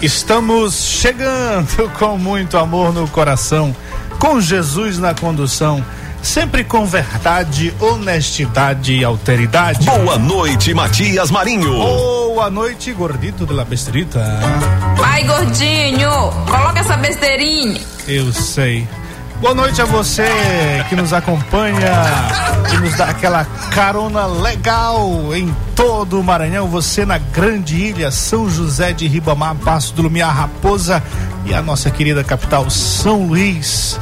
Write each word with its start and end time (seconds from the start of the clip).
Estamos 0.00 0.74
chegando 0.74 1.90
com 1.98 2.16
muito 2.16 2.56
amor 2.56 2.92
no 2.92 3.08
coração, 3.08 3.74
com 4.20 4.40
Jesus 4.40 4.96
na 4.96 5.12
condução, 5.12 5.84
sempre 6.22 6.62
com 6.62 6.86
verdade, 6.86 7.74
honestidade 7.80 8.94
e 8.94 9.02
alteridade. 9.02 9.84
Boa 9.86 10.16
noite, 10.16 10.72
Matias 10.72 11.32
Marinho. 11.32 11.72
Boa 11.74 12.48
noite, 12.48 12.92
gordito 12.92 13.44
de 13.44 13.52
la 13.52 13.64
bestrita. 13.64 14.24
Vai, 14.96 15.24
gordinho, 15.24 16.10
coloca 16.48 16.78
essa 16.78 16.96
besteirinha. 16.96 17.80
Eu 18.06 18.32
sei. 18.32 18.86
Boa 19.40 19.54
noite 19.54 19.80
a 19.80 19.84
você 19.84 20.26
que 20.88 20.96
nos 20.96 21.12
acompanha, 21.12 21.92
que 22.68 22.76
nos 22.78 22.96
dá 22.96 23.10
aquela 23.10 23.44
carona 23.72 24.26
legal 24.26 25.32
em 25.32 25.54
todo 25.76 26.18
o 26.18 26.24
Maranhão. 26.24 26.66
Você 26.66 27.06
na 27.06 27.18
grande 27.18 27.76
ilha 27.76 28.10
São 28.10 28.50
José 28.50 28.92
de 28.92 29.06
Ribamar, 29.06 29.54
Passo 29.54 29.94
do 29.94 30.02
Lumiar, 30.02 30.34
Raposa 30.34 31.00
e 31.46 31.54
a 31.54 31.62
nossa 31.62 31.88
querida 31.88 32.24
capital 32.24 32.68
São 32.68 33.26
Luís. 33.26 33.98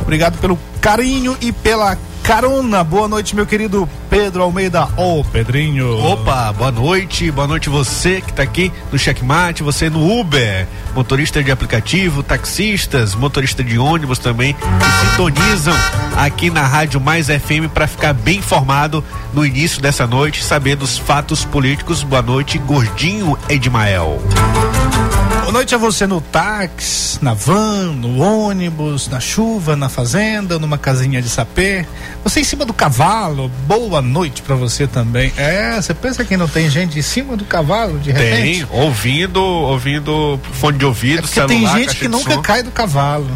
Obrigado 0.00 0.38
pelo 0.38 0.58
carinho 0.80 1.36
e 1.38 1.52
pela 1.52 1.94
carona. 2.22 2.84
Boa 2.84 3.08
noite, 3.08 3.34
meu 3.34 3.46
querido 3.46 3.88
Pedro 4.10 4.42
Almeida. 4.42 4.84
Ô, 4.96 5.20
oh, 5.20 5.24
Pedrinho. 5.24 5.98
Opa, 6.04 6.52
boa 6.52 6.70
noite. 6.70 7.30
Boa 7.30 7.46
noite 7.46 7.68
você 7.68 8.20
que 8.20 8.30
está 8.30 8.42
aqui 8.42 8.72
no 8.92 8.98
Checkmate, 8.98 9.62
você 9.62 9.88
no 9.88 10.20
Uber, 10.20 10.66
motorista 10.94 11.42
de 11.42 11.50
aplicativo, 11.50 12.22
taxistas, 12.22 13.14
motorista 13.14 13.62
de 13.64 13.78
ônibus 13.78 14.18
também, 14.18 14.54
que 14.54 15.08
sintonizam 15.10 15.74
aqui 16.16 16.50
na 16.50 16.66
Rádio 16.66 17.00
Mais 17.00 17.28
FM 17.28 17.68
para 17.72 17.86
ficar 17.86 18.12
bem 18.12 18.38
informado 18.38 19.02
no 19.32 19.44
início 19.44 19.80
dessa 19.80 20.06
noite, 20.06 20.42
saber 20.42 20.76
dos 20.76 20.98
fatos 20.98 21.44
políticos. 21.44 22.02
Boa 22.02 22.22
noite, 22.22 22.58
Gordinho 22.58 23.38
Edmael. 23.48 24.20
Boa 25.48 25.60
noite 25.60 25.74
a 25.74 25.78
você 25.78 26.06
no 26.06 26.20
táxi, 26.20 27.18
na 27.24 27.32
van, 27.32 27.94
no 27.94 28.20
ônibus, 28.20 29.08
na 29.08 29.18
chuva, 29.18 29.74
na 29.74 29.88
fazenda, 29.88 30.58
numa 30.58 30.76
casinha 30.76 31.22
de 31.22 31.28
sapê. 31.30 31.86
Você 32.22 32.40
em 32.40 32.44
cima 32.44 32.66
do 32.66 32.74
cavalo, 32.74 33.50
boa 33.66 34.02
noite 34.02 34.42
para 34.42 34.54
você 34.54 34.86
também. 34.86 35.32
É, 35.38 35.80
você 35.80 35.94
pensa 35.94 36.22
que 36.22 36.36
não 36.36 36.46
tem 36.46 36.68
gente 36.68 36.98
em 36.98 37.02
cima 37.02 37.34
do 37.34 37.46
cavalo 37.46 37.98
de 37.98 38.12
repente? 38.12 38.66
Tem, 38.66 38.78
ouvindo, 38.78 39.42
ouvindo 39.42 40.38
fone 40.52 40.76
de 40.76 40.84
ouvido, 40.84 41.20
é 41.20 41.22
porque 41.22 41.40
celular, 41.40 41.72
tem 41.72 41.82
gente 41.82 41.96
que 41.96 42.08
nunca 42.08 42.36
cai 42.42 42.62
do 42.62 42.70
cavalo. 42.70 43.30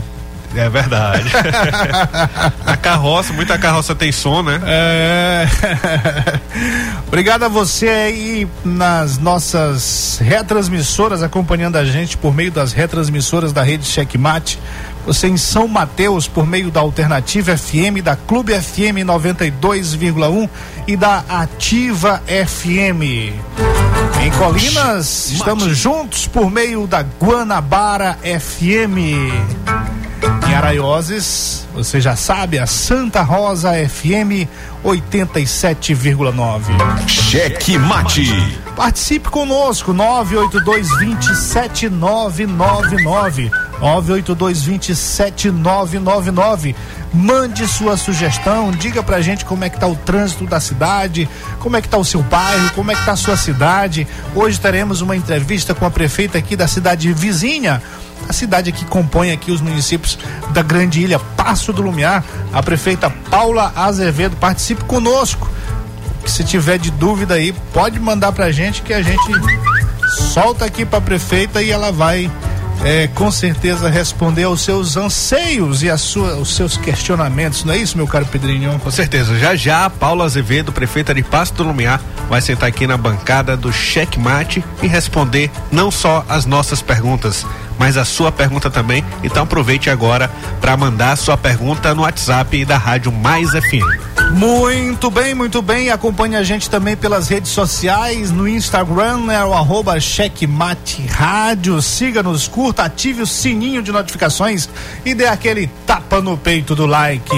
É 0.54 0.68
verdade. 0.68 1.30
a 2.66 2.76
carroça, 2.76 3.32
muita 3.32 3.58
carroça 3.58 3.94
tem 3.94 4.12
som, 4.12 4.42
né? 4.42 4.60
É. 4.64 5.46
Obrigado 7.06 7.44
a 7.44 7.48
você 7.48 7.88
aí 7.88 8.48
nas 8.64 9.18
nossas 9.18 10.18
retransmissoras 10.22 11.22
acompanhando 11.22 11.76
a 11.76 11.84
gente 11.84 12.16
por 12.16 12.34
meio 12.34 12.50
das 12.50 12.72
retransmissoras 12.72 13.52
da 13.52 13.62
rede 13.62 13.84
Checkmate. 13.84 14.58
Você 15.06 15.26
em 15.26 15.36
São 15.36 15.66
Mateus 15.66 16.28
por 16.28 16.46
meio 16.46 16.70
da 16.70 16.80
Alternativa 16.80 17.56
FM, 17.56 18.02
da 18.04 18.14
Clube 18.14 18.54
FM 18.54 19.04
92,1 19.04 20.48
e 20.86 20.96
da 20.96 21.24
Ativa 21.28 22.22
FM. 22.26 23.81
Em 24.20 24.30
Colinas, 24.32 25.30
estamos 25.30 25.76
juntos 25.76 26.26
por 26.26 26.50
meio 26.50 26.86
da 26.86 27.02
Guanabara 27.02 28.18
FM. 28.22 28.98
Em 30.48 30.54
Araioses, 30.54 31.66
você 31.74 32.00
já 32.00 32.14
sabe, 32.14 32.58
a 32.58 32.66
Santa 32.66 33.22
Rosa 33.22 33.72
FM 33.72 34.46
87,9. 34.84 37.08
Cheque 37.08 37.76
Mate. 37.78 38.26
Participe 38.76 39.28
conosco, 39.30 39.92
982 39.92 40.88
27999. 40.98 43.50
982 43.50 43.71
27999. 43.82 46.74
Mande 47.12 47.66
sua 47.66 47.96
sugestão, 47.96 48.70
diga 48.70 49.02
pra 49.02 49.20
gente 49.20 49.44
como 49.44 49.64
é 49.64 49.68
que 49.68 49.76
tá 49.78 49.86
o 49.86 49.94
trânsito 49.96 50.46
da 50.46 50.58
cidade, 50.60 51.28
como 51.58 51.76
é 51.76 51.82
que 51.82 51.88
tá 51.88 51.98
o 51.98 52.04
seu 52.04 52.22
bairro, 52.22 52.70
como 52.74 52.92
é 52.92 52.94
que 52.94 53.04
tá 53.04 53.12
a 53.12 53.16
sua 53.16 53.36
cidade. 53.36 54.06
Hoje 54.34 54.58
teremos 54.58 55.02
uma 55.02 55.14
entrevista 55.16 55.74
com 55.74 55.84
a 55.84 55.90
prefeita 55.90 56.38
aqui 56.38 56.56
da 56.56 56.66
cidade 56.68 57.12
vizinha, 57.12 57.82
a 58.28 58.32
cidade 58.32 58.72
que 58.72 58.84
compõe 58.84 59.32
aqui 59.32 59.50
os 59.50 59.60
municípios 59.60 60.16
da 60.50 60.62
Grande 60.62 61.02
Ilha, 61.02 61.18
Passo 61.18 61.72
do 61.72 61.82
Lumiar. 61.82 62.22
A 62.52 62.62
prefeita 62.62 63.10
Paula 63.10 63.72
Azevedo 63.74 64.36
participe 64.36 64.84
conosco. 64.84 65.50
Se 66.24 66.44
tiver 66.44 66.78
de 66.78 66.92
dúvida 66.92 67.34
aí, 67.34 67.52
pode 67.72 67.98
mandar 67.98 68.30
pra 68.30 68.52
gente 68.52 68.82
que 68.82 68.94
a 68.94 69.02
gente 69.02 69.32
solta 70.32 70.64
aqui 70.64 70.84
pra 70.84 71.00
prefeita 71.00 71.60
e 71.60 71.68
ela 71.70 71.90
vai 71.90 72.30
é, 72.84 73.06
com 73.08 73.30
certeza 73.30 73.88
responder 73.88 74.44
aos 74.44 74.62
seus 74.62 74.96
anseios 74.96 75.82
e 75.82 75.90
a 75.90 75.96
sua, 75.96 76.34
os 76.36 76.54
seus 76.54 76.76
questionamentos, 76.76 77.64
não 77.64 77.72
é 77.72 77.78
isso, 77.78 77.96
meu 77.96 78.06
caro 78.06 78.26
Pedrinho? 78.26 78.78
Com 78.80 78.90
certeza. 78.90 79.38
Já 79.38 79.54
já, 79.54 79.88
Paulo 79.88 80.22
Azevedo, 80.22 80.72
prefeita 80.72 81.14
de 81.14 81.22
Pasto 81.22 81.56
do 81.56 81.64
Lumiar, 81.64 82.00
vai 82.28 82.40
sentar 82.40 82.68
aqui 82.68 82.86
na 82.86 82.96
bancada 82.96 83.56
do 83.56 83.72
Checkmate 83.72 84.64
e 84.82 84.86
responder 84.86 85.50
não 85.70 85.90
só 85.90 86.24
as 86.28 86.44
nossas 86.44 86.82
perguntas, 86.82 87.46
mas 87.78 87.96
a 87.96 88.04
sua 88.04 88.32
pergunta 88.32 88.70
também. 88.70 89.04
Então 89.22 89.44
aproveite 89.44 89.88
agora 89.88 90.30
para 90.60 90.76
mandar 90.76 91.16
sua 91.16 91.36
pergunta 91.36 91.94
no 91.94 92.02
WhatsApp 92.02 92.64
da 92.64 92.76
Rádio 92.76 93.12
Mais 93.12 93.50
FM. 93.50 94.11
Muito 94.32 95.10
bem, 95.10 95.34
muito 95.34 95.60
bem. 95.60 95.90
Acompanhe 95.90 96.36
a 96.36 96.42
gente 96.42 96.70
também 96.70 96.96
pelas 96.96 97.28
redes 97.28 97.50
sociais, 97.50 98.30
no 98.30 98.48
Instagram, 98.48 99.30
é 99.30 99.44
o 99.44 99.52
arroba 99.52 100.00
Checkmate 100.00 101.06
Rádio. 101.06 101.82
Siga-nos, 101.82 102.48
curta, 102.48 102.84
ative 102.84 103.20
o 103.22 103.26
sininho 103.26 103.82
de 103.82 103.92
notificações 103.92 104.68
e 105.04 105.12
dê 105.14 105.26
aquele 105.26 105.66
tapa 105.86 106.20
no 106.20 106.38
peito 106.38 106.74
do 106.74 106.86
like. 106.86 107.30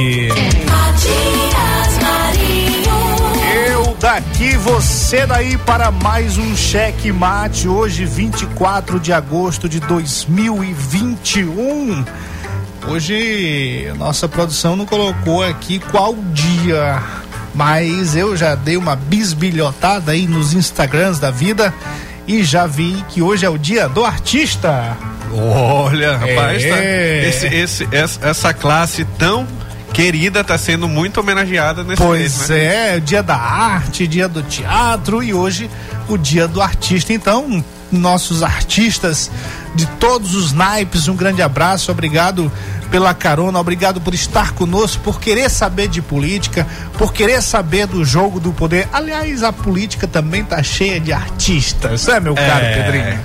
Eu 3.66 3.97
daqui, 4.00 4.56
você 4.56 5.26
daí 5.26 5.59
para 5.59 5.91
mais 5.91 6.38
um 6.38 6.56
Checkmate. 6.56 7.66
Hoje, 7.66 8.05
24 8.05 9.00
de 9.00 9.12
agosto 9.12 9.69
de 9.69 9.81
2021. 9.81 12.05
Hoje 12.89 13.93
nossa 13.97 14.28
produção 14.28 14.77
não 14.77 14.84
colocou 14.84 15.43
aqui 15.43 15.78
qual 15.78 16.15
dia, 16.33 17.03
mas 17.55 18.15
eu 18.15 18.37
já 18.37 18.55
dei 18.55 18.77
uma 18.77 18.95
bisbilhotada 18.95 20.12
aí 20.12 20.27
nos 20.27 20.53
Instagrams 20.53 21.19
da 21.19 21.31
vida 21.31 21.73
e 22.27 22.44
já 22.44 22.67
vi 22.67 23.05
que 23.09 23.23
hoje 23.23 23.47
é 23.47 23.49
o 23.49 23.59
dia 23.59 23.89
do 23.89 24.05
artista. 24.05 24.97
Olha, 25.33 26.17
rapaz, 26.17 26.62
tá, 26.62 26.69
é. 26.69 27.23
tá, 27.23 27.28
esse, 27.28 27.47
esse, 27.47 27.89
essa, 27.91 28.28
essa 28.28 28.55
classe 28.55 29.05
tão 29.19 29.47
querida 29.93 30.41
está 30.41 30.59
sendo 30.59 30.89
muito 30.89 31.21
homenageada 31.21 31.84
nesse 31.84 32.03
pois 32.03 32.49
mês, 32.49 32.49
né? 32.50 32.97
é, 32.97 33.00
dia 33.00 33.23
da 33.23 33.37
arte, 33.37 34.06
dia 34.06 34.28
do 34.28 34.43
teatro 34.43 35.23
e 35.23 35.33
hoje 35.33 35.71
o 36.09 36.17
dia 36.17 36.47
do 36.47 36.61
artista. 36.61 37.12
Então, 37.12 37.65
nossos 37.91 38.43
artistas 38.43 39.31
de 39.75 39.87
todos 39.87 40.35
os 40.35 40.53
naipes, 40.53 41.08
um 41.08 41.17
grande 41.17 41.43
abraço, 41.43 41.91
obrigado 41.91 42.50
pela 42.91 43.12
carona, 43.12 43.58
obrigado 43.58 44.00
por 44.00 44.14
estar 44.14 44.53
conosco, 44.53 45.03
por 45.03 45.20
querer 45.20 45.50
saber 45.50 45.88
de 45.88 46.00
política, 46.00 46.67
por 46.97 47.12
querer 47.12 47.43
saber 47.43 47.87
do 47.87 48.05
jogo 48.05 48.38
do 48.38 48.53
poder. 48.53 48.88
Aliás, 48.93 49.43
a 49.43 49.53
política 49.53 50.06
também 50.06 50.44
tá 50.44 50.62
cheia 50.62 51.00
de 51.00 51.12
artistas, 51.12 52.06
né, 52.06 52.20
meu 52.20 52.35
é, 52.37 52.49
caro 52.49 52.67
Pedrinho? 52.67 53.20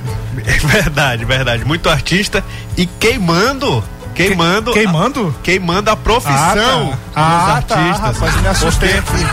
É 0.45 0.59
verdade, 0.65 1.25
verdade. 1.25 1.65
Muito 1.65 1.89
artista 1.89 2.43
e 2.75 2.85
queimando 2.85 3.83
queimando. 4.27 4.73
Queimando? 4.73 5.35
A, 5.39 5.43
queimando 5.43 5.91
a 5.91 5.95
profissão 5.95 6.93
ah, 7.15 7.61
tá. 7.61 7.63
dos 7.63 7.73
ah, 7.73 7.77
artistas. 7.79 7.99
Tá, 7.99 8.07
rapaz, 8.07 8.41
me 8.41 8.47
assustei 8.47 8.97
aqui. 8.97 9.25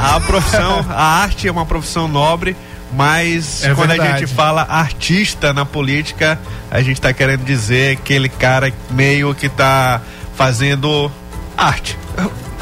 A 0.00 0.20
profissão, 0.20 0.86
a 0.90 1.22
arte 1.22 1.48
é 1.48 1.52
uma 1.52 1.64
profissão 1.64 2.06
nobre 2.06 2.54
mas 2.92 3.64
é 3.64 3.74
quando 3.74 3.88
verdade. 3.88 4.12
a 4.12 4.18
gente 4.18 4.32
fala 4.32 4.62
artista 4.68 5.52
na 5.52 5.64
política, 5.64 6.38
a 6.70 6.80
gente 6.80 6.98
está 6.98 7.12
querendo 7.12 7.44
dizer 7.44 7.98
aquele 7.98 8.28
cara 8.28 8.72
meio 8.90 9.34
que 9.34 9.46
está 9.46 10.00
fazendo 10.36 11.10
arte. 11.56 11.98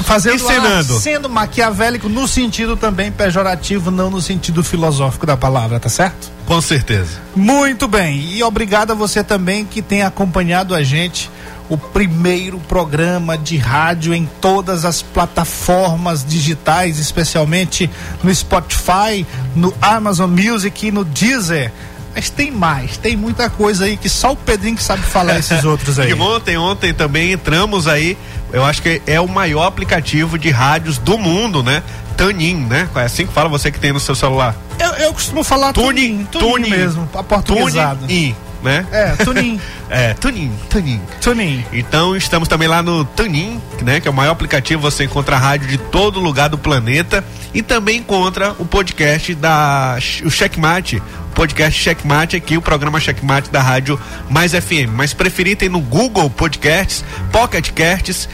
Fazendo 0.03 0.35
encenando. 0.35 0.99
sendo 0.99 1.29
maquiavélico 1.29 2.09
no 2.09 2.27
sentido 2.27 2.77
também 2.77 3.13
pejorativo, 3.13 3.91
não 3.91 4.11
no 4.11 4.21
sentido 4.21 4.65
filosófico 4.65 5.25
da 5.25 5.37
palavra, 5.37 5.79
tá 5.79 5.89
certo? 5.89 6.31
Com 6.45 6.61
certeza. 6.61 7.21
Muito 7.37 7.87
bem. 7.87 8.21
E 8.33 8.43
obrigado 8.43 8.91
a 8.91 8.95
você 8.95 9.23
também 9.23 9.65
que 9.65 9.81
tem 9.81 10.03
acompanhado 10.03 10.75
a 10.75 10.83
gente 10.83 11.31
o 11.73 11.79
primeiro 11.79 12.59
programa 12.59 13.39
de 13.39 13.57
rádio 13.57 14.13
em 14.13 14.29
todas 14.43 14.85
as 14.85 15.01
plataformas 15.01 16.23
digitais, 16.23 16.99
especialmente 16.99 17.89
no 18.23 18.35
Spotify, 18.35 19.27
no 19.57 19.75
Amazon 19.81 20.31
Music 20.31 20.87
e 20.87 20.93
no 20.93 21.03
Deezer. 21.03 21.73
Mas 22.15 22.29
tem 22.29 22.51
mais, 22.51 22.99
tem 22.99 23.17
muita 23.17 23.49
coisa 23.49 23.87
aí 23.87 23.97
que 23.97 24.07
só 24.07 24.33
o 24.33 24.37
Pedrinho 24.37 24.77
que 24.77 24.83
sabe 24.83 25.01
falar 25.01 25.39
esses 25.39 25.65
outros 25.65 25.99
aí. 25.99 26.11
E 26.11 26.15
ontem, 26.15 26.59
ontem 26.59 26.93
também 26.93 27.33
entramos 27.33 27.89
aí, 27.89 28.19
eu 28.53 28.63
acho 28.63 28.83
que 28.83 29.01
é 29.07 29.19
o 29.19 29.27
maior 29.27 29.65
aplicativo 29.65 30.39
de 30.39 30.51
rádios 30.51 30.99
do 30.99 31.17
mundo, 31.17 31.63
né? 31.63 31.83
Tanin, 32.19 32.67
né? 32.67 32.87
É 32.95 33.01
assim 33.01 33.27
que 33.27 33.33
fala 33.33 33.49
você 33.49 33.71
que 33.71 33.81
tem 33.81 33.95
no 33.95 34.01
seu 34.01 34.15
celular. 34.15 34.55
Eu, 34.79 34.91
eu 35.07 35.15
costumo 35.15 35.43
falar 35.43 35.73
Tunin, 35.73 36.27
Tunin, 36.31 36.51
Tunin 36.51 36.69
mesmo, 36.71 37.09
aportuguesado. 37.15 38.01
Tunin, 38.01 38.37
né? 38.63 38.87
É, 38.91 39.25
Tunin. 39.25 39.61
É, 39.95 40.15
Tunin, 40.15 40.51
Tunin. 40.71 41.03
Tunin. 41.21 41.63
Então 41.71 42.17
estamos 42.17 42.49
também 42.49 42.67
lá 42.67 42.83
no 42.83 43.05
Tunin, 43.05 43.61
né? 43.83 44.01
Que 44.01 44.09
é 44.09 44.11
o 44.11 44.15
maior 44.15 44.33
aplicativo, 44.33 44.81
você 44.81 45.05
encontra 45.05 45.37
a 45.37 45.39
rádio 45.39 45.69
de 45.69 45.77
todo 45.77 46.19
lugar 46.19 46.49
do 46.49 46.57
planeta 46.57 47.23
e 47.53 47.61
também 47.61 47.99
encontra 47.99 48.57
o 48.59 48.65
podcast 48.65 49.35
da 49.35 49.99
o 50.25 50.31
Checkmate, 50.31 50.97
o 50.97 51.35
podcast 51.35 51.79
Checkmate 51.79 52.37
aqui, 52.37 52.57
o 52.57 52.63
programa 52.63 52.99
Checkmate 52.99 53.51
da 53.51 53.61
rádio 53.61 54.01
Mais 54.31 54.53
FM. 54.53 54.89
Mas 54.95 55.13
preferir 55.13 55.59
tem 55.59 55.69
no 55.69 55.81
Google 55.81 56.31
Podcasts, 56.31 57.05
Pocket 57.31 57.71
Casts, 57.73 58.27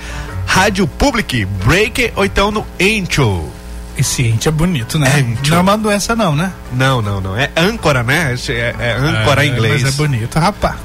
Rádio 0.46 0.86
Public, 0.86 1.44
Breaker 1.44 2.12
ou 2.14 2.24
então 2.24 2.52
no 2.52 2.64
Anchor. 2.80 3.57
Esse 3.98 4.22
ente 4.22 4.46
é 4.46 4.50
bonito, 4.52 4.96
né? 4.98 5.08
Ancho. 5.40 5.50
Não 5.50 5.58
é 5.58 5.60
uma 5.60 5.76
doença 5.76 6.14
não, 6.14 6.34
né? 6.36 6.52
Não, 6.72 7.02
não, 7.02 7.20
não. 7.20 7.36
É 7.36 7.50
âncora, 7.56 8.02
né? 8.04 8.32
Esse 8.34 8.52
É, 8.52 8.74
é 8.78 8.96
âncora 8.96 9.44
em 9.44 9.50
inglês. 9.50 9.82
Mas 9.82 9.92
é 9.94 9.96
bonito, 9.96 10.38
rapaz. 10.38 10.76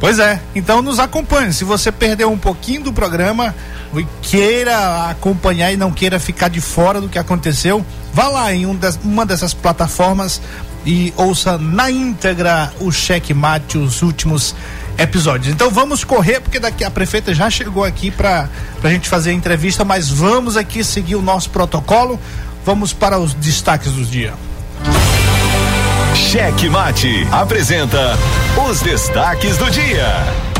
Pois 0.00 0.18
é, 0.18 0.40
então 0.54 0.80
nos 0.82 0.98
acompanhe. 0.98 1.52
Se 1.52 1.62
você 1.62 1.92
perdeu 1.92 2.30
um 2.32 2.38
pouquinho 2.38 2.82
do 2.84 2.92
programa 2.92 3.54
e 3.94 4.06
queira 4.22 5.10
acompanhar 5.10 5.72
e 5.72 5.76
não 5.76 5.92
queira 5.92 6.18
ficar 6.18 6.48
de 6.48 6.60
fora 6.60 7.00
do 7.00 7.08
que 7.08 7.18
aconteceu, 7.18 7.84
vá 8.12 8.28
lá 8.28 8.52
em 8.52 8.64
um 8.66 8.74
das- 8.74 8.98
uma 9.04 9.24
dessas 9.26 9.52
plataformas 9.54 10.40
e 10.86 11.12
ouça 11.16 11.56
na 11.58 11.90
íntegra 11.90 12.72
o 12.80 12.90
checkmate, 12.90 13.78
os 13.78 14.02
últimos 14.02 14.54
episódios. 14.98 15.52
Então 15.52 15.70
vamos 15.70 16.02
correr, 16.04 16.40
porque 16.40 16.58
daqui 16.58 16.82
a 16.84 16.90
prefeita 16.90 17.34
já 17.34 17.48
chegou 17.50 17.84
aqui 17.84 18.10
para 18.10 18.48
a 18.82 18.88
gente 18.88 19.08
fazer 19.08 19.30
a 19.30 19.32
entrevista, 19.34 19.84
mas 19.84 20.08
vamos 20.10 20.56
aqui 20.56 20.82
seguir 20.84 21.14
o 21.16 21.22
nosso 21.22 21.50
protocolo. 21.50 22.18
Vamos 22.64 22.94
para 22.94 23.18
os 23.18 23.34
destaques 23.34 23.92
do 23.92 24.04
dia. 24.04 24.32
Cheque 26.14 26.68
Mate 26.70 27.28
apresenta 27.30 28.16
os 28.68 28.80
destaques 28.80 29.58
do 29.58 29.70
dia. 29.70 30.53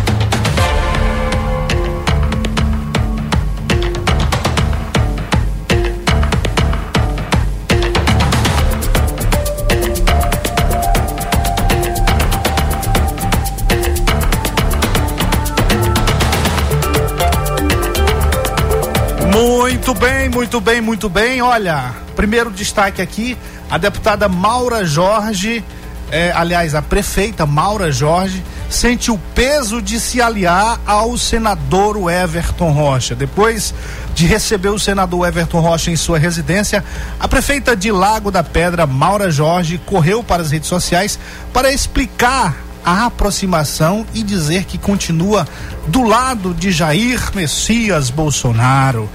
Bem, 20.04 20.28
muito 20.28 20.60
bem, 20.60 20.80
muito 20.82 21.08
bem. 21.08 21.40
Olha, 21.40 21.94
primeiro 22.14 22.50
destaque 22.50 23.00
aqui: 23.00 23.38
a 23.70 23.78
deputada 23.78 24.28
Maura 24.28 24.84
Jorge, 24.84 25.64
eh, 26.10 26.30
aliás, 26.34 26.74
a 26.74 26.82
prefeita 26.82 27.46
Maura 27.46 27.90
Jorge, 27.90 28.44
sente 28.68 29.10
o 29.10 29.16
peso 29.34 29.80
de 29.80 29.98
se 29.98 30.20
aliar 30.20 30.78
ao 30.84 31.16
senador 31.16 32.10
Everton 32.10 32.70
Rocha. 32.70 33.14
Depois 33.14 33.72
de 34.14 34.26
receber 34.26 34.68
o 34.68 34.78
senador 34.78 35.26
Everton 35.26 35.60
Rocha 35.60 35.90
em 35.90 35.96
sua 35.96 36.18
residência, 36.18 36.84
a 37.18 37.26
prefeita 37.26 37.74
de 37.74 37.90
Lago 37.90 38.30
da 38.30 38.44
Pedra, 38.44 38.86
Maura 38.86 39.30
Jorge, 39.30 39.80
correu 39.86 40.22
para 40.22 40.42
as 40.42 40.50
redes 40.50 40.68
sociais 40.68 41.18
para 41.50 41.72
explicar 41.72 42.54
a 42.84 43.06
aproximação 43.06 44.04
e 44.12 44.22
dizer 44.22 44.64
que 44.64 44.76
continua 44.76 45.48
do 45.88 46.02
lado 46.02 46.52
de 46.52 46.70
Jair 46.70 47.18
Messias 47.34 48.10
Bolsonaro. 48.10 49.08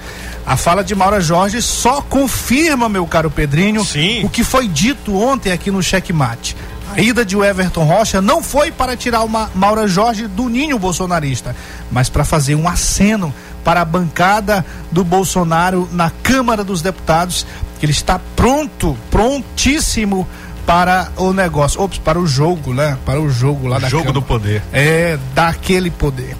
A 0.50 0.56
fala 0.56 0.82
de 0.82 0.96
Maura 0.96 1.20
Jorge 1.20 1.62
só 1.62 2.02
confirma, 2.02 2.88
meu 2.88 3.06
caro 3.06 3.30
Pedrinho, 3.30 3.84
Sim. 3.84 4.24
o 4.24 4.28
que 4.28 4.42
foi 4.42 4.66
dito 4.66 5.16
ontem 5.16 5.52
aqui 5.52 5.70
no 5.70 5.80
Checkmate. 5.80 6.56
A 6.92 7.00
ida 7.00 7.24
de 7.24 7.36
Everton 7.36 7.84
Rocha 7.84 8.20
não 8.20 8.42
foi 8.42 8.72
para 8.72 8.96
tirar 8.96 9.22
uma 9.22 9.48
Maura 9.54 9.86
Jorge 9.86 10.26
do 10.26 10.48
ninho 10.48 10.76
bolsonarista, 10.76 11.54
mas 11.88 12.08
para 12.08 12.24
fazer 12.24 12.56
um 12.56 12.68
aceno 12.68 13.32
para 13.62 13.82
a 13.82 13.84
bancada 13.84 14.66
do 14.90 15.04
Bolsonaro 15.04 15.88
na 15.92 16.10
Câmara 16.10 16.64
dos 16.64 16.82
Deputados, 16.82 17.46
que 17.78 17.86
ele 17.86 17.92
está 17.92 18.20
pronto, 18.34 18.98
prontíssimo 19.08 20.26
para 20.70 21.08
o 21.16 21.32
negócio, 21.32 21.82
ops, 21.82 21.98
para 21.98 22.16
o 22.16 22.28
jogo, 22.28 22.72
né? 22.72 22.96
Para 23.04 23.20
o 23.20 23.28
jogo 23.28 23.66
lá 23.66 23.80
da 23.80 23.88
Jogo 23.88 24.04
Câmara. 24.04 24.20
do 24.20 24.22
poder. 24.22 24.62
É, 24.72 25.18
daquele 25.34 25.90
poder. 25.90 26.36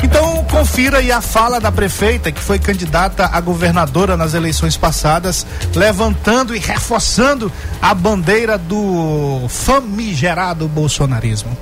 Então, 0.00 0.44
confira 0.44 0.98
aí 0.98 1.10
a 1.10 1.20
fala 1.20 1.58
da 1.58 1.72
prefeita, 1.72 2.30
que 2.30 2.40
foi 2.40 2.60
candidata 2.60 3.28
a 3.32 3.40
governadora 3.40 4.16
nas 4.16 4.32
eleições 4.32 4.76
passadas, 4.76 5.44
levantando 5.74 6.54
e 6.54 6.60
reforçando 6.60 7.50
a 7.82 7.92
bandeira 7.92 8.56
do 8.56 9.44
famigerado 9.48 10.68
bolsonarismo. 10.68 11.58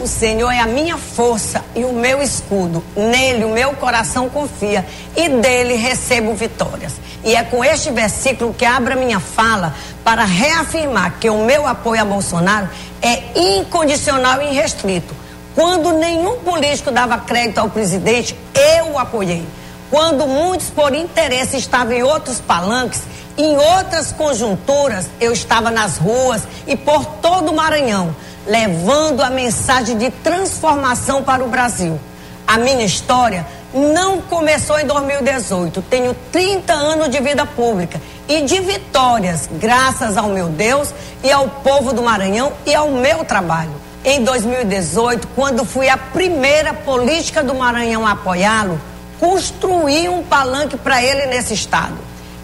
O 0.00 0.08
Senhor 0.08 0.50
é 0.50 0.58
a 0.58 0.66
minha 0.66 0.98
força 0.98 1.64
e 1.74 1.84
o 1.84 1.92
meu 1.92 2.20
escudo. 2.20 2.82
Nele 2.96 3.44
o 3.44 3.50
meu 3.50 3.74
coração 3.74 4.28
confia 4.28 4.84
e 5.16 5.28
dele 5.28 5.74
recebo 5.74 6.34
vitórias. 6.34 6.94
E 7.24 7.34
é 7.36 7.44
com 7.44 7.64
este 7.64 7.90
versículo 7.90 8.52
que 8.52 8.64
abro 8.64 8.94
a 8.94 8.96
minha 8.96 9.20
fala 9.20 9.72
para 10.02 10.24
reafirmar 10.24 11.14
que 11.20 11.30
o 11.30 11.44
meu 11.44 11.66
apoio 11.66 12.02
a 12.02 12.04
Bolsonaro 12.04 12.68
é 13.00 13.38
incondicional 13.38 14.42
e 14.42 14.50
irrestrito. 14.50 15.14
Quando 15.54 15.92
nenhum 15.92 16.38
político 16.40 16.90
dava 16.90 17.18
crédito 17.18 17.58
ao 17.58 17.70
presidente, 17.70 18.36
eu 18.76 18.92
o 18.92 18.98
apoiei. 18.98 19.46
Quando 19.90 20.26
muitos, 20.26 20.70
por 20.70 20.92
interesse, 20.92 21.56
estavam 21.56 21.92
em 21.92 22.02
outros 22.02 22.40
palanques, 22.40 23.02
em 23.38 23.56
outras 23.56 24.10
conjunturas, 24.10 25.06
eu 25.20 25.32
estava 25.32 25.70
nas 25.70 25.98
ruas 25.98 26.42
e 26.66 26.74
por 26.74 27.04
todo 27.22 27.52
o 27.52 27.54
Maranhão, 27.54 28.14
levando 28.46 29.22
a 29.22 29.30
mensagem 29.30 29.96
de 29.96 30.10
transformação 30.10 31.22
para 31.22 31.44
o 31.44 31.48
Brasil. 31.48 31.98
A 32.46 32.58
minha 32.58 32.84
história 32.84 33.46
não 33.72 34.20
começou 34.20 34.78
em 34.78 34.86
2018. 34.86 35.82
Tenho 35.82 36.14
30 36.30 36.72
anos 36.72 37.10
de 37.10 37.20
vida 37.20 37.44
pública 37.44 38.00
e 38.28 38.42
de 38.42 38.60
vitórias, 38.60 39.48
graças 39.52 40.16
ao 40.16 40.28
meu 40.28 40.48
Deus 40.48 40.94
e 41.22 41.32
ao 41.32 41.48
povo 41.48 41.92
do 41.92 42.02
Maranhão 42.02 42.52
e 42.64 42.74
ao 42.74 42.90
meu 42.90 43.24
trabalho. 43.24 43.72
Em 44.04 44.22
2018, 44.22 45.28
quando 45.34 45.64
fui 45.64 45.88
a 45.88 45.96
primeira 45.96 46.74
política 46.74 47.42
do 47.42 47.54
Maranhão 47.54 48.06
a 48.06 48.12
apoiá-lo, 48.12 48.78
construí 49.18 50.08
um 50.08 50.22
palanque 50.22 50.76
para 50.76 51.02
ele 51.02 51.26
nesse 51.26 51.54
estado. 51.54 51.96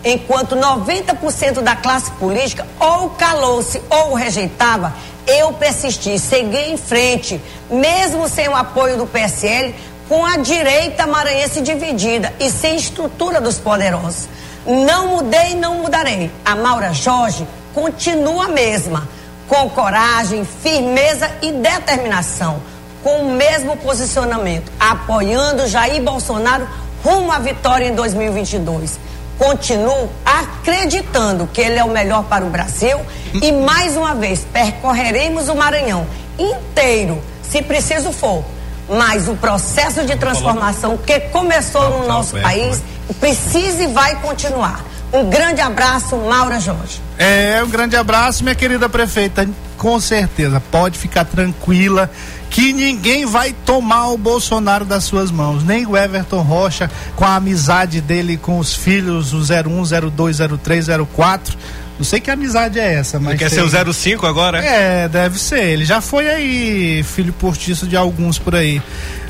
Enquanto 0.02 0.56
90% 0.56 1.60
da 1.60 1.76
classe 1.76 2.10
política 2.12 2.66
ou 2.78 3.10
calou-se 3.10 3.82
ou 3.90 4.14
rejeitava, 4.14 4.94
eu 5.30 5.52
persisti, 5.52 6.18
segui 6.18 6.72
em 6.72 6.76
frente, 6.76 7.40
mesmo 7.70 8.28
sem 8.28 8.48
o 8.48 8.56
apoio 8.56 8.96
do 8.96 9.06
PSL, 9.06 9.74
com 10.08 10.26
a 10.26 10.36
direita 10.36 11.06
maranhense 11.06 11.60
dividida 11.60 12.32
e 12.40 12.50
sem 12.50 12.76
estrutura 12.76 13.40
dos 13.40 13.58
poderosos. 13.58 14.28
Não 14.66 15.08
mudei 15.08 15.54
não 15.54 15.76
mudarei. 15.76 16.30
A 16.44 16.56
Maura 16.56 16.92
Jorge 16.92 17.46
continua 17.72 18.46
a 18.46 18.48
mesma, 18.48 19.08
com 19.48 19.70
coragem, 19.70 20.44
firmeza 20.44 21.30
e 21.40 21.52
determinação, 21.52 22.60
com 23.02 23.22
o 23.22 23.34
mesmo 23.34 23.76
posicionamento, 23.76 24.70
apoiando 24.78 25.68
Jair 25.68 26.02
Bolsonaro 26.02 26.68
rumo 27.04 27.32
à 27.32 27.38
vitória 27.38 27.86
em 27.86 27.94
2022. 27.94 28.98
Continuo 29.40 30.10
acreditando 30.22 31.46
que 31.46 31.62
ele 31.62 31.78
é 31.78 31.82
o 31.82 31.88
melhor 31.88 32.24
para 32.24 32.44
o 32.44 32.50
Brasil 32.50 33.00
e 33.32 33.50
mais 33.50 33.96
uma 33.96 34.14
vez 34.14 34.46
percorreremos 34.52 35.48
o 35.48 35.54
Maranhão 35.54 36.06
inteiro, 36.38 37.22
se 37.42 37.62
preciso 37.62 38.12
for. 38.12 38.44
Mas 38.86 39.28
o 39.28 39.34
processo 39.36 40.04
de 40.04 40.14
transformação 40.16 40.98
que 40.98 41.18
começou 41.20 42.00
no 42.00 42.06
nosso 42.06 42.38
país 42.38 42.82
precisa 43.18 43.82
e 43.82 43.86
vai 43.86 44.20
continuar. 44.20 44.84
Um 45.10 45.30
grande 45.30 45.62
abraço, 45.62 46.16
Maura 46.16 46.60
Jorge. 46.60 47.00
É, 47.16 47.62
um 47.64 47.70
grande 47.70 47.96
abraço, 47.96 48.44
minha 48.44 48.54
querida 48.54 48.90
prefeita. 48.90 49.48
com 49.78 49.98
certeza, 49.98 50.62
pode 50.70 50.98
ficar 50.98 51.24
tranquila 51.24 52.10
que 52.50 52.72
ninguém 52.72 53.24
vai 53.24 53.54
tomar 53.64 54.08
o 54.08 54.18
Bolsonaro 54.18 54.84
das 54.84 55.04
suas 55.04 55.30
mãos, 55.30 55.62
nem 55.62 55.86
o 55.86 55.96
Everton 55.96 56.42
Rocha 56.42 56.90
com 57.14 57.24
a 57.24 57.36
amizade 57.36 58.00
dele 58.00 58.36
com 58.36 58.58
os 58.58 58.74
filhos, 58.74 59.32
o 59.32 59.38
01, 59.38 60.10
02, 60.10 60.38
03, 60.60 60.86
04. 61.14 61.56
Não 61.96 62.04
sei 62.04 62.18
que 62.18 62.30
amizade 62.30 62.80
é 62.80 62.94
essa, 62.94 63.20
mas. 63.20 63.30
Ele 63.30 63.38
quer 63.38 63.50
tem... 63.50 63.68
ser 63.68 63.88
o 63.88 63.92
05 63.92 64.26
agora? 64.26 64.58
É, 64.64 65.06
deve 65.06 65.38
ser. 65.38 65.62
Ele 65.64 65.84
já 65.84 66.00
foi 66.00 66.28
aí, 66.28 67.02
filho 67.02 67.32
postiço 67.32 67.86
de 67.86 67.96
alguns 67.96 68.38
por 68.38 68.54
aí. 68.54 68.82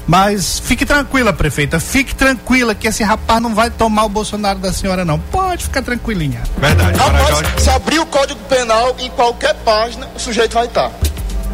Mas 0.07 0.59
fique 0.59 0.87
tranquila, 0.87 1.33
prefeita. 1.33 1.79
Fique 1.79 2.15
tranquila 2.15 2.75
que 2.75 2.89
esse 2.89 3.03
rapaz 3.03 3.43
não 3.43 3.55
vai 3.55 3.71
tomar 3.71 4.05
o 4.05 4.09
Bolsonaro 4.09 4.59
da 4.59 4.73
senhora, 4.73 5.05
não. 5.05 5.19
Pode 5.19 5.65
ficar 5.65 5.83
tranquilinha. 5.83 6.43
Verdade. 6.59 6.99
Rapaz, 6.99 7.63
se 7.63 7.71
abrir 7.71 7.99
o 7.99 8.07
Código 8.07 8.41
Penal 8.49 8.97
em 8.99 9.11
qualquer 9.11 9.55
página, 9.57 10.09
o 10.15 10.19
sujeito 10.19 10.55
vai 10.55 10.67
estar. 10.67 10.91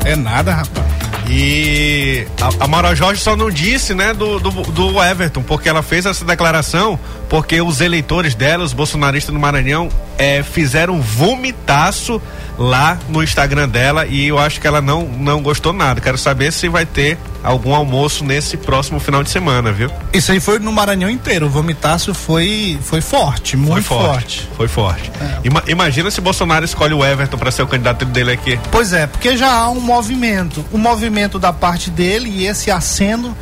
É 0.04 0.14
nada, 0.14 0.54
rapaz. 0.54 0.95
E 1.28 2.26
a, 2.40 2.64
a 2.64 2.68
Maura 2.68 2.94
Jorge 2.94 3.20
só 3.20 3.34
não 3.34 3.50
disse, 3.50 3.94
né, 3.94 4.14
do, 4.14 4.38
do, 4.38 4.50
do, 4.50 5.02
Everton, 5.02 5.42
porque 5.42 5.68
ela 5.68 5.82
fez 5.82 6.06
essa 6.06 6.24
declaração 6.24 6.98
porque 7.28 7.60
os 7.60 7.80
eleitores 7.80 8.34
dela, 8.34 8.64
os 8.64 8.72
bolsonaristas 8.72 9.34
do 9.34 9.40
Maranhão, 9.40 9.88
é, 10.16 10.42
fizeram 10.42 11.00
vomitaço 11.00 12.22
lá 12.58 12.98
no 13.08 13.22
Instagram 13.22 13.68
dela 13.68 14.06
e 14.06 14.28
eu 14.28 14.38
acho 14.38 14.60
que 14.60 14.66
ela 14.66 14.80
não, 14.80 15.02
não 15.02 15.42
gostou 15.42 15.72
nada. 15.72 16.00
Quero 16.00 16.16
saber 16.16 16.52
se 16.52 16.68
vai 16.68 16.86
ter 16.86 17.18
algum 17.46 17.74
almoço 17.74 18.24
nesse 18.24 18.56
próximo 18.56 18.98
final 18.98 19.22
de 19.22 19.30
semana, 19.30 19.72
viu? 19.72 19.88
Isso 20.12 20.32
aí 20.32 20.40
foi 20.40 20.58
no 20.58 20.72
Maranhão 20.72 21.08
inteiro. 21.08 21.46
O 21.46 21.48
vomitaço 21.48 22.12
foi, 22.12 22.78
foi 22.82 23.00
forte, 23.00 23.56
muito 23.56 23.74
foi 23.74 23.82
forte, 23.82 24.40
forte. 24.40 24.50
Foi 24.56 24.68
forte. 24.68 25.12
É. 25.20 25.46
Ima, 25.46 25.62
imagina 25.68 26.10
se 26.10 26.20
Bolsonaro 26.20 26.64
escolhe 26.64 26.92
o 26.92 27.04
Everton 27.04 27.38
para 27.38 27.50
ser 27.52 27.62
o 27.62 27.66
candidato 27.66 28.04
dele 28.04 28.32
aqui. 28.32 28.58
Pois 28.70 28.92
é, 28.92 29.06
porque 29.06 29.36
já 29.36 29.52
há 29.52 29.70
um 29.70 29.80
movimento, 29.80 30.64
um 30.72 30.78
movimento 30.78 31.38
da 31.38 31.52
parte 31.52 31.88
dele 31.88 32.28
e 32.28 32.46
esse 32.46 32.70
aceno 32.70 33.36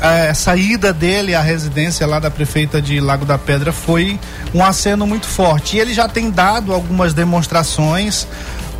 a 0.00 0.34
saída 0.34 0.92
dele 0.92 1.34
à 1.34 1.40
residência 1.40 2.06
lá 2.06 2.18
da 2.18 2.30
prefeita 2.30 2.82
de 2.82 3.00
Lago 3.00 3.24
da 3.24 3.38
Pedra 3.38 3.72
foi 3.72 4.18
um 4.52 4.62
aceno 4.62 5.06
muito 5.06 5.26
forte. 5.26 5.76
E 5.76 5.80
ele 5.80 5.94
já 5.94 6.06
tem 6.06 6.30
dado 6.30 6.74
algumas 6.74 7.14
demonstrações 7.14 8.26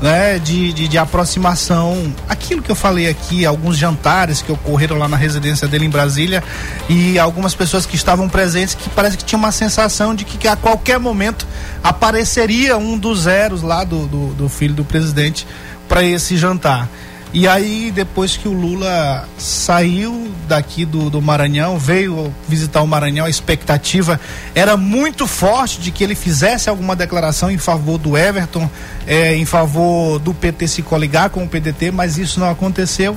né, 0.01 0.39
de, 0.39 0.73
de, 0.73 0.89
de, 0.89 0.99
aproximação. 0.99 2.15
Aquilo 2.29 2.63
que 2.63 2.71
eu 2.71 2.75
falei 2.75 3.09
aqui, 3.09 3.47
alguns 3.47 3.77
jantares 3.77 4.43
que 4.43 4.53
ocorreram 4.53 4.99
lá 4.99 5.09
na 5.09 5.17
residência 5.17 5.67
dele 5.67 5.87
em 5.87 5.91
Brasília 5.91 6.43
e 6.89 7.19
algumas 7.19 7.55
pessoas 7.55 7.87
que 7.87 7.97
estavam 7.97 8.29
presentes 8.29 8.75
que 8.75 8.89
parece 8.91 9.17
que 9.17 9.25
tinha 9.25 9.39
uma 9.39 9.53
sensação 9.53 10.15
de 10.15 10.25
que, 10.25 10.37
que 10.37 10.49
a 10.49 10.57
qualquer 10.57 10.99
momento 10.99 11.47
apareceria 11.83 12.77
um 12.77 12.99
dos 12.99 13.21
zeros 13.23 13.63
lá 13.63 13.85
do, 13.85 14.07
do, 14.07 14.35
do 14.35 14.49
filho 14.49 14.75
do 14.75 14.85
presidente 14.85 15.47
para 15.89 16.03
esse 16.03 16.37
jantar. 16.37 16.89
E 17.37 17.49
aí, 17.49 17.91
depois 17.93 18.37
que 18.37 18.47
o 18.47 18.53
Lula 18.53 19.29
saiu 19.37 20.31
daqui 20.47 20.85
do, 20.85 21.11
do 21.11 21.21
Maranhão, 21.21 21.77
veio 21.77 22.33
visitar 22.49 22.81
o 22.81 22.87
Maranhão, 22.87 23.27
a 23.27 23.29
expectativa 23.29 24.21
era 24.55 24.77
muito 24.77 25.27
forte 25.27 25.81
de 25.81 25.91
que 25.91 26.05
ele 26.05 26.15
fizesse 26.15 26.71
alguma 26.71 26.95
declaração 26.95 27.51
em 27.51 27.59
favor 27.59 27.99
do 27.99 28.17
Everton, 28.17 28.71
é, 29.05 29.35
em 29.35 29.45
favor 29.45 30.21
do 30.21 30.33
PT 30.33 30.69
se 30.69 30.83
coligar 30.83 31.29
com 31.29 31.43
o 31.43 31.49
PDT, 31.49 31.91
mas 31.91 32.19
isso 32.19 32.39
não 32.39 32.49
aconteceu. 32.49 33.17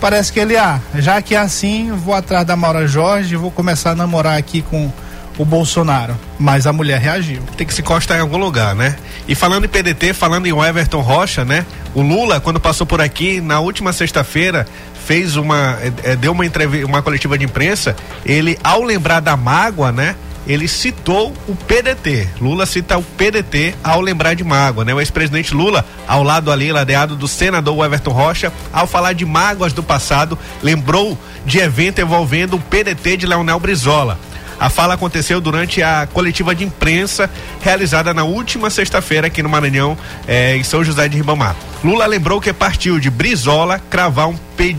Parece 0.00 0.32
que 0.32 0.40
ele, 0.40 0.56
ah, 0.56 0.80
já 0.94 1.20
que 1.20 1.34
é 1.34 1.38
assim, 1.38 1.92
vou 1.92 2.14
atrás 2.14 2.46
da 2.46 2.56
Maura 2.56 2.88
Jorge, 2.88 3.36
vou 3.36 3.50
começar 3.50 3.90
a 3.90 3.94
namorar 3.94 4.38
aqui 4.38 4.62
com 4.62 4.90
o 5.38 5.44
Bolsonaro, 5.44 6.16
mas 6.38 6.66
a 6.66 6.72
mulher 6.72 7.00
reagiu. 7.00 7.40
Tem 7.56 7.66
que 7.66 7.72
se 7.72 7.80
encostar 7.80 8.18
em 8.18 8.20
algum 8.20 8.36
lugar, 8.36 8.74
né? 8.74 8.96
E 9.26 9.34
falando 9.34 9.64
em 9.64 9.68
PDT, 9.68 10.12
falando 10.12 10.46
em 10.46 10.58
Everton 10.58 11.00
Rocha, 11.00 11.44
né? 11.44 11.64
O 11.94 12.02
Lula, 12.02 12.40
quando 12.40 12.58
passou 12.58 12.86
por 12.86 13.00
aqui, 13.00 13.40
na 13.40 13.60
última 13.60 13.92
sexta-feira, 13.92 14.66
fez 15.06 15.36
uma. 15.36 15.78
É, 16.02 16.16
deu 16.16 16.32
uma 16.32 16.44
entrevista, 16.44 16.86
uma 16.86 17.00
coletiva 17.00 17.38
de 17.38 17.44
imprensa. 17.44 17.96
Ele, 18.26 18.58
ao 18.62 18.82
lembrar 18.82 19.20
da 19.20 19.36
mágoa, 19.36 19.92
né? 19.92 20.16
Ele 20.46 20.66
citou 20.66 21.34
o 21.46 21.54
PDT. 21.54 22.26
Lula 22.40 22.64
cita 22.64 22.96
o 22.96 23.02
PDT 23.02 23.74
ao 23.84 24.00
lembrar 24.00 24.32
de 24.32 24.42
mágoa, 24.42 24.82
né? 24.82 24.94
O 24.94 25.00
ex-presidente 25.00 25.52
Lula, 25.52 25.84
ao 26.06 26.22
lado 26.22 26.50
ali, 26.50 26.72
ladeado 26.72 27.14
do 27.14 27.28
senador 27.28 27.84
Everton 27.84 28.12
Rocha, 28.12 28.50
ao 28.72 28.86
falar 28.86 29.12
de 29.12 29.26
mágoas 29.26 29.74
do 29.74 29.82
passado, 29.82 30.38
lembrou 30.62 31.18
de 31.44 31.58
evento 31.58 32.00
envolvendo 32.00 32.56
o 32.56 32.60
PDT 32.60 33.18
de 33.18 33.26
Leonel 33.26 33.60
Brizola. 33.60 34.18
A 34.60 34.68
fala 34.68 34.94
aconteceu 34.94 35.40
durante 35.40 35.82
a 35.82 36.06
coletiva 36.12 36.54
de 36.54 36.64
imprensa 36.64 37.30
realizada 37.60 38.12
na 38.12 38.24
última 38.24 38.70
sexta-feira 38.70 39.28
aqui 39.28 39.42
no 39.42 39.48
Maranhão, 39.48 39.96
eh, 40.26 40.56
em 40.56 40.64
São 40.64 40.82
José 40.82 41.08
de 41.08 41.16
Ribamar. 41.16 41.54
Lula 41.84 42.06
lembrou 42.06 42.40
que 42.40 42.52
partiu 42.52 42.98
de 42.98 43.08
Brizola 43.08 43.80
cravar 43.88 44.28
um, 44.28 44.36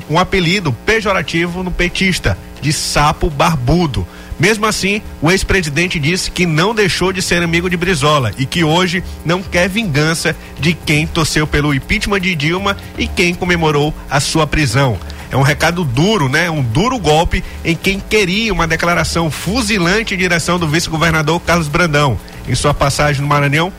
um 0.09 0.19
apelido 0.19 0.73
pejorativo 0.85 1.63
no 1.63 1.71
petista, 1.71 2.37
de 2.61 2.73
sapo 2.73 3.29
barbudo. 3.29 4.05
Mesmo 4.37 4.65
assim, 4.65 5.01
o 5.21 5.29
ex-presidente 5.31 5.99
disse 5.99 6.31
que 6.31 6.45
não 6.45 6.73
deixou 6.73 7.11
de 7.11 7.21
ser 7.21 7.41
amigo 7.41 7.69
de 7.69 7.75
Brizola 7.75 8.31
e 8.37 8.45
que 8.45 8.63
hoje 8.63 9.03
não 9.25 9.41
quer 9.41 9.67
vingança 9.67 10.35
de 10.59 10.73
quem 10.73 11.07
torceu 11.07 11.45
pelo 11.45 11.73
impeachment 11.73 12.21
de 12.21 12.35
Dilma 12.35 12.75
e 12.97 13.05
quem 13.07 13.33
comemorou 13.33 13.93
a 14.09 14.19
sua 14.19 14.47
prisão. 14.47 14.97
É 15.31 15.37
um 15.37 15.41
recado 15.41 15.83
duro, 15.83 16.27
né? 16.27 16.49
Um 16.49 16.63
duro 16.63 16.97
golpe 16.97 17.43
em 17.63 17.75
quem 17.75 17.99
queria 17.99 18.51
uma 18.51 18.67
declaração 18.67 19.29
fuzilante 19.29 20.15
em 20.15 20.17
direção 20.17 20.57
do 20.57 20.67
vice-governador 20.67 21.39
Carlos 21.41 21.67
Brandão. 21.67 22.19
Em 22.47 22.55
sua 22.55 22.73
passagem 22.73 23.21
no 23.21 23.27
Maranhão, 23.27 23.71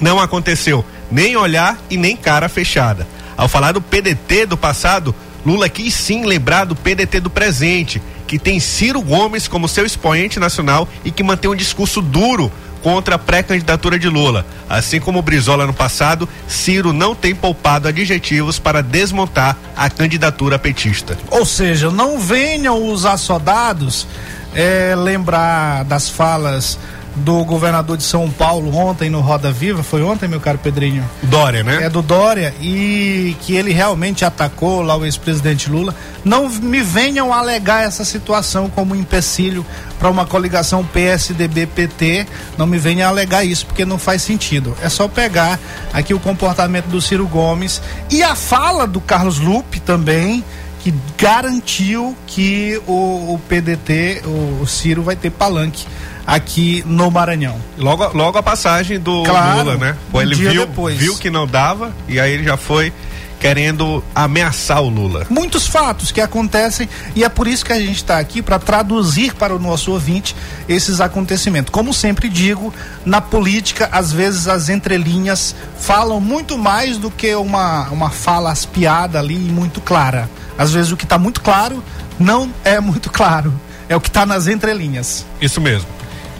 não 0.00 0.20
aconteceu 0.20 0.84
nem 1.10 1.36
olhar 1.36 1.78
e 1.90 1.96
nem 1.96 2.16
cara 2.16 2.48
fechada. 2.48 3.06
Ao 3.36 3.48
falar 3.48 3.72
do 3.72 3.82
PDT 3.82 4.46
do 4.46 4.56
passado, 4.56 5.14
Lula 5.44 5.68
quis 5.68 5.94
sim 5.94 6.24
lembrar 6.24 6.64
do 6.64 6.74
PDT 6.74 7.20
do 7.20 7.30
presente, 7.30 8.00
que 8.26 8.38
tem 8.38 8.58
Ciro 8.58 9.00
Gomes 9.00 9.46
como 9.46 9.68
seu 9.68 9.84
expoente 9.84 10.40
nacional 10.40 10.88
e 11.04 11.10
que 11.10 11.22
mantém 11.22 11.50
um 11.50 11.54
discurso 11.54 12.00
duro 12.00 12.50
contra 12.82 13.16
a 13.16 13.18
pré-candidatura 13.18 13.98
de 13.98 14.08
Lula. 14.08 14.46
Assim 14.68 15.00
como 15.00 15.22
Brizola 15.22 15.66
no 15.66 15.72
passado, 15.72 16.28
Ciro 16.48 16.92
não 16.92 17.14
tem 17.14 17.34
poupado 17.34 17.88
adjetivos 17.88 18.58
para 18.58 18.82
desmontar 18.82 19.56
a 19.76 19.88
candidatura 19.88 20.58
petista. 20.58 21.16
Ou 21.30 21.44
seja, 21.44 21.90
não 21.90 22.18
venham 22.18 22.90
os 22.90 23.04
assodados 23.04 24.06
é, 24.54 24.94
lembrar 24.96 25.84
das 25.84 26.08
falas 26.08 26.78
do 27.16 27.44
governador 27.44 27.96
de 27.96 28.02
São 28.02 28.30
Paulo 28.30 28.74
ontem 28.76 29.08
no 29.08 29.20
Roda 29.20 29.50
Viva, 29.50 29.82
foi 29.82 30.02
ontem, 30.02 30.28
meu 30.28 30.40
caro 30.40 30.58
Pedrinho? 30.58 31.04
Dória, 31.22 31.64
né? 31.64 31.84
É 31.84 31.88
do 31.88 32.02
Dória, 32.02 32.54
e 32.60 33.36
que 33.40 33.54
ele 33.54 33.72
realmente 33.72 34.24
atacou 34.24 34.82
lá 34.82 34.96
o 34.96 35.04
ex-presidente 35.04 35.70
Lula. 35.70 35.94
Não 36.24 36.48
me 36.48 36.82
venham 36.82 37.32
alegar 37.32 37.84
essa 37.84 38.04
situação 38.04 38.68
como 38.68 38.94
um 38.94 38.98
empecilho 38.98 39.64
para 39.98 40.10
uma 40.10 40.26
coligação 40.26 40.84
PSDB-PT, 40.84 42.26
não 42.58 42.66
me 42.66 42.78
venham 42.78 43.08
alegar 43.08 43.44
isso, 43.44 43.66
porque 43.66 43.84
não 43.84 43.98
faz 43.98 44.22
sentido. 44.22 44.76
É 44.82 44.88
só 44.88 45.08
pegar 45.08 45.58
aqui 45.92 46.12
o 46.12 46.20
comportamento 46.20 46.86
do 46.86 47.00
Ciro 47.00 47.26
Gomes 47.26 47.80
e 48.10 48.22
a 48.22 48.34
fala 48.34 48.86
do 48.86 49.00
Carlos 49.00 49.38
Lupe 49.38 49.80
também, 49.80 50.44
que 50.80 50.94
garantiu 51.18 52.16
que 52.26 52.80
o, 52.86 53.34
o 53.34 53.40
PDT, 53.48 54.22
o, 54.24 54.62
o 54.62 54.66
Ciro, 54.66 55.02
vai 55.02 55.16
ter 55.16 55.30
palanque 55.30 55.86
aqui 56.26 56.82
no 56.86 57.10
Maranhão. 57.10 57.56
Logo, 57.78 58.10
logo 58.16 58.36
a 58.36 58.42
passagem 58.42 58.98
do 58.98 59.22
claro, 59.22 59.58
Lula, 59.58 59.76
né? 59.76 59.96
Um 60.12 60.20
ele 60.20 60.34
viu, 60.34 60.66
depois. 60.66 60.98
viu 60.98 61.16
que 61.16 61.30
não 61.30 61.46
dava 61.46 61.92
e 62.08 62.18
aí 62.18 62.32
ele 62.32 62.44
já 62.44 62.56
foi 62.56 62.92
querendo 63.38 64.02
ameaçar 64.14 64.82
o 64.82 64.88
Lula. 64.88 65.26
Muitos 65.30 65.66
fatos 65.66 66.10
que 66.10 66.20
acontecem 66.20 66.88
e 67.14 67.22
é 67.22 67.28
por 67.28 67.46
isso 67.46 67.64
que 67.64 67.72
a 67.72 67.78
gente 67.78 67.96
está 67.96 68.18
aqui 68.18 68.42
para 68.42 68.58
traduzir 68.58 69.34
para 69.34 69.54
o 69.54 69.58
nosso 69.58 69.92
ouvinte 69.92 70.34
esses 70.68 71.00
acontecimentos. 71.00 71.70
Como 71.70 71.92
sempre 71.92 72.28
digo, 72.28 72.72
na 73.04 73.20
política, 73.20 73.88
às 73.92 74.12
vezes 74.12 74.48
as 74.48 74.68
entrelinhas 74.68 75.54
falam 75.78 76.20
muito 76.20 76.58
mais 76.58 76.98
do 76.98 77.10
que 77.10 77.34
uma, 77.34 77.88
uma 77.90 78.10
fala 78.10 78.50
aspiada 78.50 79.18
ali 79.18 79.34
e 79.34 79.52
muito 79.52 79.80
clara. 79.80 80.28
Às 80.58 80.72
vezes 80.72 80.90
o 80.90 80.96
que 80.96 81.04
está 81.04 81.18
muito 81.18 81.40
claro 81.40 81.82
não 82.18 82.50
é 82.64 82.80
muito 82.80 83.10
claro. 83.10 83.52
É 83.88 83.94
o 83.94 84.00
que 84.00 84.08
está 84.08 84.26
nas 84.26 84.48
entrelinhas. 84.48 85.24
Isso 85.40 85.60
mesmo. 85.60 85.95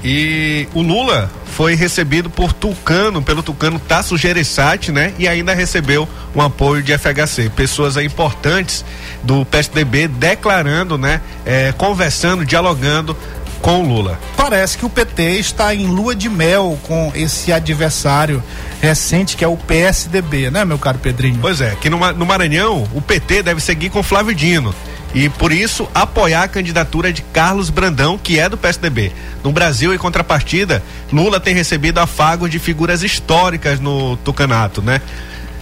E 0.09 0.69
o 0.73 0.83
Lula 0.83 1.29
foi 1.47 1.75
recebido 1.75 2.31
por 2.31 2.53
Tucano, 2.53 3.21
pelo 3.21 3.43
Tucano 3.43 3.77
Tasso 3.81 4.17
Gereissati, 4.17 4.93
né? 4.93 5.13
E 5.19 5.27
ainda 5.27 5.53
recebeu 5.53 6.09
um 6.33 6.41
apoio 6.41 6.81
de 6.81 6.97
FHC. 6.97 7.51
Pessoas 7.51 7.97
importantes 7.97 8.85
do 9.25 9.45
PSDB 9.45 10.07
declarando, 10.07 10.97
né? 10.97 11.21
É, 11.45 11.73
conversando, 11.77 12.47
dialogando 12.47 13.17
com 13.61 13.83
o 13.83 13.89
Lula. 13.89 14.17
Parece 14.37 14.79
que 14.79 14.87
o 14.87 14.89
PT 14.89 15.41
está 15.41 15.75
em 15.75 15.89
lua 15.89 16.15
de 16.15 16.29
mel 16.29 16.79
com 16.85 17.11
esse 17.13 17.53
adversário 17.53 18.41
recente 18.81 19.37
que 19.37 19.45
é 19.45 19.49
o 19.49 19.57
PSDB, 19.57 20.53
né, 20.53 20.65
meu 20.65 20.79
caro 20.79 20.99
Pedrinho? 20.99 21.39
Pois 21.41 21.61
é, 21.61 21.75
que 21.81 21.91
no, 21.91 21.99
no 22.13 22.25
Maranhão 22.25 22.87
o 22.95 23.03
PT 23.03 23.43
deve 23.43 23.61
seguir 23.61 23.91
com 23.91 24.05
Flávio 24.05 24.35
Dino 24.37 24.73
e 25.17 25.31
por 25.31 25.51
isso 25.51 25.89
apoiar 25.95 26.43
a 26.43 26.49
candidatura 26.49 27.11
de 27.11 27.23
Carlos 27.23 27.71
Brandão, 27.71 28.19
que 28.19 28.39
é 28.39 28.51
do 28.51 28.59
PSDB. 28.59 29.11
No 29.43 29.51
Brasil, 29.51 29.95
em 29.95 29.97
contrapartida, 29.97 30.83
Lula 31.11 31.41
tem 31.41 31.55
recebido 31.55 31.99
afagos 32.01 32.51
de 32.51 32.59
figuras 32.59 33.03
históricas 33.03 33.81
no 33.81 34.19
Tucanato, 34.19 34.83
né? 34.83 35.01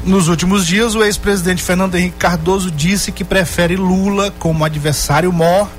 Nos 0.04 0.26
últimos 0.26 0.66
dias, 0.66 0.96
o 0.96 1.04
ex-presidente 1.04 1.62
Fernando 1.62 1.94
Henrique 1.94 2.16
Cardoso 2.18 2.68
disse 2.68 3.12
que 3.12 3.22
prefere 3.22 3.76
Lula 3.76 4.34
como 4.40 4.64
adversário 4.64 5.32
mor 5.32 5.70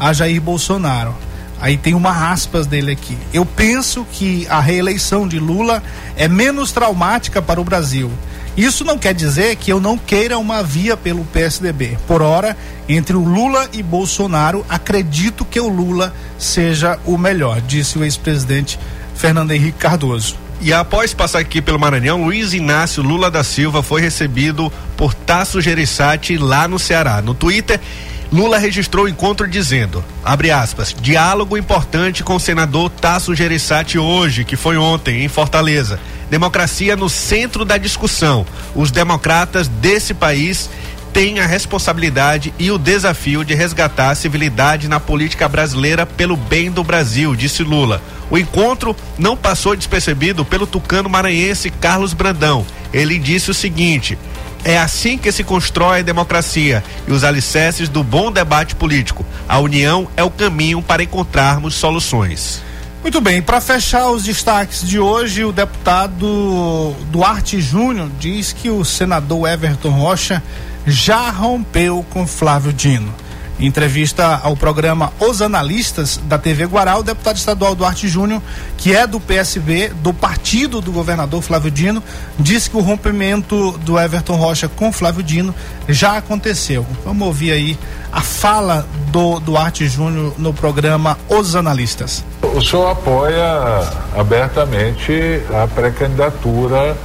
a 0.00 0.10
Jair 0.14 0.40
Bolsonaro. 0.40 1.14
Aí 1.60 1.76
tem 1.76 1.92
uma 1.92 2.32
aspas 2.32 2.66
dele 2.66 2.92
aqui. 2.92 3.18
Eu 3.30 3.44
penso 3.44 4.06
que 4.10 4.46
a 4.48 4.58
reeleição 4.58 5.28
de 5.28 5.38
Lula 5.38 5.82
é 6.16 6.28
menos 6.28 6.72
traumática 6.72 7.42
para 7.42 7.60
o 7.60 7.64
Brasil. 7.64 8.10
Isso 8.56 8.84
não 8.84 8.98
quer 8.98 9.14
dizer 9.14 9.56
que 9.56 9.72
eu 9.72 9.80
não 9.80 9.96
queira 9.96 10.38
uma 10.38 10.62
via 10.62 10.96
pelo 10.96 11.24
PSDB. 11.26 11.96
Por 12.06 12.22
hora, 12.22 12.56
entre 12.88 13.16
o 13.16 13.22
Lula 13.22 13.68
e 13.72 13.82
Bolsonaro, 13.82 14.64
acredito 14.68 15.44
que 15.44 15.60
o 15.60 15.68
Lula 15.68 16.12
seja 16.38 16.98
o 17.04 17.16
melhor, 17.16 17.60
disse 17.60 17.98
o 17.98 18.04
ex-presidente 18.04 18.78
Fernando 19.14 19.52
Henrique 19.52 19.78
Cardoso. 19.78 20.36
E 20.60 20.72
após 20.72 21.14
passar 21.14 21.38
aqui 21.38 21.62
pelo 21.62 21.78
Maranhão, 21.78 22.24
Luiz 22.24 22.52
Inácio 22.52 23.00
Lula 23.00 23.30
da 23.30 23.44
Silva 23.44 23.80
foi 23.80 24.00
recebido 24.00 24.72
por 24.96 25.14
Tasso 25.14 25.60
Gereissati 25.60 26.36
lá 26.36 26.66
no 26.66 26.80
Ceará. 26.80 27.22
No 27.22 27.32
Twitter, 27.32 27.80
Lula 28.30 28.58
registrou 28.58 29.06
o 29.06 29.08
encontro 29.08 29.48
dizendo, 29.48 30.04
abre 30.22 30.50
aspas, 30.50 30.94
diálogo 31.00 31.56
importante 31.56 32.22
com 32.22 32.36
o 32.36 32.40
senador 32.40 32.90
Tasso 32.90 33.34
Gereissati 33.34 33.98
hoje, 33.98 34.44
que 34.44 34.54
foi 34.54 34.76
ontem, 34.76 35.24
em 35.24 35.28
Fortaleza. 35.28 35.98
Democracia 36.30 36.94
no 36.94 37.08
centro 37.08 37.64
da 37.64 37.78
discussão. 37.78 38.44
Os 38.74 38.90
democratas 38.90 39.66
desse 39.66 40.12
país 40.12 40.68
têm 41.10 41.40
a 41.40 41.46
responsabilidade 41.46 42.52
e 42.58 42.70
o 42.70 42.76
desafio 42.76 43.42
de 43.42 43.54
resgatar 43.54 44.10
a 44.10 44.14
civilidade 44.14 44.88
na 44.88 45.00
política 45.00 45.48
brasileira 45.48 46.04
pelo 46.04 46.36
bem 46.36 46.70
do 46.70 46.84
Brasil, 46.84 47.34
disse 47.34 47.62
Lula. 47.62 48.02
O 48.30 48.36
encontro 48.36 48.94
não 49.18 49.38
passou 49.38 49.74
despercebido 49.74 50.44
pelo 50.44 50.66
tucano 50.66 51.08
maranhense 51.08 51.70
Carlos 51.70 52.12
Brandão. 52.12 52.66
Ele 52.92 53.18
disse 53.18 53.50
o 53.50 53.54
seguinte: 53.54 54.18
é 54.64 54.78
assim 54.78 55.16
que 55.16 55.32
se 55.32 55.44
constrói 55.44 56.00
a 56.00 56.02
democracia 56.02 56.82
e 57.06 57.12
os 57.12 57.24
alicerces 57.24 57.88
do 57.88 58.02
bom 58.02 58.30
debate 58.30 58.74
político. 58.74 59.24
A 59.48 59.58
união 59.58 60.08
é 60.16 60.22
o 60.22 60.30
caminho 60.30 60.82
para 60.82 61.02
encontrarmos 61.02 61.74
soluções. 61.74 62.62
Muito 63.02 63.20
bem, 63.20 63.40
para 63.40 63.60
fechar 63.60 64.08
os 64.10 64.24
destaques 64.24 64.86
de 64.86 64.98
hoje, 64.98 65.44
o 65.44 65.52
deputado 65.52 66.94
Duarte 67.10 67.60
Júnior 67.60 68.10
diz 68.18 68.52
que 68.52 68.68
o 68.68 68.84
senador 68.84 69.48
Everton 69.48 69.90
Rocha 69.90 70.42
já 70.86 71.30
rompeu 71.30 72.04
com 72.10 72.26
Flávio 72.26 72.72
Dino. 72.72 73.14
Em 73.60 73.66
entrevista 73.66 74.40
ao 74.44 74.56
programa 74.56 75.12
Os 75.18 75.42
Analistas 75.42 76.16
da 76.24 76.38
TV 76.38 76.64
Guará, 76.64 76.96
o 76.96 77.02
deputado 77.02 77.36
estadual 77.36 77.74
Duarte 77.74 78.06
Júnior, 78.06 78.40
que 78.76 78.94
é 78.94 79.04
do 79.04 79.18
PSB, 79.18 79.88
do 80.00 80.14
partido 80.14 80.80
do 80.80 80.92
governador 80.92 81.42
Flávio 81.42 81.68
Dino, 81.68 82.00
disse 82.38 82.70
que 82.70 82.76
o 82.76 82.80
rompimento 82.80 83.72
do 83.78 83.98
Everton 83.98 84.36
Rocha 84.36 84.68
com 84.68 84.92
Flávio 84.92 85.24
Dino 85.24 85.52
já 85.88 86.18
aconteceu. 86.18 86.86
Vamos 87.04 87.26
ouvir 87.26 87.50
aí 87.50 87.78
a 88.12 88.20
fala 88.20 88.86
do 89.10 89.40
Duarte 89.40 89.88
Júnior 89.88 90.34
no 90.38 90.54
programa 90.54 91.18
Os 91.28 91.56
Analistas. 91.56 92.24
O 92.42 92.60
senhor 92.60 92.92
apoia 92.92 93.82
abertamente 94.16 95.42
a 95.52 95.66
pré-candidatura 95.66 96.96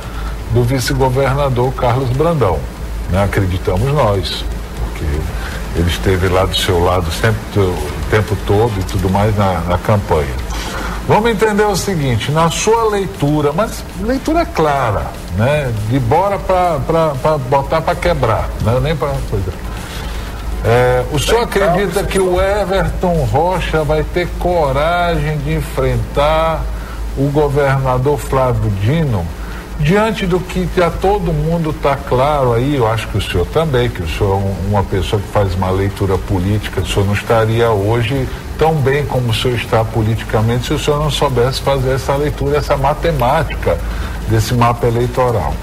do 0.53 0.63
vice-governador 0.63 1.73
Carlos 1.73 2.09
Brandão, 2.11 2.59
né? 3.09 3.23
acreditamos 3.23 3.91
nós, 3.91 4.45
porque 4.79 5.05
ele 5.75 5.89
esteve 5.89 6.27
lá 6.27 6.45
do 6.45 6.55
seu 6.55 6.83
lado 6.83 7.11
sempre 7.11 7.59
o 7.59 7.75
tempo 8.09 8.35
todo 8.45 8.71
e 8.79 8.83
tudo 8.83 9.09
mais 9.09 9.35
na, 9.35 9.61
na 9.61 9.77
campanha. 9.77 10.33
Vamos 11.07 11.31
entender 11.31 11.65
o 11.65 11.75
seguinte, 11.75 12.31
na 12.31 12.49
sua 12.49 12.89
leitura, 12.89 13.51
mas 13.51 13.83
leitura 14.01 14.45
clara, 14.45 15.07
né? 15.35 15.71
De 15.89 15.99
bora 15.99 16.39
para 16.39 17.37
botar 17.49 17.81
para 17.81 17.95
quebrar, 17.95 18.47
né? 18.61 18.79
nem 18.81 18.95
para 18.95 19.09
coisa. 19.29 19.51
É, 20.63 21.03
o 21.11 21.19
senhor 21.19 21.43
acredita 21.43 22.03
que 22.05 22.17
o 22.17 22.39
Everton 22.39 23.25
Rocha 23.25 23.83
vai 23.83 24.01
ter 24.01 24.29
coragem 24.39 25.37
de 25.39 25.55
enfrentar 25.55 26.61
o 27.17 27.29
governador 27.29 28.17
Flávio 28.17 28.71
Dino? 28.81 29.25
Diante 29.83 30.25
do 30.25 30.39
que 30.39 30.81
a 30.81 30.89
todo 30.89 31.33
mundo 31.33 31.71
está 31.71 31.95
claro 31.95 32.53
aí, 32.53 32.75
eu 32.75 32.87
acho 32.87 33.07
que 33.09 33.17
o 33.17 33.21
senhor 33.21 33.45
também, 33.47 33.89
que 33.89 34.01
o 34.01 34.07
senhor 34.07 34.41
é 34.41 34.69
uma 34.69 34.83
pessoa 34.83 35.21
que 35.21 35.27
faz 35.27 35.53
uma 35.55 35.69
leitura 35.69 36.17
política, 36.17 36.79
o 36.79 36.85
senhor 36.85 37.05
não 37.05 37.13
estaria 37.13 37.69
hoje 37.69 38.27
tão 38.57 38.75
bem 38.75 39.05
como 39.05 39.31
o 39.31 39.33
senhor 39.33 39.57
está 39.57 39.83
politicamente 39.83 40.67
se 40.67 40.73
o 40.73 40.79
senhor 40.79 40.99
não 40.99 41.11
soubesse 41.11 41.61
fazer 41.61 41.95
essa 41.95 42.15
leitura, 42.15 42.57
essa 42.57 42.77
matemática 42.77 43.77
desse 44.29 44.53
mapa 44.53 44.87
eleitoral. 44.87 45.53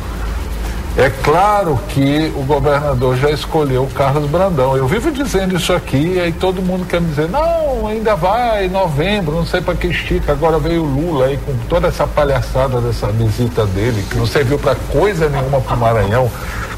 É 1.01 1.09
claro 1.09 1.81
que 1.89 2.31
o 2.37 2.43
governador 2.43 3.17
já 3.17 3.31
escolheu 3.31 3.85
o 3.85 3.87
Carlos 3.87 4.29
Brandão. 4.29 4.77
Eu 4.77 4.87
vivo 4.87 5.11
dizendo 5.11 5.57
isso 5.57 5.73
aqui, 5.73 6.17
e 6.17 6.21
aí 6.21 6.31
todo 6.31 6.61
mundo 6.61 6.85
quer 6.85 7.01
me 7.01 7.09
dizer, 7.09 7.27
não, 7.27 7.87
ainda 7.87 8.15
vai, 8.15 8.69
novembro, 8.69 9.35
não 9.35 9.47
sei 9.47 9.63
para 9.63 9.75
que 9.75 9.87
estica. 9.87 10.33
Agora 10.33 10.59
veio 10.59 10.83
o 10.83 10.85
Lula 10.85 11.25
aí 11.25 11.39
com 11.39 11.57
toda 11.71 11.89
essa 11.89 12.07
palhaçada 12.07 12.83
dessa 12.83 13.07
visita 13.07 13.65
dele, 13.65 14.05
que 14.11 14.19
não 14.19 14.27
serviu 14.27 14.59
para 14.59 14.75
coisa 14.75 15.27
nenhuma 15.31 15.63
para 15.63 15.75
o 15.75 15.79
Maranhão. 15.81 16.31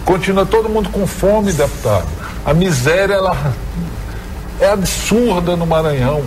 Continua 0.04 0.46
todo 0.46 0.68
mundo 0.68 0.88
com 0.90 1.04
fome, 1.04 1.52
deputado. 1.52 2.06
A 2.46 2.54
miséria, 2.54 3.14
ela 3.14 3.36
é 4.60 4.70
absurda 4.70 5.56
no 5.56 5.66
Maranhão. 5.66 6.22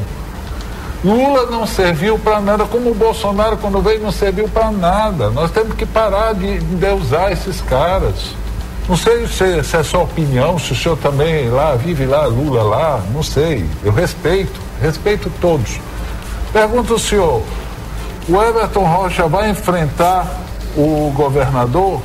Lula 1.06 1.46
não 1.52 1.68
serviu 1.68 2.18
para 2.18 2.42
nada, 2.42 2.66
como 2.66 2.90
o 2.90 2.96
Bolsonaro, 2.96 3.58
quando 3.58 3.80
veio, 3.80 4.02
não 4.02 4.12
serviu 4.12 4.50
para 4.50 4.72
nada. 4.72 5.30
Nós 5.30 5.52
temos 5.52 5.76
que 5.76 5.86
parar 5.86 6.34
de, 6.34 6.58
de 6.58 6.88
usar 6.94 7.32
esses 7.32 7.62
caras. 7.62 8.34
Não 8.90 8.98
sei 8.98 9.28
se, 9.28 9.64
se 9.64 9.78
é 9.78 9.84
sua 9.84 10.02
opinião, 10.02 10.58
se 10.58 10.74
o 10.74 10.76
senhor 10.76 10.98
também 10.98 11.48
lá 11.48 11.76
vive 11.76 12.08
lá, 12.08 12.26
Lula 12.26 12.64
lá, 12.64 13.04
não 13.14 13.22
sei. 13.22 13.70
Eu 13.84 13.92
respeito, 13.92 14.60
respeito 14.82 15.32
todos. 15.40 15.80
Pergunto 16.52 16.94
ao 16.94 17.00
senhor, 17.00 17.44
o 18.28 18.42
Everton 18.42 18.86
Rocha 18.86 19.28
vai 19.28 19.52
enfrentar 19.52 20.28
o 20.76 21.14
governador? 21.16 22.02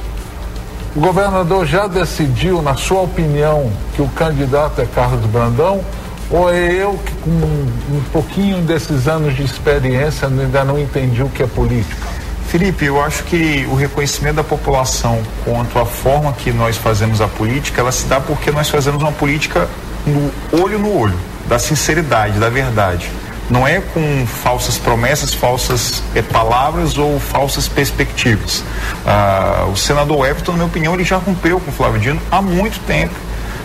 O 0.94 1.00
governador 1.00 1.64
já 1.64 1.86
decidiu, 1.86 2.60
na 2.60 2.74
sua 2.74 3.00
opinião, 3.00 3.72
que 3.96 4.02
o 4.02 4.08
candidato 4.08 4.78
é 4.82 4.84
Carlos 4.84 5.24
Brandão? 5.24 5.80
Ou 6.30 6.52
é 6.52 6.72
eu 6.72 6.98
que 7.04 7.12
com 7.16 7.30
um 7.30 8.02
pouquinho 8.12 8.58
desses 8.62 9.08
anos 9.08 9.34
de 9.34 9.42
experiência 9.42 10.28
ainda 10.28 10.64
não 10.64 10.78
entendi 10.78 11.22
o 11.22 11.28
que 11.28 11.42
é 11.42 11.46
política? 11.46 12.06
Felipe, 12.46 12.84
eu 12.84 13.02
acho 13.02 13.22
que 13.24 13.66
o 13.70 13.74
reconhecimento 13.74 14.36
da 14.36 14.44
população 14.44 15.22
quanto 15.44 15.78
à 15.78 15.86
forma 15.86 16.32
que 16.32 16.52
nós 16.52 16.76
fazemos 16.76 17.20
a 17.20 17.28
política, 17.28 17.80
ela 17.80 17.92
se 17.92 18.06
dá 18.06 18.20
porque 18.20 18.50
nós 18.50 18.68
fazemos 18.68 19.02
uma 19.02 19.12
política 19.12 19.68
no 20.06 20.30
olho 20.60 20.78
no 20.78 20.98
olho, 20.98 21.18
da 21.48 21.58
sinceridade, 21.58 22.38
da 22.38 22.48
verdade. 22.48 23.10
Não 23.48 23.66
é 23.66 23.80
com 23.80 24.26
falsas 24.26 24.78
promessas, 24.78 25.34
falsas 25.34 26.02
é, 26.14 26.22
palavras 26.22 26.96
ou 26.96 27.18
falsas 27.18 27.66
perspectivas. 27.66 28.62
Ah, 29.04 29.66
o 29.72 29.76
senador 29.76 30.26
Everton, 30.26 30.52
na 30.52 30.58
minha 30.58 30.68
opinião, 30.68 30.94
ele 30.94 31.04
já 31.04 31.16
rompeu 31.16 31.58
com 31.58 31.70
o 31.70 31.74
Flávio 31.74 32.00
Dino 32.00 32.20
há 32.30 32.40
muito 32.40 32.78
tempo. 32.86 33.14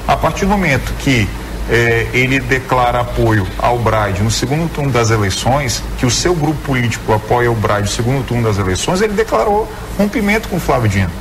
A 0.07 0.15
partir 0.15 0.45
do 0.45 0.51
momento 0.51 0.91
que 0.99 1.27
é, 1.69 2.07
ele 2.13 2.39
declara 2.39 3.01
apoio 3.01 3.47
ao 3.57 3.79
Bride 3.79 4.21
no 4.21 4.29
segundo 4.29 4.69
turno 4.71 4.91
das 4.91 5.09
eleições, 5.09 5.83
que 5.97 6.05
o 6.05 6.11
seu 6.11 6.35
grupo 6.35 6.59
político 6.61 7.13
apoia 7.13 7.51
o 7.51 7.55
Bride 7.55 7.81
no 7.81 7.87
segundo 7.87 8.25
turno 8.25 8.43
das 8.43 8.57
eleições, 8.57 9.01
ele 9.01 9.13
declarou 9.13 9.71
rompimento 9.97 10.47
com 10.47 10.57
o 10.57 10.59
Flávio 10.59 10.89
Dino. 10.89 11.11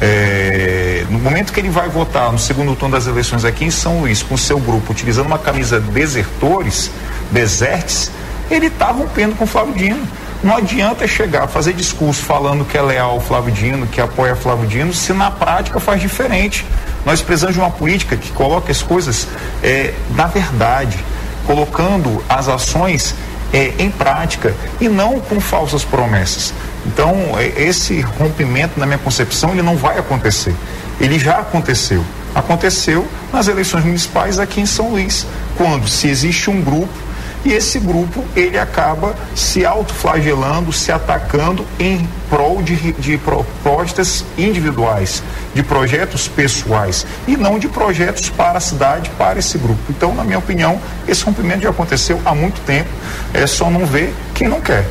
É, 0.00 1.04
no 1.10 1.18
momento 1.18 1.52
que 1.52 1.58
ele 1.58 1.70
vai 1.70 1.88
votar 1.88 2.30
no 2.30 2.38
segundo 2.38 2.76
turno 2.76 2.94
das 2.94 3.06
eleições 3.06 3.44
aqui 3.44 3.64
em 3.64 3.70
São 3.70 4.00
Luís, 4.00 4.22
com 4.22 4.34
o 4.34 4.38
seu 4.38 4.58
grupo, 4.58 4.92
utilizando 4.92 5.26
uma 5.26 5.38
camisa 5.38 5.80
desertores, 5.80 6.90
desertes, 7.32 8.10
ele 8.50 8.66
está 8.66 8.92
rompendo 8.92 9.34
com 9.34 9.44
o 9.44 9.46
Flávio 9.46 9.74
Dino. 9.74 10.06
Não 10.42 10.56
adianta 10.56 11.06
chegar, 11.08 11.48
fazer 11.48 11.72
discurso 11.72 12.22
falando 12.22 12.64
que 12.64 12.78
é 12.78 12.82
leal 12.82 13.10
ao 13.10 13.20
Flávio 13.20 13.52
Dino, 13.52 13.86
que 13.88 14.00
apoia 14.00 14.36
Flávio 14.36 14.68
Dino, 14.68 14.94
se 14.94 15.12
na 15.12 15.32
prática 15.32 15.80
faz 15.80 16.00
diferente. 16.00 16.64
Nós 17.04 17.20
precisamos 17.20 17.56
de 17.56 17.60
uma 17.60 17.70
política 17.70 18.16
que 18.16 18.30
coloque 18.30 18.70
as 18.70 18.80
coisas 18.80 19.26
é, 19.64 19.92
na 20.14 20.26
verdade, 20.26 20.96
colocando 21.44 22.22
as 22.28 22.48
ações 22.48 23.16
é, 23.52 23.74
em 23.80 23.90
prática 23.90 24.54
e 24.80 24.88
não 24.88 25.18
com 25.18 25.40
falsas 25.40 25.82
promessas. 25.82 26.54
Então, 26.86 27.16
é, 27.36 27.60
esse 27.60 28.00
rompimento, 28.00 28.78
na 28.78 28.86
minha 28.86 28.98
concepção, 28.98 29.50
ele 29.50 29.62
não 29.62 29.76
vai 29.76 29.98
acontecer. 29.98 30.54
Ele 31.00 31.18
já 31.18 31.38
aconteceu. 31.38 32.04
Aconteceu 32.32 33.08
nas 33.32 33.48
eleições 33.48 33.84
municipais 33.84 34.38
aqui 34.38 34.60
em 34.60 34.66
São 34.66 34.90
Luís, 34.90 35.26
quando 35.56 35.88
se 35.88 36.06
existe 36.06 36.48
um 36.48 36.62
grupo 36.62 37.07
e 37.44 37.52
esse 37.52 37.78
grupo 37.78 38.24
ele 38.34 38.58
acaba 38.58 39.14
se 39.34 39.64
autoflagelando, 39.64 40.72
se 40.72 40.90
atacando 40.90 41.64
em 41.78 42.08
prol 42.28 42.62
de, 42.62 42.92
de 42.92 43.16
propostas 43.18 44.24
individuais, 44.36 45.22
de 45.54 45.62
projetos 45.62 46.28
pessoais 46.28 47.06
e 47.26 47.36
não 47.36 47.58
de 47.58 47.68
projetos 47.68 48.28
para 48.28 48.58
a 48.58 48.60
cidade, 48.60 49.10
para 49.16 49.38
esse 49.38 49.56
grupo. 49.58 49.80
Então, 49.88 50.14
na 50.14 50.24
minha 50.24 50.38
opinião, 50.38 50.80
esse 51.06 51.24
rompimento 51.24 51.62
já 51.62 51.70
aconteceu 51.70 52.20
há 52.24 52.34
muito 52.34 52.60
tempo, 52.62 52.90
é 53.32 53.46
só 53.46 53.70
não 53.70 53.86
ver 53.86 54.14
quem 54.34 54.48
não 54.48 54.60
quer. 54.60 54.84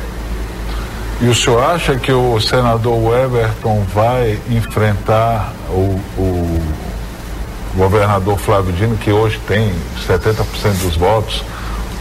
E 1.20 1.26
o 1.26 1.34
senhor 1.34 1.62
acha 1.64 1.96
que 1.96 2.12
o 2.12 2.40
senador 2.40 3.18
Everton 3.18 3.84
vai 3.92 4.38
enfrentar 4.48 5.52
o, 5.68 6.00
o 6.16 6.62
governador 7.74 8.38
Flávio 8.38 8.72
Dino, 8.72 8.96
que 8.96 9.10
hoje 9.10 9.40
tem 9.46 9.72
70% 10.06 10.44
dos 10.82 10.96
votos, 10.96 11.44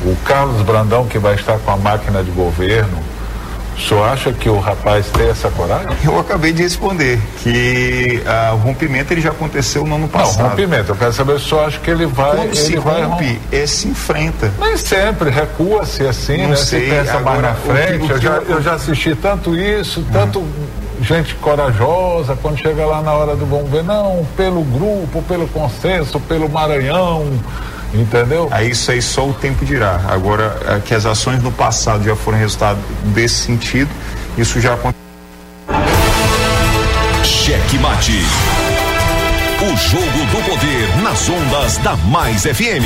o 0.05 0.15
Carlos 0.25 0.62
Brandão, 0.62 1.05
que 1.05 1.17
vai 1.17 1.36
estar 1.36 1.57
com 1.60 1.71
a 1.71 1.77
máquina 1.77 2.23
de 2.23 2.31
governo? 2.31 2.97
O 3.75 3.79
senhor 3.79 4.05
acha 4.10 4.33
que 4.33 4.49
o 4.49 4.57
rapaz 4.60 5.05
tem 5.13 5.29
essa 5.29 5.51
coragem? 5.51 5.88
Eu 6.03 6.19
acabei 6.19 6.51
de 6.51 6.63
responder 6.63 7.19
que 7.43 8.23
ah, 8.25 8.53
o 8.55 8.57
rompimento 8.57 9.13
ele 9.13 9.21
já 9.21 9.29
aconteceu 9.29 9.86
no 9.86 9.95
ano 9.97 10.07
passado. 10.07 10.39
Não, 10.41 10.49
rompimento. 10.49 10.91
Eu 10.91 10.95
quero 10.95 11.13
saber 11.13 11.39
se 11.39 11.45
o 11.45 11.49
senhor 11.49 11.65
acha 11.67 11.79
que 11.79 11.91
ele 11.91 12.07
vai. 12.07 12.31
Quando 12.38 12.45
ele 12.47 12.55
se 12.55 12.75
vai 12.77 13.03
rompe, 13.03 13.39
é, 13.51 13.67
se 13.67 13.88
enfrenta. 13.88 14.51
Nem 14.60 14.75
sempre, 14.77 15.29
recua-se 15.29 16.07
assim, 16.07 16.41
Não 16.41 16.49
né? 16.49 16.55
sei, 16.55 16.86
se 16.86 16.89
pensa 16.89 17.19
mais 17.19 17.38
agora, 17.38 17.41
na 17.41 17.51
o 17.51 17.55
que- 17.55 17.67
frente. 17.69 18.03
o 18.03 18.07
que 18.07 18.12
eu, 18.13 18.19
já, 18.21 18.33
eu- 18.49 18.62
já 18.63 18.73
assisti 18.73 19.13
tanto 19.15 19.55
isso, 19.55 20.03
tanto 20.12 20.43
gente 21.01 21.36
corajosa, 21.36 22.36
quando 22.41 22.57
chega 22.57 22.83
lá 22.83 23.03
na 23.03 23.13
hora 23.13 23.36
do 23.36 23.45
vamos 23.45 23.69
ver, 23.69 23.83
não, 23.83 24.25
pelo 24.36 24.63
grupo, 24.63 25.21
pelo 25.27 25.47
consenso, 25.49 26.19
pelo 26.21 26.49
Maranhão, 26.49 27.27
entendeu? 27.93 28.47
Aí 28.52 28.71
isso 28.71 28.91
aí 28.91 29.02
só 29.02 29.28
o 29.28 29.34
tempo 29.34 29.65
dirá. 29.65 30.02
Agora, 30.08 30.58
é 30.67 30.80
que 30.80 30.93
as 30.93 31.06
ações 31.06 31.41
no 31.41 31.52
passado 31.52 32.04
já 32.04 32.15
foram 32.15 32.38
resultado 32.38 32.80
desse 33.13 33.45
sentido, 33.45 33.89
isso 34.38 34.60
já 34.60 34.73
aconteceu. 34.73 34.97
Cheque 37.23 37.78
Mate. 37.80 38.21
O 39.60 39.76
jogo 39.76 40.06
do 40.06 40.50
poder 40.50 40.97
nas 41.02 41.28
ondas 41.30 41.78
da 41.78 41.95
Mais 41.95 42.43
FM. 42.43 42.84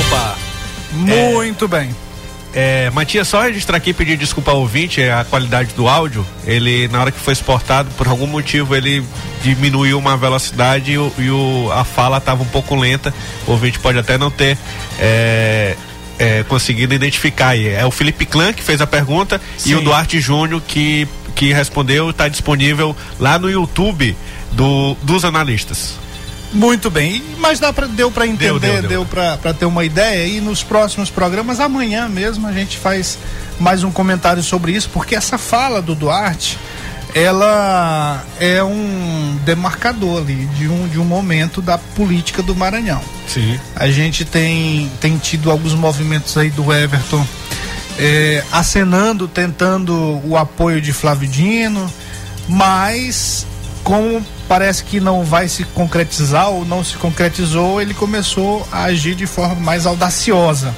Opa. 0.00 0.36
Muito 0.92 1.68
bem. 1.68 1.94
É, 2.54 2.90
Matias, 2.90 3.28
só 3.28 3.40
registrar 3.42 3.78
aqui 3.78 3.90
e 3.90 3.94
pedir 3.94 4.16
desculpa 4.18 4.50
ao 4.50 4.58
ouvinte, 4.60 5.00
é 5.00 5.10
a 5.12 5.24
qualidade 5.24 5.72
do 5.74 5.88
áudio. 5.88 6.26
Ele, 6.44 6.86
na 6.88 7.00
hora 7.00 7.10
que 7.10 7.18
foi 7.18 7.32
exportado, 7.32 7.90
por 7.96 8.06
algum 8.06 8.26
motivo, 8.26 8.76
ele 8.76 9.02
diminuiu 9.42 9.98
uma 9.98 10.16
velocidade 10.18 10.92
e, 10.92 10.98
o- 10.98 11.12
e 11.18 11.30
o- 11.30 11.70
a 11.72 11.82
fala 11.82 12.18
estava 12.18 12.42
um 12.42 12.46
pouco 12.46 12.74
lenta. 12.74 13.12
O 13.46 13.52
ouvinte 13.52 13.78
pode 13.78 13.98
até 13.98 14.18
não 14.18 14.30
ter 14.30 14.58
é, 14.98 15.76
é, 16.18 16.42
conseguido 16.44 16.92
identificar. 16.92 17.48
aí. 17.48 17.68
É 17.68 17.86
o 17.86 17.90
Felipe 17.90 18.26
Clã 18.26 18.52
que 18.52 18.62
fez 18.62 18.82
a 18.82 18.86
pergunta 18.86 19.40
e 19.58 19.60
Sim. 19.70 19.74
o 19.76 19.80
Duarte 19.80 20.20
Júnior 20.20 20.60
que, 20.60 21.08
que 21.34 21.54
respondeu. 21.54 22.10
Está 22.10 22.28
disponível 22.28 22.94
lá 23.18 23.38
no 23.38 23.50
YouTube 23.50 24.14
do, 24.52 24.94
dos 25.02 25.24
analistas. 25.24 25.94
Muito 26.52 26.90
bem, 26.90 27.22
mas 27.38 27.58
dá 27.58 27.72
pra, 27.72 27.86
deu 27.86 28.10
para 28.10 28.26
entender, 28.26 28.58
Deu, 28.58 28.60
deu, 28.60 28.82
deu, 28.82 28.88
deu. 29.04 29.06
para 29.06 29.54
ter 29.54 29.64
uma 29.64 29.84
ideia 29.84 30.26
e 30.26 30.40
nos 30.40 30.62
próximos 30.62 31.08
programas, 31.08 31.60
amanhã 31.60 32.08
mesmo, 32.08 32.46
a 32.46 32.52
gente 32.52 32.76
faz 32.78 33.18
mais 33.58 33.82
um 33.82 33.90
comentário 33.90 34.42
sobre 34.42 34.72
isso, 34.72 34.90
porque 34.92 35.14
essa 35.14 35.38
fala 35.38 35.80
do 35.80 35.94
Duarte, 35.94 36.58
ela 37.14 38.22
é 38.40 38.62
um 38.62 39.38
demarcador 39.44 40.22
ali 40.22 40.46
de 40.58 40.68
um, 40.68 40.88
de 40.88 40.98
um 40.98 41.04
momento 41.04 41.62
da 41.62 41.78
política 41.78 42.42
do 42.42 42.54
Maranhão. 42.54 43.00
Sim. 43.28 43.58
A 43.76 43.88
gente 43.90 44.24
tem, 44.24 44.90
tem 45.00 45.16
tido 45.18 45.50
alguns 45.50 45.74
movimentos 45.74 46.36
aí 46.36 46.50
do 46.50 46.72
Everton 46.72 47.24
eh, 47.98 48.42
acenando, 48.50 49.28
tentando 49.28 50.20
o 50.24 50.36
apoio 50.36 50.80
de 50.80 50.92
Flávio 50.92 51.28
Dino, 51.28 51.90
mas 52.48 53.46
como 53.82 54.24
parece 54.48 54.84
que 54.84 55.00
não 55.00 55.24
vai 55.24 55.48
se 55.48 55.64
concretizar 55.64 56.48
ou 56.50 56.64
não 56.64 56.84
se 56.84 56.96
concretizou, 56.96 57.80
ele 57.80 57.94
começou 57.94 58.66
a 58.70 58.84
agir 58.84 59.14
de 59.14 59.26
forma 59.26 59.56
mais 59.56 59.86
audaciosa, 59.86 60.74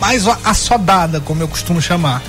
mais 0.00 0.26
a- 0.26 0.38
assodada, 0.44 1.20
como 1.20 1.42
eu 1.42 1.48
costumo 1.48 1.80
chamar. 1.80 2.22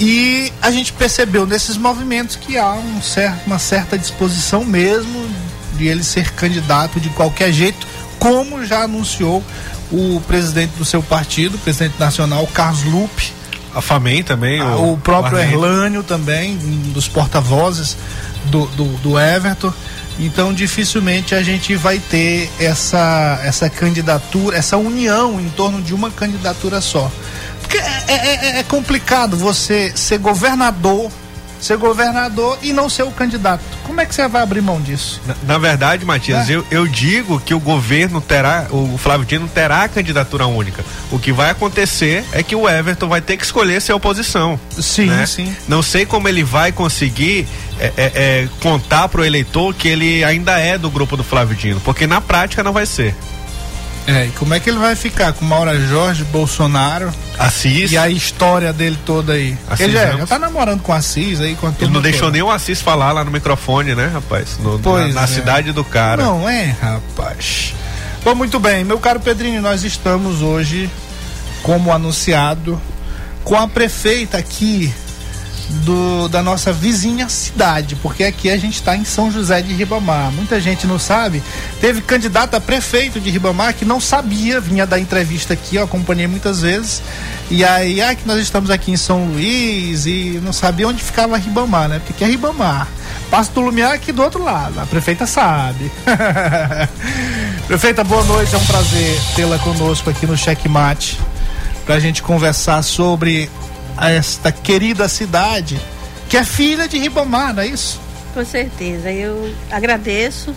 E 0.00 0.52
a 0.60 0.70
gente 0.70 0.92
percebeu 0.92 1.46
nesses 1.46 1.76
movimentos 1.76 2.36
que 2.36 2.56
há 2.58 2.72
um 2.72 3.00
cer 3.00 3.32
uma 3.46 3.58
certa 3.58 3.96
disposição 3.96 4.64
mesmo 4.64 5.28
de 5.76 5.86
ele 5.86 6.02
ser 6.02 6.32
candidato 6.32 6.98
de 7.00 7.08
qualquer 7.10 7.52
jeito, 7.52 7.86
como 8.18 8.64
já 8.64 8.82
anunciou 8.82 9.42
o 9.90 10.20
presidente 10.26 10.72
do 10.76 10.84
seu 10.84 11.02
partido, 11.02 11.54
o 11.54 11.58
presidente 11.58 11.94
nacional, 11.98 12.46
Carlos 12.52 12.82
Lupe, 12.84 13.32
A 13.74 13.80
FAMEN 13.80 14.22
também. 14.22 14.60
ah, 14.60 14.76
o, 14.76 14.96
próprio 14.98 15.38
Arlindo. 15.38 15.54
Erlânio 15.64 16.02
também, 16.02 16.56
um 16.56 16.92
dos 16.92 17.08
porta-vozes 17.08 17.96
do, 18.46 18.66
do, 18.68 18.84
do 18.98 19.18
Everton. 19.18 19.72
Então 20.18 20.52
dificilmente 20.52 21.34
a 21.34 21.42
gente 21.42 21.74
vai 21.74 21.98
ter 21.98 22.50
essa, 22.60 23.40
essa 23.42 23.70
candidatura, 23.70 24.56
essa 24.56 24.76
união 24.76 25.40
em 25.40 25.48
torno 25.50 25.80
de 25.80 25.94
uma 25.94 26.10
candidatura 26.10 26.80
só. 26.80 27.10
Porque 27.60 27.78
é, 27.78 28.04
é- 28.08 28.46
é- 28.56 28.58
é 28.58 28.62
complicado 28.64 29.36
você 29.36 29.92
ser 29.94 30.18
governador, 30.18 31.10
ser 31.62 31.76
governador 31.76 32.58
e 32.60 32.72
não 32.72 32.88
ser 32.88 33.04
o 33.04 33.10
candidato. 33.12 33.62
Como 33.84 34.00
é 34.00 34.04
que 34.04 34.14
você 34.14 34.26
vai 34.26 34.42
abrir 34.42 34.60
mão 34.60 34.80
disso? 34.80 35.20
Na, 35.24 35.34
na 35.44 35.58
verdade, 35.58 36.04
Matias, 36.04 36.50
É. 36.50 36.56
eu, 36.56 36.66
eu 36.70 36.86
digo 36.86 37.40
que 37.40 37.54
o 37.54 37.60
governo 37.60 38.20
terá, 38.20 38.66
o 38.70 38.98
Flávio 38.98 39.24
Dino 39.24 39.48
terá 39.48 39.84
a 39.84 39.88
candidatura 39.88 40.46
única. 40.46 40.84
O 41.10 41.18
que 41.18 41.32
vai 41.32 41.50
acontecer 41.50 42.24
é 42.32 42.42
que 42.42 42.56
o 42.56 42.68
Everton 42.68 43.08
vai 43.08 43.20
ter 43.20 43.36
que 43.36 43.44
escolher 43.44 43.80
ser 43.80 43.92
oposição. 43.92 44.58
Sim, 44.70 45.06
né? 45.06 45.24
sim. 45.24 45.54
Não 45.68 45.82
sei 45.82 46.04
como 46.04 46.28
ele 46.28 46.42
vai 46.42 46.72
conseguir 46.72 47.46
é, 47.78 47.92
é, 47.96 48.12
é, 48.14 48.48
contar 48.60 49.08
pro 49.08 49.24
eleitor 49.24 49.72
que 49.72 49.86
ele 49.86 50.24
ainda 50.24 50.58
é 50.58 50.76
do 50.76 50.90
grupo 50.90 51.16
do 51.16 51.22
Flávio 51.22 51.54
Dino, 51.56 51.80
porque 51.80 52.06
na 52.06 52.20
prática 52.20 52.62
não 52.62 52.72
vai 52.72 52.86
ser. 52.86 53.14
É, 54.06 54.26
e 54.26 54.30
como 54.32 54.52
é 54.52 54.58
que 54.58 54.68
ele 54.68 54.78
vai 54.78 54.96
ficar 54.96 55.32
com 55.32 55.44
Maura 55.44 55.78
Jorge, 55.86 56.24
Bolsonaro 56.24 57.12
Assis, 57.38 57.92
e 57.92 57.96
a 57.96 58.08
história 58.08 58.72
dele 58.72 58.98
toda 59.06 59.34
aí? 59.34 59.56
Assis 59.70 59.84
ele 59.86 59.92
já, 59.92 60.04
Ramos. 60.06 60.18
já 60.20 60.26
tá 60.26 60.38
namorando 60.40 60.80
com 60.82 60.92
Assis 60.92 61.40
aí, 61.40 61.54
com 61.54 61.68
ele 61.80 61.90
não 61.92 62.00
deixou 62.02 62.22
toda. 62.22 62.32
nem 62.32 62.42
o 62.42 62.50
Assis 62.50 62.80
falar 62.80 63.12
lá 63.12 63.24
no 63.24 63.30
microfone, 63.30 63.94
né, 63.94 64.10
rapaz? 64.12 64.58
No- 64.58 64.76
na- 64.76 64.82
Pois 64.82 65.14
na 65.14 65.22
é. 65.22 65.26
cidade 65.28 65.70
do 65.72 65.84
cara. 65.84 66.22
Não 66.24 66.48
é, 66.48 66.74
rapaz. 66.82 67.74
Bom, 68.24 68.34
muito 68.34 68.58
bem, 68.58 68.84
meu 68.84 68.98
caro 68.98 69.20
Pedrinho, 69.20 69.62
nós 69.62 69.84
estamos 69.84 70.42
hoje, 70.42 70.90
como 71.62 71.92
anunciado, 71.92 72.80
com 73.44 73.56
a 73.56 73.68
prefeita 73.68 74.36
aqui 74.38 74.92
do, 75.68 76.28
da 76.28 76.42
nossa 76.42 76.72
vizinha 76.72 77.28
cidade, 77.28 77.96
porque 77.96 78.24
aqui 78.24 78.50
a 78.50 78.56
gente 78.56 78.74
está 78.74 78.96
em 78.96 79.04
São 79.04 79.30
José 79.30 79.62
de 79.62 79.72
Ribamar. 79.72 80.30
Muita 80.32 80.60
gente 80.60 80.86
não 80.86 80.98
sabe. 80.98 81.42
Teve 81.80 82.00
candidato 82.00 82.54
a 82.54 82.60
prefeito 82.60 83.20
de 83.20 83.30
Ribamar 83.30 83.74
que 83.74 83.84
não 83.84 84.00
sabia, 84.00 84.60
vinha 84.60 84.86
dar 84.86 84.98
entrevista 84.98 85.54
aqui, 85.54 85.76
eu 85.76 85.84
acompanhei 85.84 86.26
muitas 86.26 86.60
vezes. 86.60 87.02
E 87.50 87.64
aí, 87.64 88.00
ah, 88.00 88.14
que 88.14 88.26
nós 88.26 88.40
estamos 88.40 88.70
aqui 88.70 88.90
em 88.90 88.96
São 88.96 89.26
Luís 89.26 90.06
e 90.06 90.40
não 90.42 90.52
sabia 90.52 90.88
onde 90.88 91.02
ficava 91.02 91.36
Ribamar, 91.36 91.88
né? 91.88 91.98
Porque 91.98 92.12
aqui 92.12 92.24
é 92.24 92.26
Ribamar. 92.26 92.88
Passo 93.30 93.50
do 93.52 93.60
Lumiar 93.60 93.92
aqui 93.92 94.12
do 94.12 94.22
outro 94.22 94.42
lado. 94.42 94.78
A 94.80 94.86
prefeita 94.86 95.26
sabe. 95.26 95.90
prefeita, 97.66 98.04
boa 98.04 98.24
noite. 98.24 98.54
É 98.54 98.58
um 98.58 98.64
prazer 98.64 99.20
tê-la 99.34 99.58
conosco 99.58 100.10
aqui 100.10 100.26
no 100.26 100.36
Checkmate 100.36 101.18
para 101.84 101.96
a 101.96 102.00
gente 102.00 102.22
conversar 102.22 102.82
sobre 102.82 103.50
esta 104.00 104.50
querida 104.50 105.08
cidade 105.08 105.80
que 106.28 106.36
é 106.38 106.44
filha 106.44 106.88
de 106.88 106.96
Ribamar, 106.98 107.52
não 107.52 107.62
é 107.62 107.66
isso? 107.66 108.00
Com 108.32 108.42
certeza. 108.42 109.12
Eu 109.12 109.52
agradeço 109.70 110.54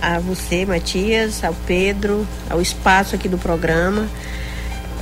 a 0.00 0.18
você, 0.18 0.64
Matias, 0.64 1.44
ao 1.44 1.52
Pedro, 1.66 2.26
ao 2.48 2.62
espaço 2.62 3.14
aqui 3.14 3.28
do 3.28 3.36
programa. 3.36 4.08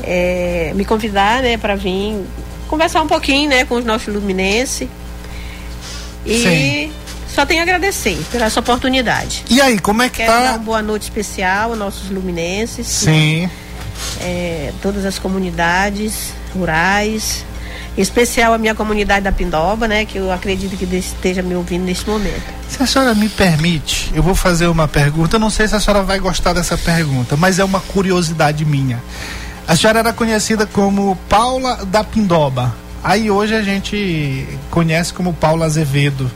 É, 0.02 0.72
me 0.74 0.84
convidar, 0.84 1.40
né, 1.40 1.56
para 1.56 1.76
vir 1.76 2.20
conversar 2.66 3.00
um 3.00 3.06
pouquinho, 3.06 3.48
né, 3.48 3.64
com 3.64 3.76
os 3.76 3.84
nossos 3.84 4.12
luminenses. 4.12 4.88
E 6.24 6.42
Sim. 6.42 6.92
só 7.32 7.46
tenho 7.46 7.60
a 7.60 7.62
agradecer 7.62 8.18
pela 8.32 8.46
essa 8.46 8.58
oportunidade. 8.58 9.44
E 9.48 9.60
aí, 9.60 9.78
como 9.78 10.02
é 10.02 10.08
que 10.08 10.16
Quero 10.16 10.32
dar 10.32 10.42
tá? 10.42 10.50
uma 10.50 10.58
boa 10.58 10.82
noite 10.82 11.02
especial 11.02 11.70
aos 11.70 11.78
nossos 11.78 12.10
luminenses, 12.10 12.88
Sim. 12.88 13.48
é, 14.20 14.72
todas 14.82 15.04
as 15.04 15.16
comunidades 15.16 16.32
rurais, 16.56 17.44
especial 17.96 18.52
a 18.52 18.58
minha 18.58 18.74
comunidade 18.74 19.22
da 19.22 19.32
Pindoba, 19.32 19.88
né, 19.88 20.04
que 20.04 20.18
eu 20.18 20.30
acredito 20.30 20.76
que 20.76 20.84
esteja 20.96 21.42
me 21.42 21.54
ouvindo 21.54 21.84
neste 21.84 22.08
momento. 22.08 22.42
Se 22.68 22.82
a 22.82 22.86
senhora 22.86 23.14
me 23.14 23.28
permite, 23.28 24.10
eu 24.14 24.22
vou 24.22 24.34
fazer 24.34 24.66
uma 24.66 24.88
pergunta. 24.88 25.36
Eu 25.36 25.40
não 25.40 25.50
sei 25.50 25.68
se 25.68 25.74
a 25.74 25.80
senhora 25.80 26.02
vai 26.02 26.18
gostar 26.18 26.52
dessa 26.52 26.76
pergunta, 26.76 27.36
mas 27.36 27.58
é 27.58 27.64
uma 27.64 27.80
curiosidade 27.80 28.64
minha. 28.64 29.02
A 29.66 29.74
senhora 29.76 30.00
era 30.00 30.12
conhecida 30.12 30.66
como 30.66 31.16
Paula 31.28 31.84
da 31.86 32.04
Pindoba. 32.04 32.74
Aí 33.02 33.30
hoje 33.30 33.54
a 33.54 33.62
gente 33.62 34.46
conhece 34.70 35.12
como 35.12 35.32
Paula 35.32 35.66
Azevedo. 35.66 36.30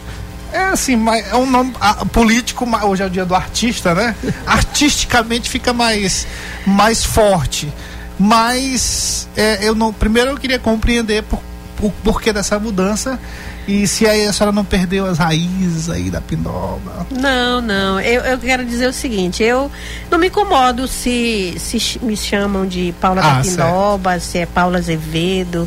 É 0.52 0.58
assim, 0.58 0.96
mas 0.96 1.28
é 1.28 1.36
um 1.36 1.46
nome 1.46 1.72
ah, 1.80 2.04
político, 2.06 2.66
mas 2.66 2.82
hoje 2.82 3.02
é 3.02 3.06
o 3.06 3.10
dia 3.10 3.24
do 3.24 3.34
artista, 3.34 3.94
né? 3.94 4.16
Artisticamente 4.46 5.48
fica 5.48 5.72
mais, 5.72 6.26
mais 6.66 7.04
forte. 7.04 7.72
Mas 8.20 9.26
é, 9.34 9.66
eu 9.66 9.74
não. 9.74 9.92
Primeiro 9.94 10.30
eu 10.30 10.36
queria 10.36 10.58
compreender 10.58 11.22
por, 11.22 11.40
o 11.80 11.90
porquê 11.90 12.32
dessa 12.34 12.58
mudança 12.58 13.18
e 13.66 13.86
se 13.86 14.06
aí 14.06 14.26
a 14.26 14.32
senhora 14.32 14.52
não 14.54 14.64
perdeu 14.64 15.06
as 15.06 15.16
raízes 15.16 15.88
aí 15.88 16.10
da 16.10 16.20
Pindoba. 16.20 17.06
Não, 17.10 17.62
não. 17.62 17.98
Eu, 17.98 18.20
eu 18.22 18.38
quero 18.38 18.64
dizer 18.64 18.88
o 18.88 18.92
seguinte, 18.92 19.42
eu 19.42 19.70
não 20.10 20.18
me 20.18 20.26
incomodo 20.26 20.86
se, 20.86 21.54
se 21.58 21.98
me 22.02 22.14
chamam 22.16 22.66
de 22.66 22.94
Paula 23.00 23.22
Ah, 23.22 23.34
da 23.36 23.40
Pindoba, 23.42 24.20
se 24.20 24.38
é 24.38 24.46
Paula 24.46 24.76
Azevedo. 24.78 25.66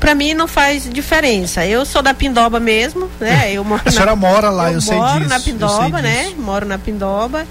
Pra 0.00 0.14
mim 0.16 0.34
não 0.34 0.48
faz 0.48 0.88
diferença. 0.90 1.64
Eu 1.64 1.86
sou 1.86 2.02
da 2.02 2.12
Pindoba 2.12 2.58
mesmo, 2.58 3.08
né? 3.20 3.52
Eu 3.52 3.64
moro 3.64 3.82
A 3.84 3.90
senhora 3.90 4.16
mora 4.16 4.50
lá, 4.50 4.72
eu 4.72 4.80
sei 4.80 4.96
moro 4.96 5.18
disso, 5.20 5.28
na 5.28 5.36
eu 5.36 5.40
sei 5.40 5.52
Pindoba, 5.52 6.02
né? 6.02 6.24
disso. 6.24 6.36
Moro 6.40 6.66
na 6.66 6.76
Pindoba. 6.78 7.46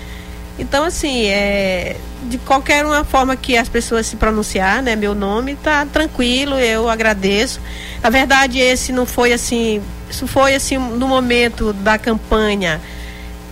Então, 0.57 0.83
assim, 0.83 1.25
é, 1.25 1.97
de 2.23 2.37
qualquer 2.37 2.85
uma 2.85 3.03
forma 3.03 3.35
que 3.35 3.57
as 3.57 3.67
pessoas 3.67 4.05
se 4.05 4.15
pronunciar, 4.15 4.83
né? 4.83 4.95
Meu 4.95 5.15
nome 5.15 5.55
tá 5.55 5.85
tranquilo, 5.85 6.59
eu 6.59 6.89
agradeço. 6.89 7.59
Na 8.01 8.09
verdade, 8.09 8.59
esse 8.59 8.91
não 8.91 9.05
foi 9.05 9.33
assim, 9.33 9.81
isso 10.09 10.27
foi 10.27 10.53
assim 10.53 10.77
no 10.77 11.07
momento 11.07 11.73
da 11.73 11.97
campanha 11.97 12.79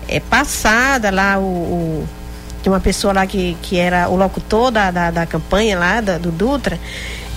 é, 0.08 0.20
passada 0.20 1.10
lá 1.10 1.40
o, 1.40 1.44
o 1.44 2.08
tinha 2.62 2.71
uma 2.71 2.80
pessoa 2.80 3.13
lá 3.13 3.26
que, 3.26 3.58
que 3.62 3.78
era 3.78 4.08
o 4.10 4.15
locutor 4.15 4.71
da, 4.71 4.91
da, 4.91 5.12
da 5.12 5.26
campanha 5.26 5.78
lá 5.80 6.00
da- 6.02 6.17
do 6.17 6.32
Dutra 6.32 6.80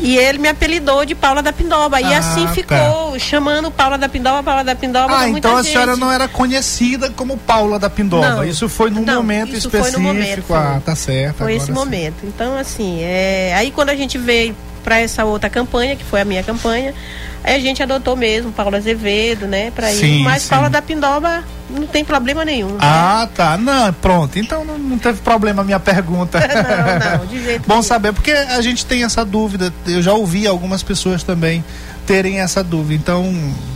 e 0.01 0.17
ele 0.19 0.39
me 0.39 0.49
apelidou 0.49 1.05
de 1.05 1.15
Paula 1.15 1.41
da 1.43 1.53
Pindoba 1.53 2.01
e 2.01 2.13
Ah, 2.13 2.19
assim 2.19 2.47
tá. 2.47 2.53
ficou 2.53 3.19
chamando 3.19 3.71
Paula 3.71 3.97
da 3.97 4.09
Pindoba, 4.09 4.43
Paula 4.43 4.65
da 4.65 4.75
Pindoba 4.75 5.17
Ah, 5.21 5.29
então 5.29 5.57
a 5.57 5.63
gente. 5.63 5.73
senhora 5.73 5.97
não 5.97 6.11
era 6.11 6.27
conhecida 6.27 7.11
como 7.11 7.37
Paula 7.37 7.79
da 7.79 7.89
Pindoba. 7.89 8.29
Não, 8.29 8.45
isso 8.45 8.69
foi 8.69 8.91
num 8.91 9.03
não, 9.05 9.15
momento 9.17 9.55
isso 9.57 9.71
foi 9.71 9.81
específico. 9.81 10.03
no 10.03 10.15
momento, 10.15 10.55
ah, 10.55 10.71
foi. 10.73 10.81
tá 10.81 10.97
certo. 10.97 11.37
Foi 11.39 11.55
esse 11.55 11.67
sim. 11.67 11.73
momento. 11.73 12.17
Então, 12.25 12.59
assim, 12.59 13.01
é... 13.03 13.55
aí 13.57 13.71
quando 13.71 13.91
a 13.91 13.95
gente 13.97 14.19
veio 14.19 14.55
para 14.85 15.01
essa 15.01 15.25
outra 15.25 15.51
campanha, 15.51 15.97
que 15.97 16.05
foi 16.05 16.21
a 16.21 16.25
minha 16.25 16.43
campanha, 16.45 16.95
aí 17.43 17.57
a 17.57 17.59
gente 17.59 17.83
adotou 17.83 18.15
mesmo 18.15 18.53
Paula 18.53 18.77
Azevedo, 18.77 19.47
né, 19.47 19.73
para 19.75 19.91
ir. 19.93 20.23
Mas 20.23 20.43
sim. 20.43 20.49
Paula 20.51 20.69
da 20.71 20.81
Pindoba 20.83 21.43
não 21.71 21.87
tem 21.87 22.05
problema 22.05 22.45
nenhum. 22.45 22.69
né? 22.73 22.79
Ah, 22.81 23.27
tá. 23.35 23.57
Não, 23.57 23.93
pronto. 23.95 24.39
Então 24.39 24.65
não, 24.65 24.79
não 24.79 24.99
teve 24.99 25.21
problema 25.23 25.63
a 25.63 25.65
minha 25.65 25.81
pergunta. 25.81 26.39
Não, 26.47 27.19
não, 27.19 27.27
de 27.27 27.43
jeito 27.43 27.63
Bom 27.67 27.75
nenhum. 27.75 27.83
saber, 27.83 28.13
porque 28.13 28.31
a 28.31 28.61
gente 28.61 28.85
tem 28.87 29.03
essa 29.03 29.25
dúvida. 29.25 29.73
Eu 29.87 30.01
já 30.03 30.13
ouvi 30.13 30.47
algumas 30.47 30.83
pessoas 30.83 31.23
também 31.25 31.65
terem 32.07 32.41
essa 32.41 32.63
dúvida. 32.63 32.95
Então 32.95 33.25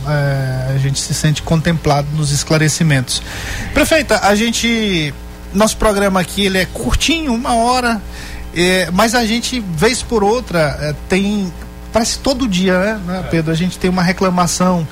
é, 0.07 0.73
a 0.75 0.77
gente 0.77 0.99
se 0.99 1.13
sente 1.13 1.41
contemplado 1.41 2.07
nos 2.13 2.31
esclarecimentos. 2.31 3.21
Prefeita, 3.73 4.19
a 4.23 4.35
gente. 4.35 5.13
Nosso 5.51 5.77
programa 5.77 6.19
aqui 6.19 6.45
ele 6.45 6.59
é 6.59 6.65
curtinho, 6.65 7.33
uma 7.33 7.55
hora. 7.55 7.99
É, 8.55 8.89
mas 8.91 9.15
a 9.15 9.25
gente, 9.25 9.59
vez 9.59 10.01
por 10.01 10.23
outra, 10.23 10.77
é, 10.81 10.95
tem. 11.07 11.51
Parece 11.91 12.19
todo 12.19 12.47
dia, 12.47 12.77
né, 12.79 13.01
né, 13.05 13.27
Pedro? 13.31 13.51
A 13.51 13.55
gente 13.55 13.77
tem 13.77 13.89
uma 13.89 14.03
reclamação 14.03 14.87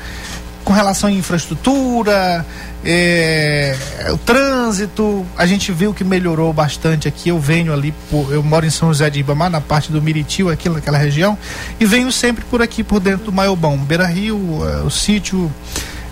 com 0.63 0.74
relação 0.74 1.08
à 1.10 1.12
infraestrutura, 1.13 2.46
é, 2.84 3.76
o 4.12 4.17
trânsito, 4.17 5.26
a 5.38 5.46
gente 5.46 5.72
viu 5.72 5.93
que 5.93 6.04
melhorou 6.04 6.52
bastante 6.52 7.08
aqui. 7.08 7.30
Eu 7.30 7.39
venho 7.39 7.74
ali, 7.74 7.93
por, 8.10 8.34
eu 8.34 8.43
moro 8.43 8.65
em 8.65 8.70
São 8.70 8.89
José 8.89 9.10
de 9.10 9.20
Ibamar, 9.20 9.50
na 9.50 9.62
parte 9.62 9.91
do 9.91 10.02
Miritil, 10.02 10.50
aqui 10.50 10.67
naquela 10.67 10.98
região, 10.98 11.38
e 11.80 11.86
venho 11.86 12.12
sempre 12.12 12.43
por 12.46 12.62
aqui, 12.62 12.84
por 12.84 13.00
dentro 13.00 13.26
do 13.26 13.32
Maiobão, 13.32 13.78
Beira 13.78 14.06
Rio, 14.06 14.39
eh, 14.65 14.84
o 14.84 14.89
sítio. 14.89 15.52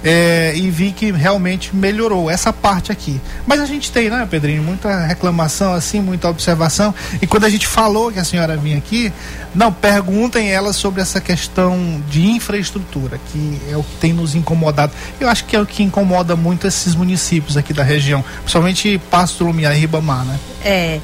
É, 0.06 0.54
e 0.56 0.70
vi 0.70 0.92
que 0.92 1.12
realmente 1.12 1.76
melhorou 1.76 2.30
essa 2.30 2.54
parte 2.54 2.92
aqui. 2.92 3.20
Mas 3.48 3.60
a 3.60 3.66
gente 3.66 3.92
tem, 3.92 4.08
né, 4.08 4.28
Pedrinho, 4.30 4.62
muita 4.62 5.06
reclamação 5.08 5.74
assim, 5.74 6.00
muita 6.00 6.30
observação. 6.30 6.94
E 7.20 7.26
quando 7.26 7.46
a 7.46 7.50
gente 7.50 7.66
falou 7.66 8.12
que 8.12 8.20
a 8.20 8.24
senhora 8.24 8.56
vinha 8.56 8.78
aqui, 8.78 9.12
não, 9.56 9.74
perguntem 9.74 10.52
ela 10.52 10.72
sobre 10.74 11.02
essa 11.02 11.20
questão 11.20 12.04
de 12.08 12.24
infraestrutura, 12.28 13.20
que 13.32 13.60
é 13.68 13.76
o 13.76 13.84
que 13.84 13.96
tem 13.96 14.14
nos 14.14 14.36
incomodado. 14.36 14.94
Eu 15.20 15.28
acho 15.28 15.44
que 15.46 15.56
é 15.56 15.60
o 15.60 15.66
que 15.66 15.82
incomoda 15.82 16.36
muito 16.36 16.68
esses 16.68 16.94
municípios 16.94 17.58
aqui 17.58 17.74
da 17.74 17.84
região, 17.84 18.24
principalmente 18.42 19.02
Pasto 19.10 19.44
Lumiar 19.44 19.76
e 19.76 19.80
Ribamar, 19.80 20.24
né? 20.24 20.40
É. 20.64 21.00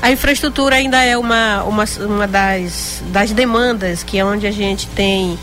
A 0.00 0.12
infraestrutura 0.12 0.76
ainda 0.76 1.02
é 1.02 1.18
uma, 1.18 1.64
uma, 1.64 1.84
uma 2.00 2.26
das, 2.26 3.02
das 3.08 3.32
demandas 3.32 4.02
que 4.02 4.16
é 4.16 4.24
onde 4.24 4.46
a 4.46 4.50
gente 4.52 4.86
tem. 4.88 5.36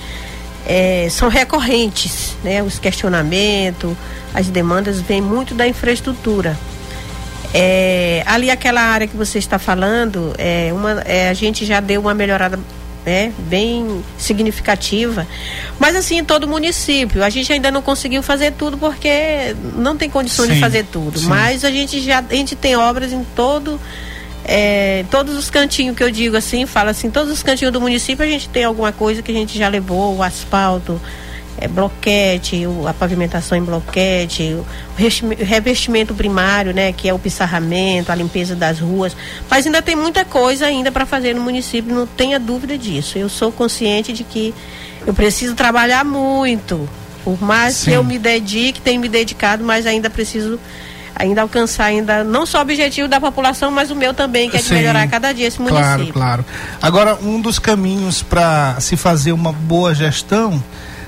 É, 0.66 1.08
são 1.10 1.30
recorrentes, 1.30 2.36
né? 2.44 2.64
Os 2.64 2.80
questionamentos, 2.80 3.96
as 4.34 4.48
demandas 4.48 5.00
vêm 5.00 5.22
muito 5.22 5.54
da 5.54 5.68
infraestrutura. 5.68 6.58
É, 7.54 8.24
ali 8.26 8.52
aquela 8.52 8.82
área 8.82 9.08
que 9.08 9.16
você 9.16 9.40
está 9.40 9.58
falando, 9.58 10.34
é, 10.38 10.72
uma, 10.74 11.02
é, 11.06 11.30
a 11.30 11.34
gente 11.34 11.66
já 11.66 11.80
deu 11.80 12.02
uma 12.02 12.14
melhorada 12.14 12.60
né, 13.06 13.32
bem 13.38 14.04
significativa. 14.18 15.26
Mas 15.80 15.96
assim, 15.96 16.18
em 16.18 16.24
todo 16.26 16.48
município, 16.48 17.24
a 17.24 17.30
gente 17.30 17.54
ainda 17.54 17.70
não 17.70 17.82
conseguiu 17.82 18.24
fazer 18.24 18.52
tudo 18.54 18.78
porque 18.78 19.56
não 19.76 19.96
tem 19.96 20.10
condições 20.10 20.50
de 20.50 20.56
Sim, 20.56 20.62
fazer 20.62 20.86
tudo. 20.92 21.20
sim. 21.20 21.28
Mas 21.28 21.64
a 21.64 21.70
gente 21.72 22.02
já 22.02 22.20
a 22.28 22.34
gente 22.34 22.56
tem 22.56 22.76
obras 22.76 23.14
em 23.14 23.24
todo 23.36 23.80
é, 24.48 25.04
todos 25.10 25.36
os 25.36 25.50
cantinhos 25.50 25.98
que 25.98 26.04
eu 26.04 26.12
digo 26.12 26.38
assim, 26.38 26.66
fala 26.66 26.92
assim, 26.92 27.10
todos 27.10 27.32
os 27.34 27.42
cantinhos 27.44 27.74
do 27.74 27.82
município 27.82 28.24
a 28.24 28.28
gente 28.28 28.48
tem 28.48 28.64
alguma 28.64 28.92
coisa 28.92 29.22
que 29.22 29.32
a 29.32 29.36
gente 29.36 29.58
já 29.58 29.68
levou, 29.68 30.16
o 30.18 30.24
asfalto, 30.24 31.02
é, 31.58 31.68
bloquete, 31.68 32.68
o- 32.68 32.88
a 32.88 32.94
pavimentação 32.94 33.58
em 33.58 33.64
bloquete, 33.64 34.44
o 34.54 34.66
revestime- 34.98 35.36
revestimento 35.36 36.14
primário, 36.14 36.74
né, 36.74 36.92
que 36.92 37.08
é 37.10 37.14
o 37.14 37.18
pissarramento, 37.20 38.12
a 38.12 38.16
limpeza 38.16 38.56
das 38.56 38.80
ruas, 38.80 39.16
mas 39.50 39.66
ainda 39.66 39.82
tem 39.82 39.96
muita 39.96 40.24
coisa 40.26 40.66
ainda 40.66 40.92
para 40.92 41.06
fazer 41.06 41.34
no 41.34 41.42
município, 41.42 41.96
não 41.96 42.06
tenha 42.06 42.40
dúvida 42.40 42.78
disso. 42.78 43.18
Eu 43.18 43.30
sou 43.30 43.52
consciente 43.52 44.14
de 44.14 44.24
que 44.24 44.54
eu 45.08 45.14
preciso 45.14 45.56
trabalhar 45.56 46.04
muito, 46.04 46.88
por 47.24 47.42
mais 47.42 47.76
Sim. 47.76 47.86
que 47.92 47.98
eu 47.98 48.04
me 48.04 48.20
dedique, 48.20 48.82
tenho 48.82 49.00
me 49.02 49.08
dedicado, 49.10 49.64
mas 49.64 49.86
ainda 49.88 50.10
preciso 50.10 50.60
ainda 51.16 51.42
alcançar 51.42 51.86
ainda 51.86 52.24
não 52.24 52.46
só 52.46 52.60
o 52.60 52.62
objetivo 52.62 53.08
da 53.08 53.20
população, 53.20 53.72
mas 53.72 53.90
o 53.90 53.96
meu 53.96 54.14
também, 54.14 54.50
que 54.50 54.58
é 54.58 54.60
de 54.60 54.68
Sim. 54.68 54.76
melhorar 54.76 55.08
cada 55.08 55.32
dia 55.32 55.48
esse 55.48 55.62
município. 55.62 56.14
Claro, 56.14 56.44
claro. 56.44 56.46
Agora, 56.82 57.16
um 57.22 57.40
dos 57.40 57.58
caminhos 57.58 58.22
para 58.22 58.80
se 58.80 58.98
fazer 58.98 59.32
uma 59.32 59.54
boa 59.54 59.96
gestão, 59.96 60.62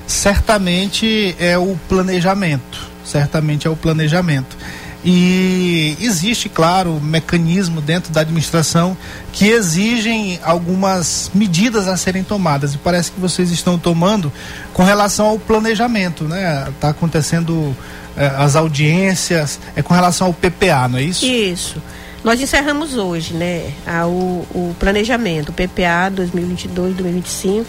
certamente 0.06 1.36
é 1.38 1.58
o 1.58 1.78
planejamento. 1.88 2.88
Certamente 3.04 3.66
é 3.66 3.70
o 3.70 3.76
planejamento. 3.76 4.56
E 5.04 5.96
existe, 6.00 6.48
claro, 6.48 7.00
mecanismo 7.00 7.80
dentro 7.80 8.12
da 8.12 8.22
administração 8.22 8.96
que 9.32 9.46
exigem 9.46 10.40
algumas 10.42 11.30
medidas 11.32 11.86
a 11.86 11.96
serem 11.96 12.24
tomadas. 12.24 12.74
E 12.74 12.78
parece 12.78 13.12
que 13.12 13.20
vocês 13.20 13.50
estão 13.50 13.78
tomando 13.78 14.32
com 14.74 14.82
relação 14.82 15.26
ao 15.26 15.38
planejamento, 15.38 16.24
né? 16.24 16.66
Está 16.68 16.90
acontecendo 16.90 17.76
as 18.26 18.56
audiências, 18.56 19.60
é 19.76 19.82
com 19.82 19.94
relação 19.94 20.28
ao 20.28 20.34
PPA, 20.34 20.88
não 20.88 20.98
é 20.98 21.02
isso? 21.02 21.24
Isso. 21.24 21.82
Nós 22.24 22.40
encerramos 22.40 22.96
hoje, 22.96 23.32
né, 23.34 23.72
o, 24.04 24.44
o 24.54 24.76
planejamento, 24.78 25.50
o 25.50 25.52
PPA 25.52 26.10
2022-2025. 26.14 27.66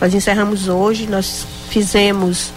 Nós 0.00 0.12
encerramos 0.12 0.68
hoje, 0.68 1.06
nós 1.06 1.46
fizemos 1.70 2.52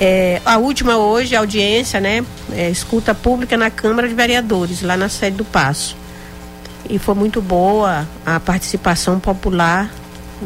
é, 0.00 0.42
a 0.44 0.58
última 0.58 0.96
hoje, 0.96 1.34
a 1.34 1.40
audiência, 1.40 2.00
né, 2.00 2.24
é, 2.52 2.68
escuta 2.68 3.14
pública 3.14 3.56
na 3.56 3.70
Câmara 3.70 4.08
de 4.08 4.14
Vereadores, 4.14 4.82
lá 4.82 4.96
na 4.96 5.08
sede 5.08 5.36
do 5.36 5.44
Paço. 5.44 5.96
E 6.88 6.98
foi 6.98 7.14
muito 7.14 7.40
boa 7.40 8.06
a 8.26 8.38
participação 8.38 9.18
popular 9.18 9.90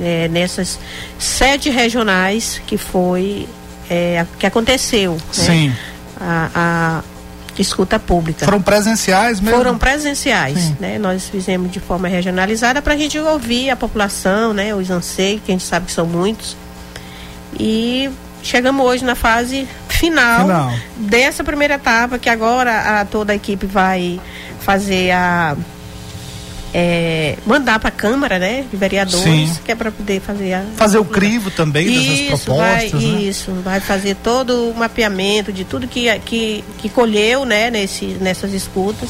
é, 0.00 0.28
nessas 0.28 0.78
sete 1.18 1.70
regionais 1.70 2.60
que 2.66 2.76
foi, 2.76 3.48
é, 3.90 4.24
que 4.38 4.46
aconteceu. 4.46 5.12
né, 5.12 5.20
Sim. 5.32 5.72
A, 6.20 6.50
a 6.54 7.02
escuta 7.58 7.98
pública. 7.98 8.44
Foram 8.44 8.60
presenciais 8.60 9.40
mesmo? 9.40 9.56
Foram 9.56 9.78
presenciais, 9.78 10.58
Sim. 10.58 10.76
né? 10.78 10.98
Nós 10.98 11.28
fizemos 11.28 11.70
de 11.70 11.80
forma 11.80 12.08
regionalizada 12.08 12.82
para 12.82 12.94
a 12.94 12.96
gente 12.96 13.18
ouvir 13.18 13.70
a 13.70 13.76
população, 13.76 14.52
né? 14.52 14.74
Os 14.74 14.90
anseios, 14.90 15.42
que 15.44 15.52
a 15.52 15.54
gente 15.54 15.64
sabe 15.64 15.86
que 15.86 15.92
são 15.92 16.06
muitos. 16.06 16.56
E 17.58 18.10
chegamos 18.42 18.84
hoje 18.84 19.04
na 19.04 19.14
fase 19.14 19.66
final, 19.88 20.42
Final. 20.42 20.72
dessa 20.96 21.42
primeira 21.42 21.74
etapa, 21.74 22.18
que 22.18 22.28
agora 22.28 23.00
a, 23.00 23.04
toda 23.04 23.32
a 23.32 23.36
equipe 23.36 23.66
vai 23.66 24.20
fazer 24.60 25.12
a. 25.12 25.56
é, 26.78 27.38
mandar 27.46 27.78
para 27.78 27.88
a 27.88 27.90
Câmara, 27.92 28.38
né? 28.38 28.62
De 28.70 28.76
vereadores, 28.76 29.22
Sim. 29.24 29.58
que 29.64 29.72
é 29.72 29.74
para 29.74 29.90
poder 29.90 30.20
fazer 30.20 30.52
a. 30.52 30.62
Fazer 30.76 30.98
o 30.98 31.04
crivo 31.06 31.50
também 31.50 31.86
dessas 31.86 32.18
Isso, 32.18 32.28
vai, 32.28 32.36
propostas, 32.90 33.02
né? 33.02 33.20
isso, 33.22 33.52
vai 33.64 33.80
fazer 33.80 34.14
todo 34.16 34.68
o 34.70 34.74
mapeamento 34.76 35.50
de 35.50 35.64
tudo 35.64 35.88
que, 35.88 36.06
que, 36.20 36.62
que 36.76 36.90
colheu, 36.90 37.46
né, 37.46 37.70
nesse, 37.70 38.04
nessas 38.20 38.52
escutas 38.52 39.08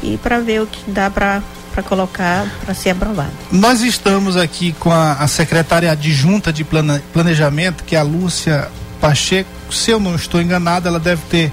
e 0.00 0.16
para 0.16 0.38
ver 0.38 0.62
o 0.62 0.66
que 0.66 0.88
dá 0.92 1.10
para 1.10 1.42
colocar 1.88 2.46
para 2.64 2.72
ser 2.72 2.90
aprovado. 2.90 3.32
Nós 3.50 3.80
estamos 3.80 4.36
aqui 4.36 4.72
com 4.78 4.92
a, 4.92 5.14
a 5.14 5.26
secretária 5.26 5.90
adjunta 5.90 6.52
de 6.52 6.62
plana- 6.62 7.02
planejamento, 7.12 7.82
que 7.82 7.96
é 7.96 7.98
a 7.98 8.04
Lúcia 8.04 8.68
Pacheco. 9.00 9.50
Se 9.72 9.90
eu 9.90 9.98
não 9.98 10.14
estou 10.14 10.40
enganado, 10.40 10.86
ela 10.86 11.00
deve 11.00 11.22
ter 11.28 11.50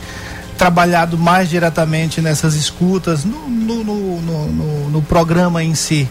trabalhado 0.59 1.17
mais 1.17 1.49
diretamente 1.49 2.19
nessas 2.19 2.53
escutas, 2.53 3.23
no, 3.23 3.47
no, 3.47 3.83
no, 4.21 4.89
no- 4.89 5.01
programa 5.01 5.63
em 5.63 5.73
si. 5.73 6.05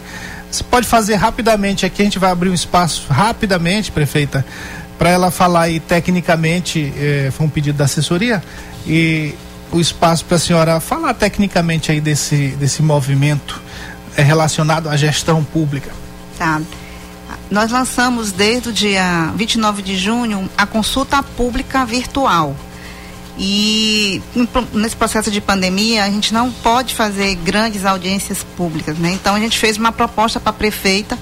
Você 0.51 0.63
pode 0.63 0.87
fazer 0.87 1.15
rapidamente 1.15 1.85
aqui, 1.85 2.01
a 2.01 2.05
gente 2.05 2.17
vai 2.17 2.31
abrir 2.31 2.49
um 2.49 2.53
espaço 2.53 3.05
rapidamente, 3.07 3.91
prefeita, 3.91 4.43
para 4.97 5.11
ela 5.11 5.29
falar 5.29 5.61
aí 5.61 5.79
tecnicamente, 5.79 6.91
eh, 6.97 7.29
foi 7.31 7.45
um 7.45 7.49
pedido 7.49 7.77
da 7.77 7.85
assessoria, 7.85 8.43
e 8.87 9.35
o 9.71 9.79
espaço 9.79 10.25
para 10.25 10.37
a 10.37 10.39
senhora 10.39 10.79
falar 10.79 11.13
tecnicamente 11.13 11.91
aí 11.91 12.01
desse, 12.01 12.47
desse 12.59 12.81
movimento 12.81 13.61
eh, 14.17 14.23
relacionado 14.23 14.89
à 14.89 14.97
gestão 14.97 15.43
pública. 15.43 15.91
Tá. 16.39 16.59
Nós 17.51 17.69
lançamos 17.69 18.31
desde 18.31 18.69
o 18.69 18.73
dia 18.73 19.31
29 19.35 19.83
de 19.83 19.95
junho 19.95 20.49
a 20.57 20.65
consulta 20.65 21.21
pública 21.21 21.85
virtual. 21.85 22.55
E 23.41 24.21
nesse 24.73 24.97
processo 24.97 25.31
de 25.31 25.39
pandemia, 25.39 26.03
a 26.03 26.09
gente 26.09 26.33
não 26.33 26.51
pode 26.51 26.93
fazer 26.93 27.35
grandes 27.35 27.85
audiências 27.85 28.43
públicas, 28.43 28.97
né? 28.97 29.11
Então 29.11 29.33
a 29.33 29.39
gente 29.39 29.57
fez 29.57 29.77
uma 29.77 29.93
proposta 29.93 30.41
para 30.41 30.49
a 30.49 30.53
prefeita 30.53 31.17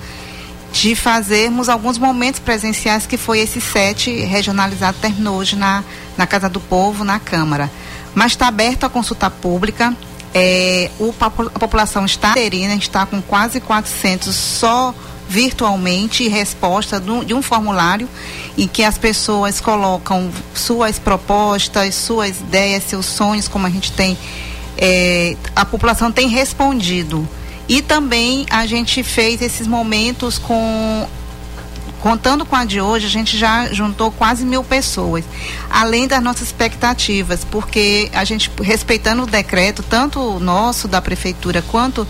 de 0.73 0.95
fazermos 0.95 1.69
alguns 1.69 1.99
momentos 1.99 2.39
presenciais, 2.39 3.06
que 3.06 3.17
foi 3.17 3.39
esse 3.39 3.62
sete 3.62 4.12
regionalizado, 4.12 4.97
terminou 4.99 5.38
hoje 5.38 5.56
na, 5.56 5.84
na 6.17 6.25
Casa 6.25 6.49
do 6.49 6.60
Povo, 6.60 7.03
na 7.03 7.19
Câmara. 7.19 7.69
Mas 8.15 8.32
está 8.32 8.47
aberta 8.47 8.88
a 8.88 8.89
consulta 8.89 9.30
pública, 9.30 9.95
é, 10.34 10.89
o, 10.99 11.13
a 11.19 11.30
população 11.30 12.03
está 12.03 12.32
aderindo, 12.32 12.71
a 12.71 12.73
gente 12.73 12.84
está 12.84 13.06
com 13.06 13.21
quase 13.21 13.60
400 13.60 14.36
só 14.36 14.93
virtualmente 15.27 16.27
resposta 16.27 16.99
de 16.99 17.33
um 17.33 17.41
formulário 17.41 18.07
em 18.57 18.67
que 18.67 18.83
as 18.83 18.97
pessoas 18.97 19.59
colocam 19.59 20.31
suas 20.53 20.97
propostas, 20.97 21.95
suas 21.95 22.39
ideias, 22.39 22.83
seus 22.83 23.05
sonhos, 23.05 23.47
como 23.47 23.67
a 23.67 23.69
gente 23.69 23.91
tem, 23.91 24.17
é, 24.77 25.35
a 25.55 25.65
população 25.65 26.11
tem 26.11 26.29
respondido. 26.29 27.27
E 27.67 27.81
também 27.81 28.45
a 28.49 28.65
gente 28.65 29.03
fez 29.03 29.41
esses 29.41 29.67
momentos 29.67 30.37
com 30.37 31.07
contando 31.99 32.45
com 32.45 32.55
a 32.55 32.63
de 32.63 32.79
hoje, 32.79 33.07
a 33.07 33.09
gente 33.09 33.37
já 33.37 33.73
juntou 33.73 34.11
quase 34.11 34.45
mil 34.45 34.63
pessoas, 34.63 35.25
além 35.69 36.07
das 36.07 36.21
nossas 36.21 36.43
expectativas, 36.43 37.43
porque 37.43 38.09
a 38.13 38.23
gente, 38.23 38.51
respeitando 38.61 39.23
o 39.23 39.25
decreto, 39.25 39.83
tanto 39.83 40.19
o 40.19 40.39
nosso 40.39 40.87
da 40.87 41.01
prefeitura 41.01 41.61
quanto 41.61 42.07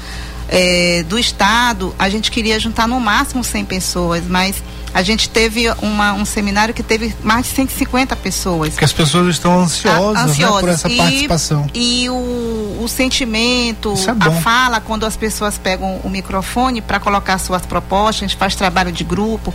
é, 0.49 1.03
do 1.03 1.19
estado, 1.19 1.93
a 1.99 2.09
gente 2.09 2.31
queria 2.31 2.59
juntar 2.59 2.87
no 2.87 2.99
máximo 2.99 3.43
100 3.43 3.65
pessoas, 3.65 4.23
mas 4.25 4.63
a 4.93 5.03
gente 5.03 5.29
teve 5.29 5.69
uma, 5.81 6.13
um 6.13 6.25
seminário 6.25 6.73
que 6.73 6.81
teve 6.81 7.13
mais 7.21 7.45
de 7.45 7.51
150 7.51 8.15
pessoas. 8.15 8.69
Porque 8.69 8.85
as 8.85 8.93
pessoas 8.93 9.27
estão 9.27 9.59
ansiosas, 9.59 10.15
a, 10.15 10.23
ansiosas. 10.23 10.55
Né, 10.55 10.59
por 10.61 10.69
essa 10.69 10.89
e, 10.89 10.97
participação. 10.97 11.69
E 11.73 12.09
o, 12.09 12.79
o 12.81 12.87
sentimento, 12.87 13.93
é 13.93 14.27
a 14.27 14.41
fala, 14.41 14.79
quando 14.79 15.05
as 15.05 15.17
pessoas 15.17 15.57
pegam 15.57 15.99
o 16.03 16.09
microfone 16.09 16.81
para 16.81 16.99
colocar 16.99 17.37
suas 17.37 17.65
propostas, 17.65 18.23
a 18.23 18.27
gente 18.27 18.37
faz 18.37 18.55
trabalho 18.55 18.91
de 18.91 19.03
grupo, 19.03 19.53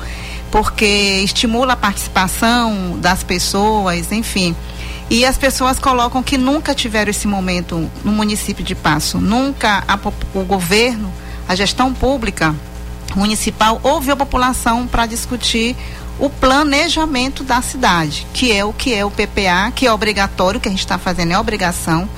porque 0.51 1.23
estimula 1.25 1.73
a 1.73 1.77
participação 1.77 2.99
das 3.01 3.25
pessoas, 3.25 4.13
enfim. 4.13 4.55
E 5.13 5.27
as 5.27 5.37
pessoas 5.37 5.79
colocam 5.79 6.23
que 6.23 6.39
nunca 6.39 6.75
tiveram 6.75 7.11
esse 7.11 7.29
momento 7.29 7.87
no 8.03 8.11
município 8.11 8.65
de 8.65 8.75
Passo. 8.75 9.19
Nunca 9.19 9.85
a, 9.87 9.99
o 10.33 10.43
governo, 10.43 11.13
a 11.47 11.55
gestão 11.55 11.93
pública 11.93 12.55
municipal 13.15 13.79
ouviu 13.83 14.15
a 14.15 14.17
população 14.17 14.87
para 14.87 15.05
discutir 15.05 15.77
o 16.19 16.31
planejamento 16.31 17.45
da 17.45 17.61
cidade, 17.61 18.27
que 18.33 18.53
é 18.53 18.65
o 18.65 18.73
que 18.73 18.95
é 18.95 19.05
o 19.05 19.11
PPA, 19.11 19.71
que 19.75 19.87
é 19.87 19.93
obrigatório, 19.93 20.59
que 20.59 20.69
a 20.69 20.71
gente 20.71 20.81
está 20.81 20.97
fazendo 20.97 21.33
é 21.33 21.39
obrigação 21.39 22.09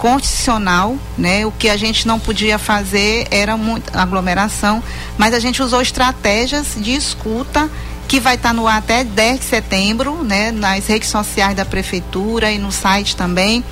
constitucional, 0.00 0.96
né? 1.18 1.44
O 1.44 1.52
que 1.52 1.68
a 1.68 1.76
gente 1.76 2.08
não 2.08 2.18
podia 2.18 2.58
fazer 2.58 3.28
era 3.30 3.54
muita 3.56 4.00
aglomeração, 4.00 4.82
mas 5.18 5.34
a 5.34 5.38
gente 5.38 5.62
usou 5.62 5.82
estratégias 5.82 6.74
de 6.78 6.94
escuta 6.94 7.70
que 8.08 8.18
vai 8.18 8.36
estar 8.36 8.48
tá 8.48 8.54
no 8.54 8.66
ar 8.66 8.78
até 8.78 9.04
10 9.04 9.40
de 9.40 9.44
setembro, 9.44 10.24
né, 10.24 10.50
nas 10.50 10.86
redes 10.86 11.10
sociais 11.10 11.54
da 11.54 11.66
prefeitura 11.66 12.50
e 12.50 12.58
no 12.58 12.72
site 12.72 13.14
também. 13.14 13.62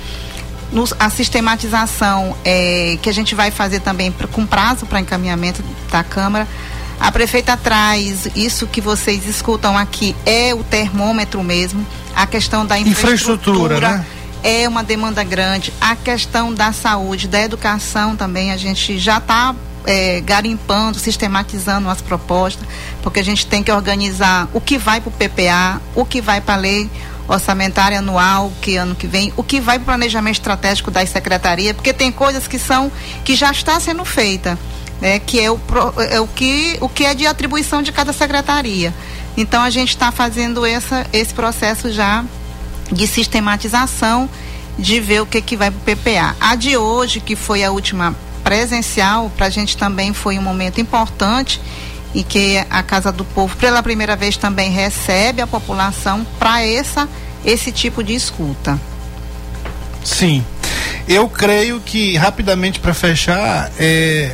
a 0.99 1.09
sistematização 1.09 2.37
é, 2.45 2.99
que 3.01 3.09
a 3.09 3.13
gente 3.13 3.33
vai 3.33 3.49
fazer 3.49 3.79
também 3.79 4.11
pra, 4.11 4.27
com 4.27 4.45
prazo 4.45 4.85
para 4.85 4.99
encaminhamento 4.99 5.63
da 5.91 6.03
Câmara. 6.03 6.47
A 6.99 7.11
prefeita 7.11 7.57
traz 7.57 8.27
isso 8.35 8.67
que 8.67 8.79
vocês 8.79 9.25
escutam 9.25 9.75
aqui, 9.75 10.15
é 10.27 10.53
o 10.53 10.63
termômetro 10.63 11.43
mesmo, 11.43 11.83
a 12.15 12.27
questão 12.27 12.65
da 12.65 12.77
infraestrutura. 12.77 13.77
infraestrutura 13.77 13.97
né? 13.97 14.05
É 14.43 14.67
uma 14.67 14.83
demanda 14.83 15.23
grande. 15.23 15.73
A 15.81 15.95
questão 15.95 16.53
da 16.53 16.71
saúde, 16.71 17.27
da 17.27 17.41
educação 17.41 18.15
também, 18.15 18.51
a 18.51 18.57
gente 18.57 18.97
já 18.97 19.17
está 19.17 19.53
é, 19.85 20.21
garimpando, 20.21 20.97
sistematizando 20.99 21.89
as 21.89 22.01
propostas, 22.01 22.67
porque 23.01 23.19
a 23.19 23.23
gente 23.23 23.45
tem 23.45 23.63
que 23.63 23.71
organizar 23.71 24.47
o 24.53 24.61
que 24.61 24.77
vai 24.77 25.01
para 25.01 25.09
o 25.09 25.11
PPA, 25.11 25.81
o 25.95 26.05
que 26.05 26.21
vai 26.21 26.41
para 26.41 26.55
a 26.55 26.57
lei 26.57 26.89
orçamentária 27.27 27.99
anual, 27.99 28.51
que 28.61 28.75
ano 28.75 28.95
que 28.95 29.07
vem, 29.07 29.31
o 29.37 29.43
que 29.43 29.59
vai 29.59 29.77
para 29.77 29.83
o 29.83 29.85
planejamento 29.85 30.35
estratégico 30.35 30.89
da 30.89 31.05
secretaria, 31.05 31.73
porque 31.73 31.93
tem 31.93 32.11
coisas 32.11 32.47
que 32.47 32.57
são 32.57 32.91
que 33.23 33.35
já 33.35 33.51
está 33.51 33.79
sendo 33.79 34.03
feita, 34.03 34.57
né, 34.99 35.19
que 35.19 35.39
é 35.39 35.51
o, 35.51 35.59
é 36.09 36.19
o 36.19 36.27
que 36.27 36.77
o 36.81 36.89
que 36.89 37.05
é 37.05 37.13
de 37.13 37.27
atribuição 37.27 37.81
de 37.81 37.91
cada 37.91 38.11
secretaria. 38.11 38.93
Então 39.37 39.61
a 39.61 39.69
gente 39.69 39.89
está 39.89 40.11
fazendo 40.11 40.65
essa, 40.65 41.05
esse 41.13 41.33
processo 41.33 41.91
já 41.91 42.25
de 42.91 43.07
sistematização 43.07 44.29
de 44.77 44.99
ver 44.99 45.21
o 45.21 45.25
que 45.25 45.41
que 45.41 45.57
vai 45.57 45.69
para 45.71 45.93
o 45.93 45.95
PPA. 45.95 46.35
A 46.39 46.55
de 46.55 46.77
hoje, 46.77 47.19
que 47.19 47.35
foi 47.35 47.63
a 47.63 47.71
última 47.71 48.15
presencial 48.43 49.29
para 49.35 49.47
a 49.47 49.49
gente 49.49 49.77
também 49.77 50.13
foi 50.13 50.39
um 50.39 50.41
momento 50.41 50.79
importante 50.79 51.61
e 52.15 52.23
que 52.23 52.57
a 52.69 52.81
Casa 52.81 53.11
do 53.11 53.23
Povo 53.23 53.55
pela 53.57 53.83
primeira 53.83 54.15
vez 54.15 54.37
também 54.37 54.71
recebe 54.71 55.41
a 55.41 55.47
população 55.47 56.25
para 56.39 56.65
essa 56.65 57.07
esse 57.45 57.71
tipo 57.71 58.03
de 58.03 58.13
escuta. 58.13 58.79
Sim, 60.03 60.43
eu 61.07 61.29
creio 61.29 61.79
que 61.79 62.17
rapidamente 62.17 62.79
para 62.79 62.93
fechar 62.93 63.71
é 63.77 64.33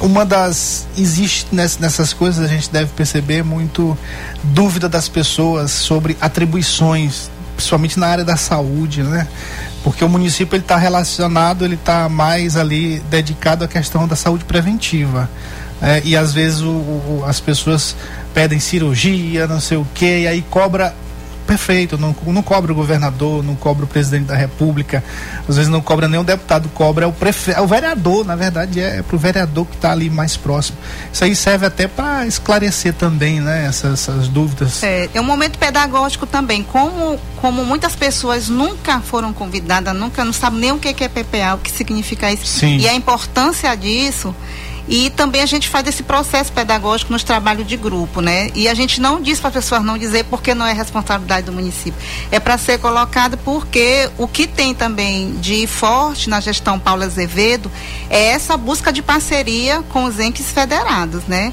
uma 0.00 0.26
das 0.26 0.86
existe 0.98 1.46
nessas 1.52 2.12
coisas 2.12 2.44
a 2.44 2.48
gente 2.48 2.68
deve 2.70 2.90
perceber 2.92 3.44
muito 3.44 3.96
dúvida 4.42 4.88
das 4.88 5.08
pessoas 5.08 5.70
sobre 5.70 6.16
atribuições 6.20 7.30
principalmente 7.62 7.98
na 7.98 8.08
área 8.08 8.24
da 8.24 8.36
saúde, 8.36 9.02
né? 9.02 9.26
porque 9.82 10.04
o 10.04 10.08
município 10.08 10.56
ele 10.56 10.62
está 10.62 10.76
relacionado, 10.76 11.64
ele 11.64 11.74
está 11.74 12.08
mais 12.08 12.56
ali 12.56 13.00
dedicado 13.10 13.64
à 13.64 13.68
questão 13.68 14.06
da 14.06 14.16
saúde 14.16 14.44
preventiva. 14.44 15.28
É, 15.80 16.00
e 16.04 16.16
às 16.16 16.32
vezes 16.32 16.60
o, 16.60 16.70
o, 16.70 17.24
as 17.26 17.40
pessoas 17.40 17.96
pedem 18.32 18.60
cirurgia, 18.60 19.48
não 19.48 19.60
sei 19.60 19.76
o 19.76 19.86
que, 19.94 20.20
e 20.20 20.28
aí 20.28 20.42
cobra 20.42 20.94
perfeito, 21.46 21.98
não, 21.98 22.14
não 22.26 22.42
cobra 22.42 22.72
o 22.72 22.74
governador, 22.74 23.42
não 23.42 23.54
cobra 23.54 23.84
o 23.84 23.88
presidente 23.88 24.24
da 24.24 24.36
república, 24.36 25.02
às 25.48 25.56
vezes 25.56 25.70
não 25.70 25.80
cobra 25.80 26.08
nem 26.08 26.18
o 26.18 26.24
deputado, 26.24 26.68
cobra 26.70 27.04
é 27.04 27.08
o, 27.08 27.12
prefe... 27.12 27.52
é 27.52 27.60
o 27.60 27.66
vereador, 27.66 28.24
na 28.24 28.36
verdade 28.36 28.80
é, 28.80 28.98
é 28.98 29.02
para 29.02 29.16
o 29.16 29.18
vereador 29.18 29.66
que 29.66 29.76
está 29.76 29.92
ali 29.92 30.08
mais 30.08 30.36
próximo. 30.36 30.78
Isso 31.12 31.24
aí 31.24 31.34
serve 31.36 31.66
até 31.66 31.86
para 31.86 32.26
esclarecer 32.26 32.94
também, 32.94 33.40
né, 33.40 33.66
essas, 33.66 33.92
essas 33.92 34.28
dúvidas. 34.28 34.82
É, 34.82 35.08
é 35.12 35.20
um 35.20 35.24
momento 35.24 35.58
pedagógico 35.58 36.26
também, 36.26 36.62
como, 36.62 37.18
como 37.36 37.64
muitas 37.64 37.94
pessoas 37.94 38.48
nunca 38.48 39.00
foram 39.00 39.32
convidadas, 39.32 39.94
nunca 39.94 40.24
não 40.24 40.32
sabem 40.32 40.60
nem 40.60 40.72
o 40.72 40.78
que 40.78 40.88
é 40.88 41.08
PPA, 41.08 41.54
o 41.54 41.58
que 41.58 41.70
significa 41.70 42.32
isso, 42.32 42.46
Sim. 42.46 42.78
e 42.78 42.88
a 42.88 42.94
importância 42.94 43.74
disso 43.76 44.34
e 44.88 45.10
também 45.10 45.40
a 45.42 45.46
gente 45.46 45.68
faz 45.68 45.86
esse 45.86 46.02
processo 46.02 46.52
pedagógico 46.52 47.12
nos 47.12 47.22
trabalhos 47.22 47.66
de 47.66 47.76
grupo, 47.76 48.20
né? 48.20 48.50
E 48.54 48.68
a 48.68 48.74
gente 48.74 49.00
não 49.00 49.20
diz 49.20 49.38
para 49.38 49.48
as 49.48 49.54
pessoas 49.54 49.82
não 49.82 49.96
dizer 49.96 50.24
porque 50.24 50.54
não 50.54 50.66
é 50.66 50.72
responsabilidade 50.72 51.46
do 51.46 51.52
município. 51.52 52.00
É 52.30 52.40
para 52.40 52.58
ser 52.58 52.78
colocado 52.78 53.38
porque 53.38 54.10
o 54.18 54.26
que 54.26 54.46
tem 54.46 54.74
também 54.74 55.32
de 55.34 55.66
forte 55.66 56.28
na 56.28 56.40
gestão 56.40 56.78
Paulo 56.78 57.04
Azevedo 57.04 57.70
é 58.10 58.28
essa 58.28 58.56
busca 58.56 58.92
de 58.92 59.02
parceria 59.02 59.82
com 59.90 60.04
os 60.04 60.18
entes 60.18 60.50
federados, 60.50 61.24
né? 61.26 61.52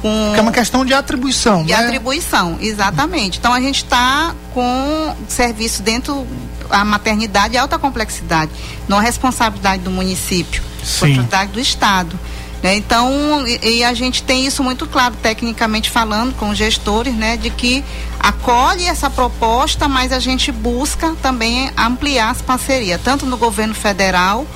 Com... 0.00 0.30
Que 0.32 0.38
é 0.38 0.42
uma 0.42 0.52
questão 0.52 0.84
de 0.84 0.94
atribuição, 0.94 1.62
de 1.62 1.72
né? 1.72 1.78
atribuição, 1.78 2.56
exatamente. 2.60 3.38
Então 3.38 3.52
a 3.52 3.60
gente 3.60 3.84
está 3.84 4.34
com 4.54 5.14
serviço 5.28 5.82
dentro 5.82 6.26
a 6.70 6.84
maternidade 6.84 7.56
é 7.56 7.58
alta 7.58 7.78
complexidade, 7.78 8.50
não 8.88 9.00
é 9.00 9.04
responsabilidade 9.04 9.82
do 9.82 9.90
município, 9.90 10.62
é 10.62 10.80
responsabilidade 10.80 11.52
do 11.52 11.60
estado. 11.60 12.18
Né? 12.62 12.74
Então, 12.74 13.46
e, 13.46 13.78
e, 13.78 13.84
a 13.84 13.94
gente 13.94 14.22
tem 14.22 14.44
isso 14.44 14.62
muito 14.62 14.86
claro, 14.86 15.14
tecnicamente 15.22 15.88
falando, 15.88 16.34
com 16.34 16.54
gestores, 16.54 17.14
né, 17.14 17.36
de 17.36 17.48
que 17.48 17.82
acolhe 18.18 18.84
essa 18.84 19.08
proposta, 19.08 19.88
mas 19.88 20.12
a 20.12 20.18
gente 20.18 20.52
busca 20.52 21.16
também 21.22 21.70
ampliar 21.76 22.30
as 22.30 22.42
parcerias, 22.42 23.00
tanto 23.02 23.24
no 23.24 23.38
governo 23.38 23.74
federal 23.74 24.46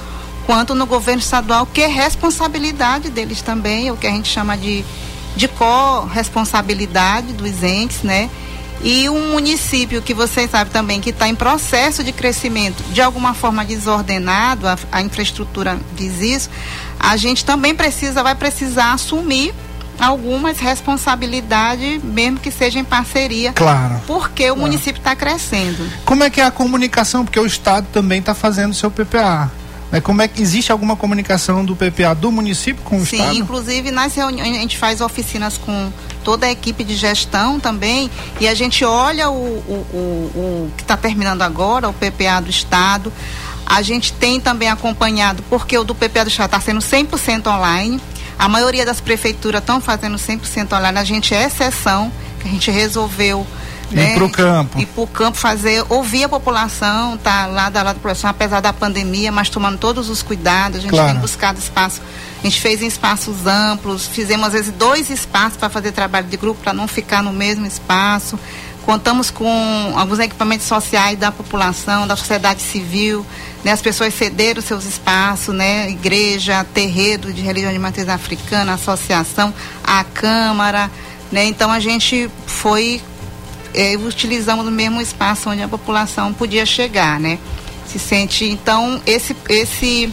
quanto 0.47 0.75
no 0.75 0.85
governo 0.85 1.21
estadual, 1.21 1.67
que 1.67 1.81
é 1.81 1.87
responsabilidade 1.87 3.09
deles 3.09 3.41
também, 3.41 3.91
o 3.91 3.97
que 3.97 4.07
a 4.07 4.11
gente 4.11 4.29
chama 4.29 4.57
de, 4.57 4.85
de 5.35 5.49
co-responsabilidade 5.49 7.33
dos 7.33 7.63
entes, 7.63 8.03
né? 8.03 8.29
E 8.83 9.09
um 9.09 9.33
município 9.33 10.03
que 10.03 10.13
vocês 10.13 10.51
sabem 10.51 10.73
também 10.73 11.01
que 11.01 11.11
está 11.11 11.29
em 11.29 11.35
processo 11.35 12.05
de 12.05 12.13
crescimento, 12.13 12.83
de 12.93 13.01
alguma 13.01 13.33
forma 13.33 13.65
desordenado, 13.65 14.69
a, 14.69 14.77
a 14.93 15.01
infraestrutura 15.01 15.79
diz 15.97 16.21
isso, 16.21 16.51
a 16.99 17.17
gente 17.17 17.45
também 17.45 17.75
precisa, 17.75 18.23
vai 18.23 18.35
precisar 18.35 18.93
assumir 18.93 19.55
algumas 19.99 20.59
responsabilidades, 20.59 22.03
mesmo 22.03 22.39
que 22.39 22.51
seja 22.51 22.79
em 22.79 22.85
parceria. 22.85 23.53
Claro. 23.53 24.01
Porque 24.07 24.45
o 24.45 24.55
claro. 24.55 24.61
município 24.61 24.99
está 24.99 25.15
crescendo. 25.15 25.89
Como 26.05 26.25
é 26.25 26.31
que 26.31 26.41
é 26.41 26.45
a 26.45 26.51
comunicação? 26.51 27.25
Porque 27.25 27.39
o 27.39 27.47
Estado 27.47 27.87
também 27.93 28.21
está 28.21 28.35
fazendo 28.35 28.75
seu 28.75 28.91
PPA. 28.91 29.51
Né? 29.95 30.01
Como 30.01 30.21
é 30.21 30.27
que 30.27 30.43
existe 30.43 30.73
alguma 30.73 30.97
comunicação 30.97 31.65
do 31.65 31.77
PPA 31.77 32.15
do 32.15 32.33
município 32.33 32.83
com 32.83 32.97
o 32.97 33.07
Sim, 33.07 33.17
Estado? 33.17 33.35
Sim, 33.35 33.41
inclusive 33.41 33.91
nas 33.93 34.13
reuniões 34.13 34.57
a 34.57 34.61
gente 34.61 34.77
faz 34.77 35.01
oficinas 35.01 35.57
com 35.57 35.93
toda 36.25 36.47
a 36.47 36.51
equipe 36.51 36.83
de 36.83 36.97
gestão 36.97 37.61
também 37.61 38.11
e 38.41 38.49
a 38.49 38.55
gente 38.55 38.85
olha 38.85 39.31
o, 39.31 39.35
o, 39.35 39.87
o, 39.93 40.67
o 40.67 40.73
que 40.77 40.83
está 40.83 40.97
terminando 40.97 41.43
agora, 41.43 41.89
o 41.89 41.93
PPA 41.93 42.41
do 42.43 42.51
Estado. 42.51 43.13
A 43.65 43.83
gente 43.83 44.13
tem 44.13 44.41
também 44.41 44.69
acompanhado, 44.69 45.45
porque 45.49 45.79
o 45.79 45.85
do 45.85 45.95
PPA 45.95 46.25
do 46.25 46.29
Estado 46.29 46.47
está 46.47 46.61
sendo 46.61 46.81
100% 46.81 47.47
online. 47.47 48.01
A 48.37 48.49
maioria 48.49 48.85
das 48.85 49.01
prefeituras 49.01 49.61
estão 49.61 49.81
fazendo 49.81 50.17
100% 50.17 50.77
online. 50.77 50.99
A 50.99 51.05
gente 51.05 51.33
é 51.35 51.45
exceção, 51.45 52.11
que 52.41 52.49
a 52.49 52.51
gente 52.51 52.69
resolveu 52.71 53.47
né? 53.95 54.13
Ir 54.13 54.15
para 54.15 54.25
o 54.25 54.31
campo. 54.31 54.81
Ir 54.81 54.87
para 54.87 55.03
o 55.03 55.07
campo 55.07 55.39
fazer, 55.39 55.85
ouvir 55.89 56.25
a 56.25 56.29
população, 56.29 57.17
tá 57.17 57.47
lá 57.47 57.71
da, 57.71 57.83
lá 57.83 57.93
da 57.93 57.95
população, 57.95 58.29
apesar 58.29 58.61
da 58.61 58.73
pandemia, 58.73 59.31
mas 59.31 59.49
tomando 59.49 59.79
todos 59.79 60.09
os 60.09 60.23
cuidados. 60.23 60.79
A 60.79 60.83
gente 60.83 60.91
claro. 60.91 61.13
tem 61.13 61.21
buscado 61.21 61.59
espaço. 61.59 62.03
A 62.41 62.47
gente 62.47 62.61
fez 62.61 62.83
em 62.83 62.87
espaços 62.87 63.47
amplos, 63.47 64.07
fizemos 64.07 64.47
às 64.49 64.53
vezes 64.53 64.73
dois 64.73 65.09
espaços 65.09 65.57
para 65.57 65.71
fazer 65.71 65.93
trabalho 65.93 66.27
de 66.27 66.37
grupo, 66.37 66.61
para 66.61 66.73
não 66.73 66.87
ficar 66.87 67.23
no 67.23 67.33
mesmo 67.33 67.65
espaço. 67.65 68.39
Contamos 68.85 69.31
com 69.31 69.95
alguns 69.97 70.19
equipamentos 70.19 70.67
sociais 70.67 71.19
da 71.19 71.33
população, 71.33 72.07
da 72.07 72.17
sociedade 72.17 72.61
civil, 72.61 73.25
né? 73.65 73.73
As 73.73 73.81
pessoas 73.81 74.13
cederam 74.13 74.61
seus 74.61 74.85
espaços, 74.85 75.55
né? 75.55 75.89
Igreja, 75.89 76.67
terreiro 76.75 77.33
de 77.33 77.41
religião 77.41 77.73
de 77.73 77.79
matriz 77.79 78.07
africana, 78.11 78.75
associação, 78.75 79.55
a 79.83 80.05
Câmara, 80.05 80.91
né? 81.33 81.47
Então 81.47 81.73
a 81.73 81.81
gente 81.81 82.31
foi 82.47 83.01
é, 83.75 83.97
utilizamos 83.97 84.67
o 84.67 84.71
mesmo 84.71 85.01
espaço 85.01 85.51
onde 85.51 85.63
a 85.63 85.69
população 85.69 86.33
podia 86.33 86.65
chegar, 86.65 87.19
né? 87.19 87.39
Se 87.87 87.99
sente, 87.99 88.45
então, 88.45 89.01
esse, 89.05 89.37
esse, 89.49 90.13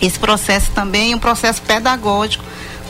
esse 0.00 0.18
processo 0.18 0.70
também 0.72 1.12
é 1.12 1.16
um 1.16 1.18
processo 1.18 1.60
pedagógico 1.62 2.44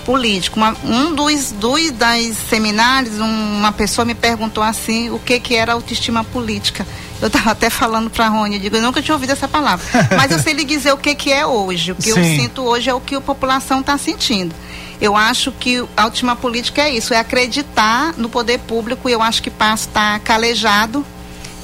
político. 0.05 0.59
Uma, 0.59 0.77
um 0.85 1.15
dos, 1.15 1.53
dos 1.53 1.91
das 1.93 2.37
seminários, 2.49 3.19
um, 3.19 3.59
uma 3.59 3.73
pessoa 3.73 4.05
me 4.05 4.15
perguntou 4.15 4.63
assim 4.63 5.11
o 5.11 5.19
que, 5.19 5.39
que 5.39 5.55
era 5.55 5.73
autoestima 5.73 6.25
política. 6.25 6.87
Eu 7.21 7.29
estava 7.29 7.51
até 7.51 7.69
falando 7.69 8.09
para 8.09 8.27
a 8.27 8.29
Rony, 8.29 8.57
eu 8.57 8.61
digo, 8.61 8.77
eu 8.77 8.83
nunca 8.83 9.03
tinha 9.03 9.15
ouvido 9.15 9.31
essa 9.31 9.47
palavra. 9.47 9.87
Mas 10.17 10.31
eu 10.31 10.39
sei 10.39 10.55
lhe 10.55 10.65
dizer 10.65 10.93
o 10.93 10.97
que, 10.97 11.15
que 11.15 11.33
é 11.33 11.47
hoje. 11.47 11.93
O 11.93 11.95
que 11.95 12.13
Sim. 12.13 12.19
eu 12.19 12.25
sinto 12.25 12.63
hoje 12.63 12.91
é 12.91 12.95
o 12.95 13.01
que 13.01 13.15
a 13.15 13.21
população 13.21 13.81
está 13.81 13.97
sentindo. 13.99 14.55
Eu 15.01 15.17
acho 15.17 15.51
que 15.53 15.85
a 15.97 16.05
última 16.05 16.37
política 16.37 16.83
é 16.83 16.91
isso, 16.91 17.15
é 17.15 17.19
acreditar 17.19 18.15
no 18.17 18.29
poder 18.29 18.59
público 18.61 19.09
e 19.09 19.13
eu 19.13 19.23
acho 19.23 19.43
que 19.43 19.51
Passo 19.51 19.89
está 19.89 20.19
calejado 20.19 21.05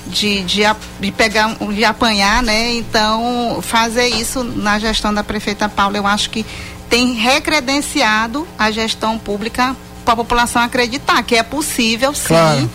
de, 0.06 0.42
de, 0.44 0.62
de, 1.00 1.12
pegar, 1.12 1.54
de 1.54 1.84
apanhar, 1.84 2.42
né? 2.42 2.72
Então, 2.74 3.58
fazer 3.60 4.08
isso 4.08 4.42
na 4.42 4.78
gestão 4.78 5.12
da 5.12 5.22
prefeita 5.22 5.68
Paula, 5.68 5.98
eu 5.98 6.06
acho 6.06 6.30
que 6.30 6.46
tem 6.88 7.12
recredenciado 7.12 8.46
a 8.58 8.70
gestão 8.70 9.18
pública 9.18 9.76
para 10.04 10.14
a 10.14 10.16
população 10.16 10.62
acreditar 10.62 11.22
que 11.24 11.34
é 11.34 11.42
possível 11.42 12.14
sim 12.14 12.28
claro 12.28 12.70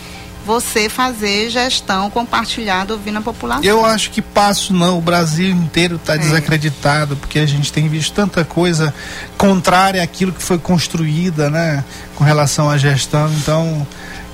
você 0.45 0.89
fazer 0.89 1.49
gestão 1.49 2.09
compartilhada 2.09 2.93
ouvindo 2.93 3.19
a 3.19 3.21
população. 3.21 3.63
Eu 3.63 3.85
acho 3.85 4.11
que 4.11 4.21
passo 4.21 4.73
não, 4.73 4.97
o 4.97 5.01
Brasil 5.01 5.49
inteiro 5.49 5.95
está 5.95 6.15
é. 6.15 6.17
desacreditado, 6.17 7.15
porque 7.15 7.39
a 7.39 7.45
gente 7.45 7.71
tem 7.71 7.87
visto 7.87 8.13
tanta 8.13 8.43
coisa 8.43 8.93
contrária 9.37 10.01
àquilo 10.01 10.31
que 10.31 10.41
foi 10.41 10.57
construída, 10.57 11.49
né, 11.49 11.83
com 12.15 12.23
relação 12.23 12.69
à 12.69 12.77
gestão, 12.77 13.31
então 13.33 13.87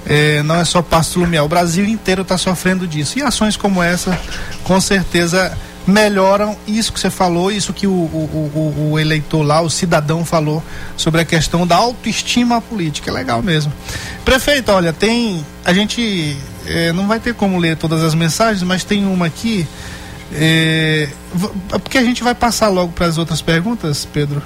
é, 0.05 0.41
não 0.43 0.55
é 0.55 0.66
só 0.66 0.82
Passo 0.82 1.20
Lumiar, 1.20 1.43
o 1.43 1.49
Brasil 1.49 1.86
inteiro 1.86 2.22
está 2.22 2.38
sofrendo 2.38 2.88
disso. 2.88 3.20
E 3.20 3.22
ações 3.22 3.58
como 3.58 3.84
essa, 3.84 4.18
com 4.64 4.80
certeza 4.80 5.55
melhoram 5.88 6.58
isso 6.68 6.92
que 6.92 7.00
você 7.00 7.10
falou, 7.10 7.50
isso 7.50 7.72
que 7.72 7.88
o, 7.88 7.92
o, 7.92 8.52
o, 8.54 8.92
o, 8.92 9.00
eleitor 9.00 9.42
lá, 9.42 9.62
o 9.62 9.70
cidadão 9.70 10.26
falou 10.26 10.62
sobre 10.98 11.22
a 11.22 11.26
questão 11.26 11.66
da 11.66 11.78
autoestima 11.78 12.62
política. 12.62 13.10
É 13.10 13.14
legal 13.14 13.42
mesmo. 13.42 13.72
Prefeito, 14.26 14.70
olha, 14.72 14.92
tem. 14.92 15.44
A 15.64 15.74
gente 15.74 16.36
é, 16.66 16.92
não 16.92 17.08
vai 17.08 17.20
ter 17.22 17.34
como 17.34 17.58
ler 17.58 17.78
todas 17.78 18.04
as 18.04 18.14
mensagens, 18.14 18.62
mas 18.64 18.84
tem 18.84 19.06
uma 19.06 19.28
aqui. 19.28 19.66
É, 20.34 21.08
porque 21.72 21.98
a 21.98 22.04
gente 22.04 22.22
vai 22.22 22.36
passar 22.36 22.68
logo 22.68 22.92
para 22.92 23.06
as 23.06 23.18
outras 23.18 23.42
perguntas, 23.42 24.06
Pedro. 24.06 24.44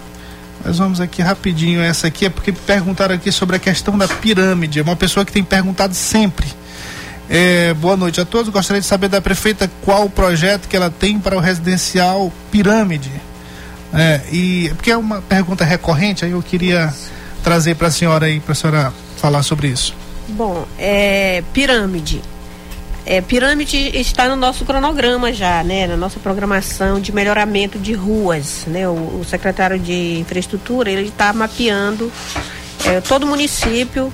Mas 0.64 0.78
vamos 0.78 1.02
aqui 1.02 1.24
rapidinho. 1.24 1.82
Essa 1.82 2.06
aqui 2.06 2.28
é 2.28 2.30
porque 2.30 2.52
perguntaram 2.52 3.16
aqui 3.16 3.32
sobre 3.32 3.56
a 3.56 3.60
questão 3.60 3.98
da 3.98 4.08
pirâmide. 4.08 4.80
É 4.80 4.84
uma 4.84 4.96
pessoa 4.96 5.26
que 5.26 5.32
tem 5.32 5.44
perguntado 5.44 5.96
sempre 5.96 6.61
é, 7.32 7.74
boa 7.74 7.96
noite 7.96 8.20
a 8.20 8.26
todos. 8.26 8.50
Gostaria 8.50 8.82
de 8.82 8.86
saber 8.86 9.08
da 9.08 9.22
prefeita 9.22 9.72
qual 9.84 10.06
o 10.06 10.10
projeto 10.10 10.68
que 10.68 10.76
ela 10.76 10.90
tem 10.90 11.18
para 11.18 11.38
o 11.38 11.40
residencial 11.40 12.32
Pirâmide. 12.52 13.10
É, 13.94 14.20
e 14.30 14.70
porque 14.76 14.92
é 14.92 14.98
uma 14.98 15.22
pergunta 15.22 15.64
recorrente, 15.64 16.26
aí 16.26 16.32
eu 16.32 16.42
queria 16.42 16.94
trazer 17.42 17.76
para 17.76 17.88
a 17.88 17.92
senhora 17.92 18.26
aí, 18.26 18.42
para 18.42 18.52
a 18.52 18.56
senhora 18.56 18.94
falar 19.16 19.44
sobre 19.44 19.70
isso. 19.70 19.96
Bom, 20.28 20.66
é, 20.78 21.42
Pirâmide. 21.54 22.22
É, 23.04 23.20
pirâmide 23.20 23.98
está 23.98 24.30
no 24.30 24.36
nosso 24.36 24.64
cronograma 24.64 25.34
já, 25.34 25.64
né? 25.64 25.88
Na 25.88 25.98
nossa 25.98 26.20
programação 26.20 27.00
de 27.00 27.12
melhoramento 27.12 27.80
de 27.80 27.94
ruas, 27.94 28.66
né? 28.68 28.88
O, 28.88 29.22
o 29.22 29.26
secretário 29.28 29.80
de 29.80 30.20
infraestrutura 30.20 30.92
ele 30.92 31.08
está 31.08 31.34
mapeando 31.34 32.12
é, 32.86 33.02
todo 33.02 33.24
o 33.24 33.28
município 33.28 34.14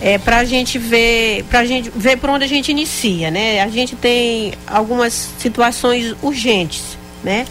é, 0.00 0.18
para 0.18 0.38
a 0.38 0.44
gente 0.44 0.78
ver, 0.78 1.44
para 1.44 1.60
a 1.60 1.64
gente 1.64 1.90
ver 1.94 2.18
por 2.18 2.30
onde 2.30 2.44
a 2.44 2.48
gente 2.48 2.70
inicia, 2.70 3.30
né? 3.30 3.62
A 3.62 3.68
gente 3.68 3.96
tem 3.96 4.52
algumas 4.66 5.12
situações 5.38 6.14
urgentes, 6.22 6.98
né? 7.24 7.46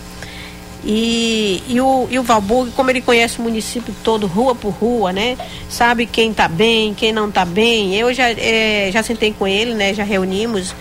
E, 0.88 1.64
e, 1.68 1.82
o, 1.82 2.08
e 2.12 2.20
o 2.20 2.24
Valburg, 2.24 2.72
como 2.76 2.92
ele 2.92 3.02
conhece 3.02 3.40
o 3.40 3.42
município 3.42 3.94
todo, 4.04 4.28
rua 4.28 4.54
por 4.54 4.70
rua, 4.70 5.12
né? 5.12 5.36
Sabe 5.68 6.06
quem 6.06 6.30
está 6.30 6.48
bem, 6.48 6.94
quem 6.94 7.12
não 7.12 7.28
está 7.28 7.44
bem. 7.44 7.96
Eu 7.96 8.14
já, 8.14 8.30
é, 8.30 8.92
já 8.94 9.02
sentei 9.02 9.34
com 9.34 9.48
ele, 9.48 9.74
né? 9.74 9.96
Já 9.96 10.04
reunimos. 10.04 10.76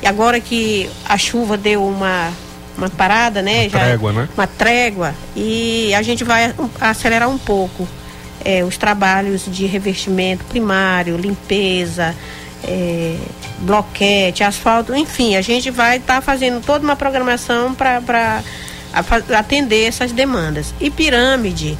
E 0.00 0.06
agora 0.06 0.38
que 0.40 0.88
a 1.04 1.18
chuva 1.18 1.56
deu 1.56 1.84
uma, 1.84 2.32
uma 2.76 2.88
parada, 2.88 3.42
né? 3.42 3.62
Uma 3.62 3.70
já, 3.70 3.78
trégua, 3.80 4.12
né? 4.12 4.28
Uma 4.36 4.46
trégua. 4.46 5.14
E 5.34 5.92
a 5.92 6.02
gente 6.02 6.22
vai 6.22 6.54
acelerar 6.80 7.28
um 7.28 7.38
pouco 7.38 7.88
é, 8.44 8.64
os 8.64 8.76
trabalhos 8.76 9.44
de 9.46 9.66
revestimento 9.66 10.44
primário, 10.44 11.16
limpeza, 11.16 12.14
é, 12.64 13.16
bloquete, 13.60 14.42
asfalto, 14.42 14.94
enfim, 14.94 15.36
a 15.36 15.40
gente 15.40 15.70
vai 15.70 15.98
estar 15.98 16.16
tá 16.16 16.20
fazendo 16.20 16.64
toda 16.64 16.84
uma 16.84 16.96
programação 16.96 17.74
para 17.74 18.42
atender 19.38 19.84
essas 19.86 20.12
demandas. 20.12 20.74
E 20.80 20.90
pirâmide, 20.90 21.78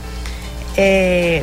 é, 0.76 1.42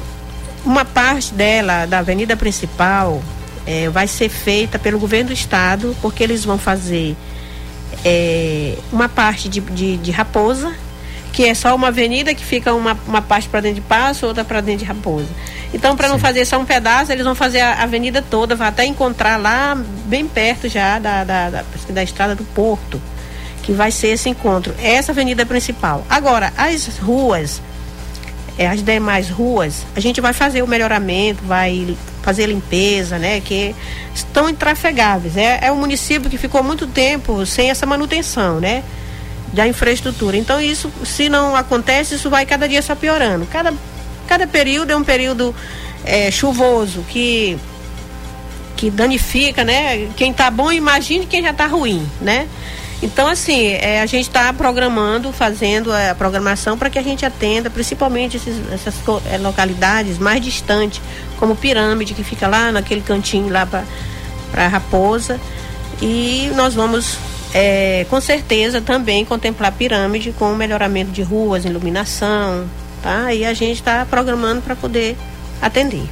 uma 0.64 0.86
parte 0.86 1.34
dela, 1.34 1.86
da 1.86 2.00
avenida 2.00 2.36
principal, 2.36 3.22
é, 3.66 3.90
vai 3.90 4.08
ser 4.08 4.30
feita 4.30 4.78
pelo 4.78 5.00
governo 5.00 5.28
do 5.28 5.34
estado, 5.34 5.96
porque 6.02 6.24
eles 6.24 6.44
vão 6.44 6.58
fazer 6.58 7.16
é, 8.04 8.78
uma 8.92 9.08
parte 9.08 9.48
de, 9.50 9.60
de, 9.62 9.98
de 9.98 10.12
Raposa, 10.12 10.74
que 11.36 11.44
é 11.44 11.54
só 11.54 11.76
uma 11.76 11.90
avenida 11.90 12.34
que 12.34 12.46
fica 12.46 12.74
uma, 12.74 12.98
uma 13.06 13.22
parte 13.22 13.50
para 13.50 13.60
dentro 13.60 13.82
de 13.82 13.82
Passo, 13.82 14.26
outra 14.26 14.46
para 14.46 14.62
dentro 14.62 14.80
de 14.80 14.86
Raposa. 14.86 15.28
Então, 15.74 15.94
para 15.94 16.08
não 16.08 16.18
fazer 16.18 16.46
só 16.46 16.58
um 16.58 16.64
pedaço, 16.64 17.12
eles 17.12 17.26
vão 17.26 17.36
fazer 17.36 17.60
a 17.60 17.84
avenida 17.84 18.22
toda, 18.22 18.56
vai 18.56 18.70
até 18.70 18.86
encontrar 18.86 19.36
lá 19.36 19.76
bem 20.06 20.26
perto 20.26 20.70
já 20.70 20.98
da, 20.98 21.26
da, 21.26 21.50
da, 21.50 21.64
da 21.90 22.04
estrada 22.04 22.36
do 22.36 22.46
Porto, 22.46 23.02
que 23.64 23.74
vai 23.74 23.92
ser 23.92 24.14
esse 24.14 24.30
encontro. 24.30 24.74
Essa 24.82 25.12
avenida 25.12 25.46
principal. 25.46 26.06
Agora, 26.10 26.54
as 26.56 26.88
ruas, 27.00 27.62
é, 28.58 28.68
as 28.68 28.82
demais 28.82 29.30
ruas, 29.30 29.86
a 29.94 30.00
gente 30.00 30.22
vai 30.22 30.32
fazer 30.32 30.62
o 30.62 30.68
melhoramento, 30.68 31.44
vai 31.44 31.98
fazer 32.22 32.46
limpeza, 32.46 33.20
né? 33.20 33.42
Que 33.42 33.76
estão 34.14 34.50
intrafegáveis. 34.50 35.36
É, 35.36 35.60
é 35.64 35.70
um 35.70 35.76
município 35.76 36.30
que 36.30 36.38
ficou 36.38 36.64
muito 36.64 36.88
tempo 36.88 37.46
sem 37.46 37.70
essa 37.70 37.86
manutenção, 37.86 38.62
né? 38.62 38.86
Da 39.56 39.68
infraestrutura. 39.68 40.38
Então 40.38 40.62
isso, 40.62 40.92
se 41.04 41.30
não 41.30 41.56
acontece, 41.56 42.16
isso 42.16 42.30
vai 42.30 42.46
cada 42.46 42.68
dia 42.68 42.82
só 42.82 42.94
piorando. 42.94 43.48
Cada, 43.48 43.74
cada 44.28 44.46
período 44.46 44.92
é 44.92 44.96
um 44.96 45.04
período 45.04 45.56
é, 46.04 46.30
chuvoso 46.30 47.04
que 47.10 47.58
que 48.76 48.90
danifica, 48.90 49.64
né? 49.64 50.10
Quem 50.18 50.32
está 50.32 50.52
bom, 50.52 50.70
imagine 50.70 51.26
quem 51.26 51.42
já 51.42 51.52
está 51.52 51.66
ruim, 51.66 52.06
né? 52.20 52.46
Então, 53.02 53.28
assim, 53.28 53.68
é, 53.68 54.02
a 54.02 54.06
gente 54.06 54.28
está 54.28 54.52
programando, 54.52 55.32
fazendo 55.32 55.94
a 55.94 56.14
programação 56.14 56.78
para 56.78 56.90
que 56.90 57.00
a 57.00 57.02
gente 57.02 57.26
atenda, 57.26 57.70
principalmente 57.70 58.36
esses, 58.36 58.56
essas 58.74 58.96
é, 59.32 59.38
localidades 59.38 60.18
mais 60.18 60.44
distantes, 60.44 61.02
como 61.38 61.56
Pirâmide, 61.56 62.14
que 62.14 62.24
fica 62.24 62.48
lá 62.48 62.70
naquele 62.72 63.02
cantinho 63.02 63.50
lá 63.50 63.66
para 63.66 64.68
Raposa 64.68 65.40
e 66.02 66.52
nós 66.56 66.74
vamos 66.74 67.18
é, 67.58 68.06
com 68.10 68.20
certeza 68.20 68.82
também 68.82 69.24
contemplar 69.24 69.72
pirâmide 69.72 70.34
com 70.38 70.54
melhoramento 70.56 71.12
de 71.12 71.22
ruas, 71.22 71.64
iluminação, 71.64 72.66
tá? 73.02 73.34
E 73.34 73.46
a 73.46 73.54
gente 73.54 73.78
está 73.78 74.06
programando 74.06 74.62
para 74.62 74.76
poder 74.76 75.16
atender. 75.62 76.04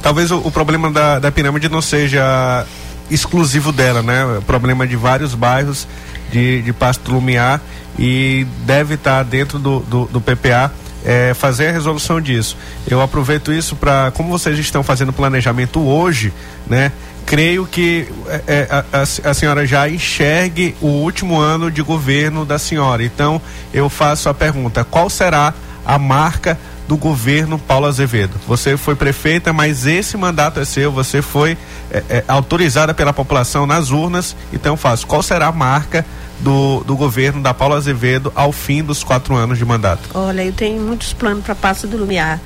Talvez 0.00 0.30
o, 0.30 0.38
o 0.38 0.50
problema 0.50 0.90
da, 0.90 1.18
da 1.18 1.30
pirâmide 1.30 1.68
não 1.68 1.82
seja 1.82 2.64
exclusivo 3.10 3.70
dela, 3.70 4.02
né? 4.02 4.40
Problema 4.46 4.86
de 4.86 4.96
vários 4.96 5.34
bairros 5.34 5.86
de, 6.30 6.62
de 6.62 6.72
Pasto 6.72 7.12
Lumiar 7.12 7.60
e 7.98 8.46
deve 8.64 8.94
estar 8.94 9.18
tá 9.18 9.22
dentro 9.22 9.58
do, 9.58 9.80
do, 9.80 10.06
do 10.06 10.20
PPA 10.22 10.72
é, 11.04 11.34
fazer 11.34 11.68
a 11.68 11.72
resolução 11.72 12.18
disso. 12.18 12.56
Eu 12.88 13.02
aproveito 13.02 13.52
isso 13.52 13.76
para, 13.76 14.10
como 14.12 14.30
vocês 14.30 14.58
estão 14.58 14.82
fazendo 14.82 15.12
planejamento 15.12 15.80
hoje, 15.80 16.32
né? 16.66 16.92
Creio 17.26 17.66
que 17.66 18.08
é, 18.28 18.42
é, 18.46 18.84
a, 18.92 19.30
a, 19.30 19.34
senhora 19.34 19.66
já 19.66 19.88
enxergue 19.88 20.74
o 20.80 20.86
último 20.86 21.38
ano 21.38 21.70
de 21.70 21.82
governo 21.82 22.44
da 22.44 22.58
senhora. 22.58 23.04
Então, 23.04 23.40
eu 23.72 23.88
faço 23.88 24.28
a 24.28 24.34
pergunta: 24.34 24.84
qual 24.84 25.08
será 25.08 25.54
a 25.84 25.98
marca 25.98 26.58
do 26.86 26.96
governo 26.96 27.58
Paulo 27.58 27.86
Azevedo? 27.86 28.34
Você 28.46 28.76
foi 28.76 28.94
prefeita, 28.94 29.52
mas 29.52 29.86
esse 29.86 30.16
mandato 30.16 30.60
é 30.60 30.64
seu, 30.64 30.92
você 30.92 31.22
foi 31.22 31.56
é, 31.90 32.02
é, 32.08 32.24
autorizada 32.28 32.92
pela 32.92 33.12
população 33.12 33.66
nas 33.66 33.90
urnas. 33.90 34.36
Então, 34.52 34.76
faço: 34.76 35.06
qual 35.06 35.22
será 35.22 35.46
a 35.46 35.52
marca 35.52 36.04
do, 36.40 36.82
do 36.84 36.96
governo 36.96 37.40
da 37.40 37.54
Paulo 37.54 37.74
Azevedo 37.74 38.32
ao 38.34 38.52
fim 38.52 38.82
dos 38.82 39.02
quatro 39.04 39.34
anos 39.34 39.58
de 39.58 39.64
mandato? 39.64 40.02
Olha, 40.14 40.44
eu 40.44 40.52
tenho 40.52 40.82
muitos 40.82 41.12
planos 41.12 41.44
para 41.44 41.54
Passo 41.54 41.86
do 41.86 41.96
Lumiar 41.96 42.40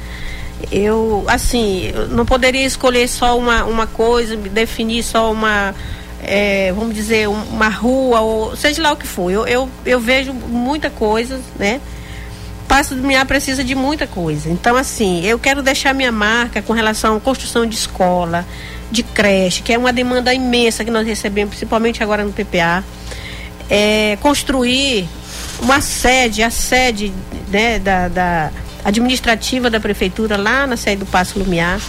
eu 0.71 1.25
assim 1.29 1.93
eu 1.95 2.09
não 2.09 2.27
poderia 2.27 2.65
escolher 2.65 3.09
só 3.09 3.39
uma, 3.39 3.65
uma 3.65 3.87
coisa 3.87 4.37
definir 4.37 5.03
só 5.03 5.31
uma 5.31 5.75
é, 6.23 6.73
vamos 6.73 6.95
dizer 6.95 7.29
uma 7.29 7.69
rua 7.69 8.21
ou 8.21 8.57
seja 8.57 8.83
lá 8.83 8.93
o 8.93 8.97
que 8.97 9.07
for. 9.07 9.31
Eu, 9.31 9.47
eu, 9.47 9.69
eu 9.85 10.01
vejo 10.01 10.33
muita 10.33 10.91
coisa 10.91 11.41
né? 11.59 11.81
Passo 12.67 12.97
do 12.97 13.03
Minha 13.07 13.25
precisa 13.25 13.63
de 13.63 13.77
muita 13.77 14.07
coisa. 14.09 14.51
Então 14.51 14.77
assim 14.77 15.25
eu 15.25 15.39
quero 15.39 15.63
deixar 15.63 15.95
minha 15.95 16.11
marca 16.11 16.61
com 16.63 16.73
relação 16.73 17.17
à 17.17 17.21
construção 17.21 17.65
de 17.65 17.77
escola 17.77 18.45
de 18.91 19.03
creche 19.03 19.63
que 19.63 19.73
é 19.73 19.79
uma 19.79 19.93
demanda 19.93 20.33
imensa 20.35 20.85
que 20.85 20.91
nós 20.91 21.07
recebemos 21.07 21.51
principalmente 21.51 22.03
agora 22.03 22.25
no 22.25 22.33
PPA 22.33 22.85
é, 23.69 24.17
construir 24.21 25.09
uma 25.61 25.81
sede 25.81 26.43
a 26.43 26.51
sede 26.51 27.13
né, 27.49 27.79
da, 27.79 28.09
da 28.09 28.53
administrativa 28.87 29.69
da 29.69 29.81
prefeitura 29.81 30.37
lá 30.37 30.67
na 30.67 30.77
sede 30.77 31.01
do 31.01 31.07
Passo 31.07 31.39
Lumiar. 31.39 31.81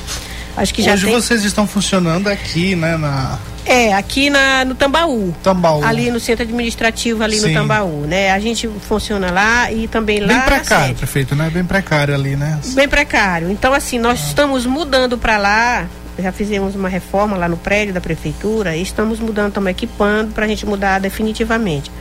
Acho 0.58 0.74
que 0.74 0.82
já 0.82 0.94
Hoje 0.94 1.06
tem... 1.06 1.14
vocês 1.14 1.44
estão 1.44 1.68
funcionando 1.68 2.28
aqui, 2.28 2.76
né, 2.76 2.98
na 2.98 3.38
é, 3.64 3.94
aqui 3.94 4.30
na, 4.30 4.64
no 4.64 4.74
Tambaú. 4.76 5.36
Tambaú. 5.44 5.84
Ali 5.84 6.10
no 6.10 6.22
centro 6.22 6.44
administrativo, 6.44 7.22
ali 7.22 7.38
Sim. 7.38 7.50
no 7.50 7.54
Tambaú, 7.54 8.06
né? 8.08 8.32
A 8.32 8.40
gente 8.40 8.66
funciona 8.88 9.30
lá 9.30 9.70
e 9.70 9.90
também 9.90 10.22
lá. 10.22 10.28
Bem 10.28 10.42
precário, 10.42 10.96
prefeito, 10.96 11.36
né? 11.36 11.50
Bem 11.50 11.66
precário 11.66 12.16
ali, 12.16 12.38
né? 12.38 12.58
Bem 12.68 12.88
precário. 12.88 13.52
Então, 13.52 13.74
assim, 13.74 14.00
nós 14.00 14.22
ah. 14.22 14.28
estamos 14.28 14.66
mudando 14.66 15.18
para 15.18 15.38
lá. 15.38 15.86
Já 16.18 16.32
fizemos 16.32 16.76
uma 16.76 16.88
reforma 16.88 17.36
lá 17.36 17.50
no 17.50 17.58
prédio 17.58 17.94
da 17.94 18.00
prefeitura 18.00 18.76
e 18.76 18.82
estamos 18.82 19.20
mudando, 19.20 19.50
estamos 19.50 19.70
equipando 19.70 20.32
para 20.32 20.46
a 20.46 20.48
gente 20.48 20.66
mudar 20.66 21.00
definitivamente. 21.00 21.92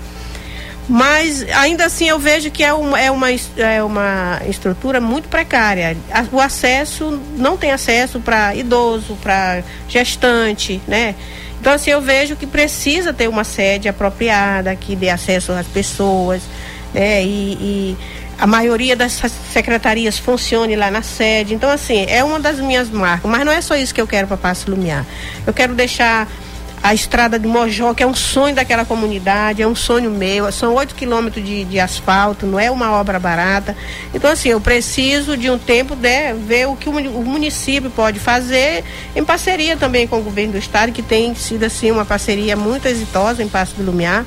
Mas 0.88 1.44
ainda 1.52 1.84
assim 1.84 2.08
eu 2.08 2.18
vejo 2.18 2.50
que 2.50 2.62
é 2.62 2.72
uma, 2.72 3.00
é 3.00 3.10
uma, 3.10 3.28
é 3.30 3.82
uma 3.82 4.40
estrutura 4.46 5.00
muito 5.00 5.28
precária. 5.28 5.96
O 6.30 6.40
acesso, 6.40 7.20
não 7.36 7.56
tem 7.56 7.72
acesso 7.72 8.20
para 8.20 8.54
idoso, 8.54 9.16
para 9.20 9.64
gestante, 9.88 10.80
né? 10.86 11.14
Então 11.60 11.72
assim, 11.72 11.90
eu 11.90 12.00
vejo 12.00 12.36
que 12.36 12.46
precisa 12.46 13.12
ter 13.12 13.28
uma 13.28 13.42
sede 13.42 13.88
apropriada, 13.88 14.76
que 14.76 14.94
dê 14.94 15.10
acesso 15.10 15.50
às 15.52 15.66
pessoas, 15.66 16.42
né? 16.94 17.24
E, 17.24 17.52
e 17.54 17.96
a 18.38 18.46
maioria 18.46 18.94
das 18.94 19.20
secretarias 19.52 20.18
funcione 20.18 20.76
lá 20.76 20.90
na 20.90 21.02
sede. 21.02 21.54
Então, 21.54 21.70
assim, 21.70 22.04
é 22.08 22.22
uma 22.22 22.38
das 22.38 22.58
minhas 22.58 22.90
marcas. 22.90 23.30
Mas 23.30 23.44
não 23.44 23.52
é 23.52 23.60
só 23.60 23.74
isso 23.74 23.94
que 23.94 24.00
eu 24.00 24.06
quero 24.06 24.26
para 24.26 24.36
Passo 24.36 24.70
Lumiar. 24.70 25.06
Eu 25.46 25.54
quero 25.54 25.74
deixar 25.74 26.28
a 26.82 26.94
estrada 26.94 27.38
de 27.38 27.46
Mojó, 27.46 27.94
que 27.94 28.02
é 28.02 28.06
um 28.06 28.14
sonho 28.14 28.54
daquela 28.54 28.84
comunidade, 28.84 29.62
é 29.62 29.66
um 29.66 29.74
sonho 29.74 30.10
meu, 30.10 30.50
são 30.52 30.74
oito 30.74 30.94
quilômetros 30.94 31.44
de, 31.44 31.64
de, 31.64 31.80
asfalto, 31.80 32.46
não 32.46 32.60
é 32.60 32.70
uma 32.70 32.92
obra 32.92 33.18
barata. 33.18 33.76
Então, 34.14 34.30
assim, 34.30 34.50
eu 34.50 34.60
preciso 34.60 35.36
de 35.36 35.50
um 35.50 35.58
tempo 35.58 35.96
de 35.96 36.02
né, 36.02 36.34
ver 36.34 36.68
o 36.68 36.76
que 36.76 36.88
o, 36.88 36.92
município 36.92 37.90
pode 37.90 38.20
fazer, 38.20 38.84
em 39.14 39.24
parceria 39.24 39.76
também 39.76 40.06
com 40.06 40.18
o 40.18 40.22
governo 40.22 40.52
do 40.52 40.58
estado, 40.58 40.92
que 40.92 41.02
tem 41.02 41.34
sido, 41.34 41.64
assim, 41.64 41.90
uma 41.90 42.04
parceria 42.04 42.56
muito 42.56 42.86
exitosa 42.86 43.42
em 43.42 43.48
Passo 43.48 43.74
do 43.76 43.82
Lumiar 43.82 44.24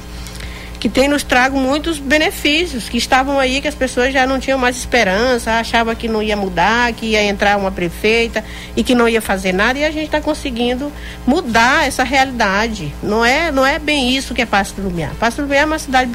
que 0.80 0.88
tem 0.88 1.08
nos 1.10 1.24
trago 1.24 1.60
muitos 1.60 2.00
benefícios 2.00 2.88
que 2.88 2.98
estavam 2.98 3.38
aí 3.38 3.60
que 3.60 3.68
as 3.68 3.76
pessoas 3.76 4.14
já 4.14 4.26
não 4.26 4.40
tinham 4.40 4.58
mais 4.58 4.78
esperança, 4.78 5.60
achavam 5.60 5.94
que 5.94 6.08
não 6.08 6.24
ia 6.24 6.38
mudar, 6.38 6.94
que 6.94 7.08
ia 7.08 7.24
entrar 7.24 7.58
uma 7.58 7.72
prefeita 7.72 8.44
e 8.76 8.84
que 8.84 8.96
não 8.96 9.08
ia 9.08 9.22
fazer 9.22 9.52
nada 9.52 9.78
e 9.78 9.84
a 9.84 9.92
gente 9.92 10.06
está 10.06 10.22
conseguindo 10.22 10.92
mudar 11.28 11.86
essa 11.86 12.04
realidade. 12.04 12.94
Não 13.04 13.26
é, 13.26 13.52
não 13.52 13.66
é 13.66 13.78
bem 13.78 14.16
isso 14.16 14.34
que 14.34 14.42
é 14.42 14.46
Passo 14.46 14.76
do 14.76 14.84
Lumiar. 14.84 15.12
Passo 15.20 15.38
do 15.38 15.44
Lumiar 15.44 15.64
é 15.64 15.66
uma 15.66 15.80
cidade 15.80 16.10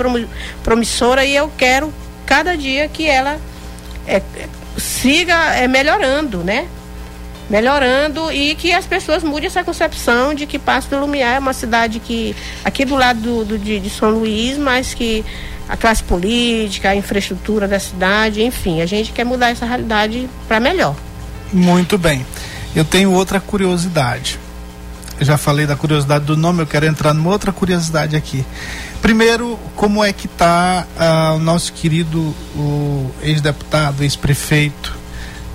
promissora 0.63 1.25
e 1.25 1.37
eu 1.37 1.53
quero 1.59 1.93
cada 2.25 2.57
dia 2.57 2.89
que 2.89 3.07
ela 3.07 3.39
é, 4.07 4.23
siga 4.79 5.55
é, 5.55 5.69
melhorando, 5.69 6.39
né? 6.39 6.67
Melhorando 7.49 8.33
e 8.33 8.55
que 8.55 8.73
as 8.73 8.87
pessoas 8.87 9.23
mudem 9.23 9.47
essa 9.47 9.63
concepção 9.63 10.35
de 10.35 10.47
que 10.47 10.59
Passo 10.59 10.89
do 10.89 10.99
Lumiar 10.99 11.37
é 11.37 11.39
uma 11.39 11.53
cidade 11.53 12.01
que, 12.01 12.35
aqui 12.65 12.85
do 12.85 12.97
lado 12.97 13.21
do, 13.21 13.45
do 13.45 13.59
de, 13.59 13.79
de, 13.81 13.91
São 13.91 14.11
Luís, 14.11 14.57
mas 14.57 14.95
que 14.95 15.25
a 15.69 15.77
classe 15.77 16.03
política, 16.03 16.91
a 16.91 16.97
infraestrutura 16.97 17.69
da 17.69 17.79
cidade, 17.79 18.43
enfim, 18.43 18.81
a 18.81 18.87
gente 18.87 19.13
quer 19.13 19.25
mudar 19.25 19.51
essa 19.51 19.67
realidade 19.67 20.29
para 20.47 20.61
melhor. 20.61 20.95
Muito 21.53 21.97
bem. 21.99 22.25
Eu 22.75 22.85
tenho 22.85 23.13
outra 23.13 23.41
curiosidade. 23.41 24.39
Eu 25.19 25.25
já 25.25 25.39
falei 25.39 25.65
da 25.65 25.77
curiosidade 25.77 26.25
do 26.25 26.37
nome, 26.37 26.63
eu 26.63 26.67
quero 26.67 26.87
entrar 26.87 27.15
numa 27.15 27.31
outra 27.31 27.53
curiosidade 27.53 28.17
aqui. 28.17 28.45
Primeiro, 29.01 29.59
como 29.77 30.03
é 30.03 30.13
que 30.13 30.27
está 30.27 30.87
uh, 30.97 31.37
o 31.37 31.39
nosso 31.39 31.73
querido 31.73 32.35
ex-deputado, 33.23 34.03
ex-prefeito 34.03 34.93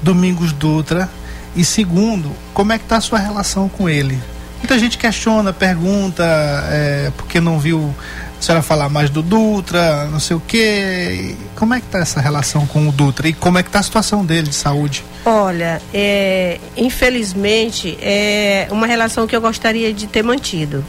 Domingos 0.01 0.53
Dutra, 0.53 1.09
e 1.55 1.63
segundo, 1.63 2.31
como 2.53 2.71
é 2.71 2.77
que 2.77 2.85
está 2.85 2.97
a 2.97 3.01
sua 3.01 3.19
relação 3.19 3.67
com 3.67 3.89
ele? 3.89 4.19
Muita 4.59 4.77
gente 4.77 4.97
questiona, 4.97 5.53
pergunta, 5.53 6.23
é, 6.69 7.11
porque 7.15 7.39
não 7.39 7.57
viu 7.59 7.93
a 8.37 8.41
senhora 8.41 8.61
falar 8.61 8.89
mais 8.89 9.09
do 9.09 9.21
Dutra, 9.21 10.05
não 10.05 10.19
sei 10.19 10.35
o 10.35 10.39
quê. 10.39 11.35
Como 11.55 11.73
é 11.73 11.79
que 11.79 11.85
está 11.85 11.99
essa 11.99 12.19
relação 12.19 12.67
com 12.67 12.87
o 12.87 12.91
Dutra 12.91 13.27
e 13.27 13.33
como 13.33 13.57
é 13.57 13.63
que 13.63 13.69
está 13.69 13.79
a 13.79 13.83
situação 13.83 14.25
dele 14.25 14.49
de 14.49 14.55
saúde? 14.55 15.03
Olha, 15.25 15.81
é, 15.93 16.59
infelizmente 16.75 17.97
é 18.01 18.67
uma 18.69 18.85
relação 18.85 19.25
que 19.25 19.35
eu 19.35 19.41
gostaria 19.41 19.93
de 19.93 20.07
ter 20.07 20.23
mantido 20.23 20.83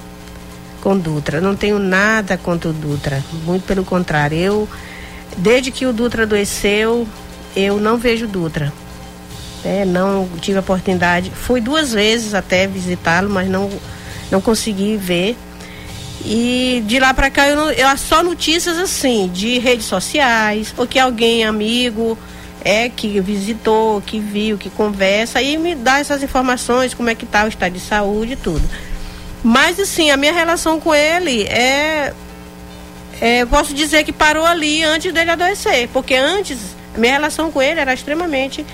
com 0.81 0.93
o 0.93 0.99
Dutra. 0.99 1.41
Não 1.41 1.55
tenho 1.55 1.79
nada 1.79 2.37
contra 2.37 2.71
o 2.71 2.73
Dutra, 2.73 3.25
muito 3.45 3.65
pelo 3.65 3.85
contrário. 3.85 4.37
Eu, 4.37 4.69
desde 5.37 5.71
que 5.71 5.87
o 5.87 5.93
Dutra 5.93 6.25
adoeceu, 6.25 7.07
eu 7.55 7.79
não 7.79 7.97
vejo 7.97 8.27
Dutra 8.27 8.73
Não 9.87 10.29
tive 10.41 10.59
a 10.59 10.61
oportunidade, 10.61 11.31
fui 11.31 11.61
duas 11.61 11.93
vezes 11.93 12.35
até 12.35 12.67
visitá-lo, 12.67 13.29
mas 13.29 13.49
não, 13.49 13.71
não 14.31 14.41
consegui 14.41 14.97
ver. 14.97 15.37
E 16.25 16.83
de 16.87 16.99
lá 16.99 17.15
para 17.15 17.31
cá 17.31 17.49
eu, 17.49 17.57
não, 17.57 17.71
eu 17.71 17.97
só 17.97 18.23
notícias 18.23 18.79
assim, 18.79 19.29
de 19.33 19.59
redes 19.59 19.87
sociais, 19.87 20.75
ou 20.77 20.87
que 20.87 20.99
alguém 20.99 21.45
amigo 21.45 22.17
é 22.63 22.89
que 22.91 23.21
visitou, 23.21 24.01
que 24.03 24.19
viu, 24.19 24.59
que 24.59 24.69
conversa 24.69 25.41
e 25.41 25.57
me 25.57 25.75
dá 25.75 25.99
essas 25.99 26.23
informações, 26.23 26.93
como 26.93 27.09
é 27.09 27.15
que 27.15 27.25
tá 27.25 27.45
o 27.45 27.49
estado 27.49 27.73
de 27.73 27.81
saúde 27.81 28.33
e 28.35 28.37
tudo. 28.37 28.63
Mas 29.43 29.81
assim, 29.81 30.11
a 30.11 30.17
minha 30.17 30.33
relação 30.33 30.79
com 30.79 30.95
ele 30.95 31.45
é, 31.45 32.13
é 33.21 33.47
posso 33.47 33.73
dizer 33.73 34.05
que 34.05 34.13
parou 34.13 34.45
ali 34.45 34.85
antes 34.85 35.13
dele 35.13 35.31
adoecer, 35.31 35.89
porque 35.89 36.15
antes 36.15 36.59
minha 36.97 37.15
relação 37.15 37.51
com 37.51 37.63
ele 37.63 37.81
era 37.81 37.95
extremamente 37.95 38.67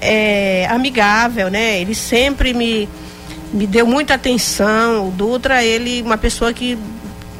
é, 0.00 0.66
amigável, 0.70 1.50
né? 1.50 1.80
Ele 1.80 1.94
sempre 1.94 2.52
me, 2.52 2.88
me 3.52 3.66
deu 3.66 3.86
muita 3.86 4.14
atenção. 4.14 5.08
O 5.08 5.10
Dutra, 5.10 5.64
ele, 5.64 6.02
uma 6.02 6.18
pessoa 6.18 6.52
que 6.52 6.78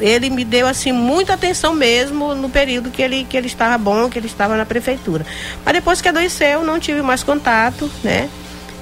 ele 0.01 0.29
me 0.31 0.45
deu 0.45 0.67
assim 0.67 0.93
muita 0.93 1.35
atenção 1.35 1.75
mesmo 1.75 2.35
no 2.35 2.49
período 2.49 2.91
que 2.91 3.01
ele 3.01 3.27
que 3.29 3.37
ele 3.37 3.47
estava 3.47 3.79
bom, 3.79 4.09
que 4.09 4.19
ele 4.19 4.27
estava 4.27 4.57
na 4.57 4.67
prefeitura. 4.67 5.25
Mas 5.65 5.75
depois 5.75 6.01
que 6.01 6.09
adoeceu, 6.09 6.65
não 6.65 6.79
tive 6.79 7.03
mais 7.03 7.23
contato, 7.23 7.91
né, 8.05 8.29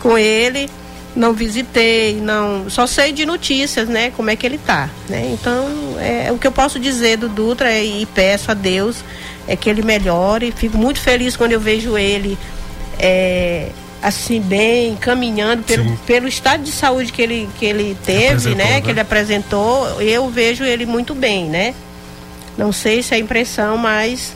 com 0.00 0.18
ele, 0.18 0.68
não 1.14 1.32
visitei, 1.32 2.16
não, 2.16 2.68
só 2.68 2.86
sei 2.86 3.12
de 3.12 3.24
notícias, 3.24 3.88
né, 3.88 4.10
como 4.16 4.30
é 4.30 4.36
que 4.36 4.44
ele 4.44 4.58
tá, 4.58 4.90
né? 5.08 5.30
Então, 5.32 5.68
é, 6.00 6.32
o 6.32 6.38
que 6.38 6.46
eu 6.46 6.52
posso 6.52 6.80
dizer 6.80 7.16
do 7.16 7.28
Dutra 7.28 7.70
é, 7.70 7.84
e 7.84 8.06
peço 8.06 8.50
a 8.50 8.54
Deus 8.54 9.04
é 9.46 9.54
que 9.54 9.70
ele 9.70 9.82
melhore. 9.82 10.52
Fico 10.56 10.76
muito 10.76 11.00
feliz 11.00 11.36
quando 11.36 11.52
eu 11.52 11.60
vejo 11.60 11.96
ele 11.96 12.36
é, 12.98 13.68
assim 14.02 14.40
bem, 14.40 14.96
caminhando 14.96 15.62
pelo, 15.62 15.96
pelo 15.98 16.28
estado 16.28 16.62
de 16.62 16.70
saúde 16.70 17.10
que 17.10 17.22
ele, 17.22 17.48
que 17.58 17.64
ele 17.64 17.96
teve, 18.04 18.54
né, 18.54 18.64
né, 18.64 18.80
Que 18.80 18.90
ele 18.90 19.00
apresentou, 19.00 20.00
eu 20.02 20.28
vejo 20.28 20.62
ele 20.64 20.84
muito 20.84 21.14
bem, 21.14 21.46
né? 21.46 21.74
Não 22.56 22.70
sei 22.70 23.02
se 23.02 23.14
é 23.14 23.18
impressão, 23.18 23.76
mas 23.76 24.34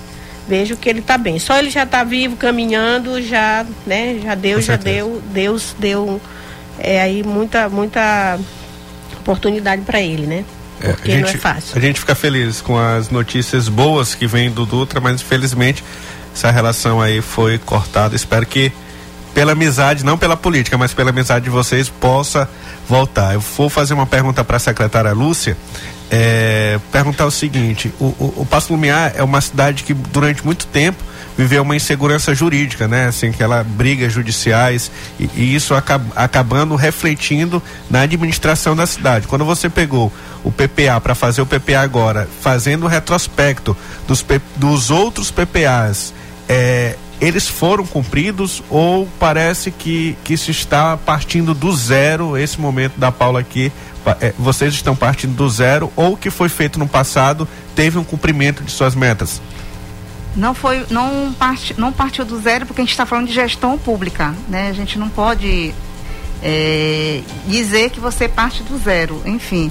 vejo 0.48 0.76
que 0.76 0.88
ele 0.88 1.00
está 1.00 1.18
bem. 1.18 1.38
Só 1.38 1.58
ele 1.58 1.70
já 1.70 1.84
está 1.84 2.02
vivo, 2.02 2.36
caminhando, 2.36 3.20
já, 3.22 3.64
né? 3.86 4.18
Já 4.22 4.34
deu, 4.34 4.60
já 4.60 4.76
deu, 4.76 5.22
Deus 5.32 5.76
deu 5.78 6.20
é, 6.78 7.02
aí 7.02 7.22
muita, 7.22 7.68
muita 7.68 8.38
oportunidade 9.20 9.82
para 9.82 10.00
ele, 10.00 10.26
né? 10.26 10.44
É, 10.80 10.92
Porque 10.92 11.10
gente, 11.10 11.22
não 11.22 11.28
é 11.28 11.36
fácil. 11.36 11.76
A 11.76 11.80
gente 11.80 12.00
fica 12.00 12.14
feliz 12.14 12.60
com 12.60 12.78
as 12.78 13.10
notícias 13.10 13.68
boas 13.68 14.14
que 14.14 14.26
vêm 14.26 14.50
do 14.50 14.64
Dutra, 14.64 15.00
mas 15.00 15.20
infelizmente 15.20 15.84
essa 16.38 16.52
relação 16.52 17.00
aí 17.00 17.20
foi 17.20 17.58
cortada. 17.58 18.14
Espero 18.14 18.46
que 18.46 18.70
pela 19.34 19.52
amizade, 19.52 20.04
não 20.04 20.16
pela 20.16 20.36
política, 20.36 20.78
mas 20.78 20.94
pela 20.94 21.10
amizade 21.10 21.44
de 21.44 21.50
vocês, 21.50 21.88
possa 21.88 22.48
voltar. 22.88 23.34
Eu 23.34 23.40
vou 23.40 23.68
fazer 23.68 23.92
uma 23.92 24.06
pergunta 24.06 24.44
para 24.44 24.56
a 24.56 24.60
secretária 24.60 25.12
Lúcia. 25.12 25.56
É, 26.10 26.78
perguntar 26.92 27.26
o 27.26 27.30
seguinte: 27.30 27.92
o, 27.98 28.04
o, 28.04 28.34
o 28.38 28.46
Passo 28.46 28.72
Lumiar 28.72 29.12
é 29.16 29.22
uma 29.22 29.40
cidade 29.40 29.82
que 29.82 29.92
durante 29.92 30.44
muito 30.44 30.64
tempo 30.68 31.02
viveu 31.36 31.62
uma 31.62 31.76
insegurança 31.76 32.32
jurídica, 32.34 32.86
né? 32.86 33.06
Assim, 33.06 33.28
aquela 33.28 33.64
brigas 33.64 34.12
judiciais 34.12 34.90
e, 35.18 35.28
e 35.34 35.54
isso 35.54 35.74
acab, 35.74 36.04
acabando 36.16 36.76
refletindo 36.76 37.60
na 37.90 38.02
administração 38.02 38.76
da 38.76 38.86
cidade. 38.86 39.26
Quando 39.26 39.44
você 39.44 39.68
pegou 39.68 40.12
o 40.44 40.50
PPA 40.52 41.00
para 41.00 41.14
fazer 41.14 41.42
o 41.42 41.46
PPA 41.46 41.80
agora, 41.80 42.28
fazendo 42.40 42.84
o 42.84 42.88
retrospecto 42.88 43.76
dos, 44.06 44.24
dos 44.56 44.90
outros 44.90 45.30
PPAs, 45.30 46.12
é, 46.48 46.96
eles 47.20 47.48
foram 47.48 47.84
cumpridos 47.84 48.62
ou 48.70 49.08
parece 49.18 49.70
que, 49.70 50.16
que 50.24 50.36
se 50.36 50.50
está 50.50 50.96
partindo 50.96 51.52
do 51.52 51.74
zero 51.74 52.36
esse 52.36 52.60
momento 52.60 52.98
da 52.98 53.12
Paula 53.12 53.40
aqui? 53.40 53.72
É, 54.20 54.32
vocês 54.38 54.72
estão 54.72 54.96
partindo 54.96 55.34
do 55.34 55.48
zero 55.50 55.92
ou 55.94 56.12
o 56.12 56.16
que 56.16 56.30
foi 56.30 56.48
feito 56.48 56.78
no 56.78 56.88
passado 56.88 57.46
teve 57.74 57.98
um 57.98 58.04
cumprimento 58.04 58.62
de 58.62 58.70
suas 58.70 58.94
metas? 58.94 59.42
Não 60.34 60.54
foi 60.54 60.86
não 60.90 61.34
parte 61.36 61.74
não 61.76 61.92
partiu 61.92 62.24
do 62.24 62.40
zero 62.40 62.64
porque 62.64 62.80
a 62.80 62.84
gente 62.84 62.92
está 62.92 63.04
falando 63.04 63.26
de 63.26 63.34
gestão 63.34 63.76
pública 63.76 64.34
né? 64.48 64.68
A 64.68 64.72
gente 64.72 64.98
não 64.98 65.08
pode 65.08 65.74
é, 66.42 67.20
dizer 67.46 67.90
que 67.90 68.00
você 68.00 68.28
parte 68.28 68.62
do 68.62 68.78
zero. 68.78 69.20
Enfim 69.26 69.70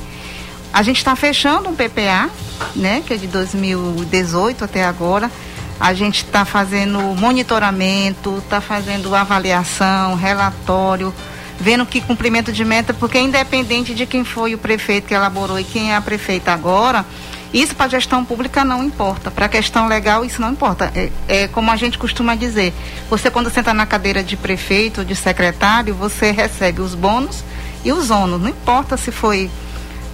a 0.73 0.84
gente 0.84 0.97
está 0.97 1.15
fechando 1.15 1.69
um 1.69 1.75
PPA 1.75 2.30
né? 2.75 3.01
Que 3.07 3.13
é 3.13 3.17
de 3.17 3.28
2018 3.28 4.65
até 4.65 4.84
agora 4.84 5.32
a 5.80 5.93
gente 5.93 6.23
está 6.23 6.43
fazendo 6.43 6.99
monitoramento, 6.99 8.38
está 8.39 8.59
fazendo 8.59 9.13
avaliação, 9.13 10.15
relatório, 10.15 11.13
vendo 11.59 11.86
que 11.86 12.01
cumprimento 12.01 12.51
de 12.51 12.63
meta, 12.65 12.93
porque 12.93 13.19
independente 13.19 13.93
de 13.93 14.05
quem 14.05 14.23
foi 14.23 14.53
o 14.53 14.57
prefeito 14.57 15.07
que 15.07 15.13
elaborou 15.13 15.59
e 15.59 15.63
quem 15.63 15.91
é 15.91 15.95
a 15.95 16.01
prefeita 16.01 16.51
agora, 16.51 17.05
isso 17.53 17.75
para 17.75 17.86
a 17.86 17.89
gestão 17.89 18.25
pública 18.25 18.65
não 18.65 18.84
importa. 18.84 19.32
Para 19.32 19.45
a 19.45 19.49
questão 19.49 19.88
legal, 19.88 20.25
isso 20.25 20.41
não 20.41 20.51
importa. 20.51 20.91
É, 20.93 21.09
é, 21.28 21.47
como 21.47 21.71
a 21.71 21.75
gente 21.75 21.97
costuma 21.97 22.36
dizer: 22.36 22.73
você, 23.09 23.32
quando 23.32 23.49
senta 23.49 23.73
na 23.73 23.86
cadeira 23.86 24.23
de 24.23 24.36
prefeito 24.36 25.05
de 25.05 25.15
secretário, 25.15 25.95
você 25.95 26.32
recebe 26.32 26.82
os 26.82 26.93
bônus 26.93 27.43
e 27.86 27.91
os 27.91 28.09
ônus. 28.09 28.41
Não 28.41 28.49
importa 28.49 28.97
se 28.97 29.11
foi 29.11 29.49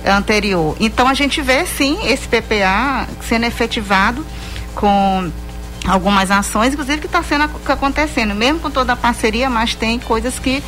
anterior. 0.05 0.75
Então, 0.79 1.07
a 1.07 1.13
gente 1.13 1.41
vê, 1.41 1.65
sim, 1.65 1.97
esse 2.05 2.27
PPA 2.27 3.07
sendo 3.27 3.45
efetivado 3.45 4.25
com 4.75 5.31
algumas 5.87 6.31
ações, 6.31 6.73
inclusive 6.73 7.01
que 7.01 7.07
está 7.07 7.21
sendo 7.23 7.49
acontecendo, 7.67 8.33
mesmo 8.33 8.59
com 8.59 8.71
toda 8.71 8.93
a 8.93 8.95
parceria, 8.95 9.49
mas 9.49 9.75
tem 9.75 9.99
coisas 9.99 10.39
que, 10.39 10.63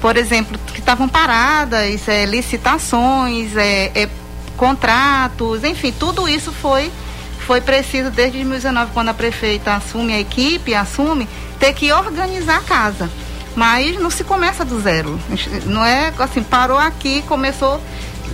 por 0.00 0.16
exemplo, 0.16 0.58
que 0.72 0.80
estavam 0.80 1.08
paradas, 1.08 2.08
é, 2.08 2.24
licitações, 2.24 3.56
é, 3.56 3.90
é, 3.94 4.08
contratos, 4.56 5.64
enfim, 5.64 5.92
tudo 5.92 6.28
isso 6.28 6.52
foi 6.52 6.90
foi 7.46 7.60
preciso 7.60 8.08
desde 8.08 8.38
2019, 8.38 8.92
quando 8.94 9.08
a 9.08 9.14
prefeita 9.14 9.74
assume 9.74 10.12
a 10.12 10.20
equipe, 10.20 10.74
assume, 10.76 11.28
ter 11.58 11.74
que 11.74 11.92
organizar 11.92 12.58
a 12.58 12.62
casa. 12.62 13.10
Mas 13.56 13.98
não 13.98 14.10
se 14.10 14.22
começa 14.22 14.64
do 14.64 14.80
zero. 14.80 15.18
Não 15.66 15.84
é 15.84 16.12
assim, 16.20 16.42
parou 16.42 16.78
aqui, 16.78 17.20
começou 17.22 17.80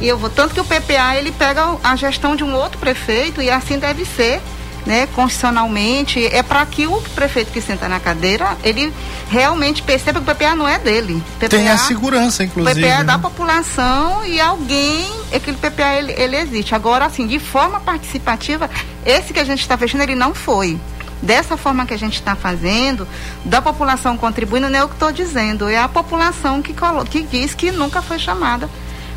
e 0.01 0.07
eu 0.07 0.17
vou 0.17 0.31
tanto 0.31 0.55
que 0.55 0.61
o 0.61 0.65
PPA 0.65 1.17
ele 1.17 1.33
pega 1.33 1.77
a 1.83 1.97
gestão 1.97 2.37
de 2.37 2.45
um 2.45 2.55
outro 2.55 2.79
prefeito 2.79 3.43
e 3.43 3.51
assim 3.51 3.79
deve 3.79 4.05
ser 4.05 4.41
né, 4.87 5.07
constitucionalmente, 5.15 6.25
é 6.27 6.43
para 6.43 6.65
que 6.67 6.87
o 6.87 7.01
prefeito 7.15 7.53
que 7.53 7.61
senta 7.61 7.89
na 7.89 8.01
cadeira, 8.01 8.57
ele 8.63 8.93
realmente 9.29 9.83
perceba 9.83 10.21
que 10.21 10.31
o 10.31 10.35
PPA 10.35 10.55
não 10.55 10.67
é 10.67 10.79
dele. 10.79 11.23
PPA, 11.39 11.49
Tem 11.49 11.69
a 11.69 11.77
segurança, 11.77 12.45
inclusive. 12.45 12.81
O 12.81 12.83
PPA 12.83 12.95
é 12.95 12.99
né? 12.99 13.05
da 13.05 13.19
população 13.19 14.25
e 14.25 14.41
alguém, 14.41 15.07
aquele 15.35 15.57
PPA 15.57 15.95
ele, 15.95 16.13
ele 16.13 16.37
existe. 16.37 16.75
Agora, 16.75 17.07
assim, 17.07 17.27
de 17.27 17.39
forma 17.39 17.81
participativa, 17.81 18.71
esse 19.05 19.33
que 19.33 19.41
a 19.41 19.45
gente 19.45 19.61
está 19.61 19.77
fechando, 19.77 20.05
ele 20.05 20.15
não 20.15 20.35
foi 20.35 20.79
dessa 21.23 21.57
forma 21.57 21.85
que 21.85 21.93
a 21.93 21.99
gente 21.99 22.15
está 22.15 22.37
fazendo, 22.37 23.07
da 23.45 23.61
população 23.61 24.17
contribuindo, 24.17 24.71
não 24.71 24.79
é 24.79 24.85
o 24.85 24.89
que 24.89 24.95
estou 24.95 25.11
dizendo, 25.11 25.69
é 25.69 25.77
a 25.77 25.89
população 25.89 26.63
que, 26.63 26.73
que 27.11 27.23
diz 27.23 27.55
que 27.55 27.73
nunca 27.73 28.01
foi 28.01 28.19
chamada 28.19 28.71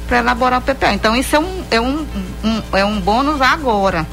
para 0.07 0.18
elaborar 0.18 0.59
o 0.59 0.62
PPA. 0.62 0.93
Então, 0.93 1.16
isso 1.16 1.36
é 1.36 1.39
um, 1.39 1.64
é 1.72 1.80
um, 1.80 2.07
um, 2.43 2.64
é 2.74 2.84
um 2.84 2.99
bônus 2.99 3.39
agora 3.39 4.05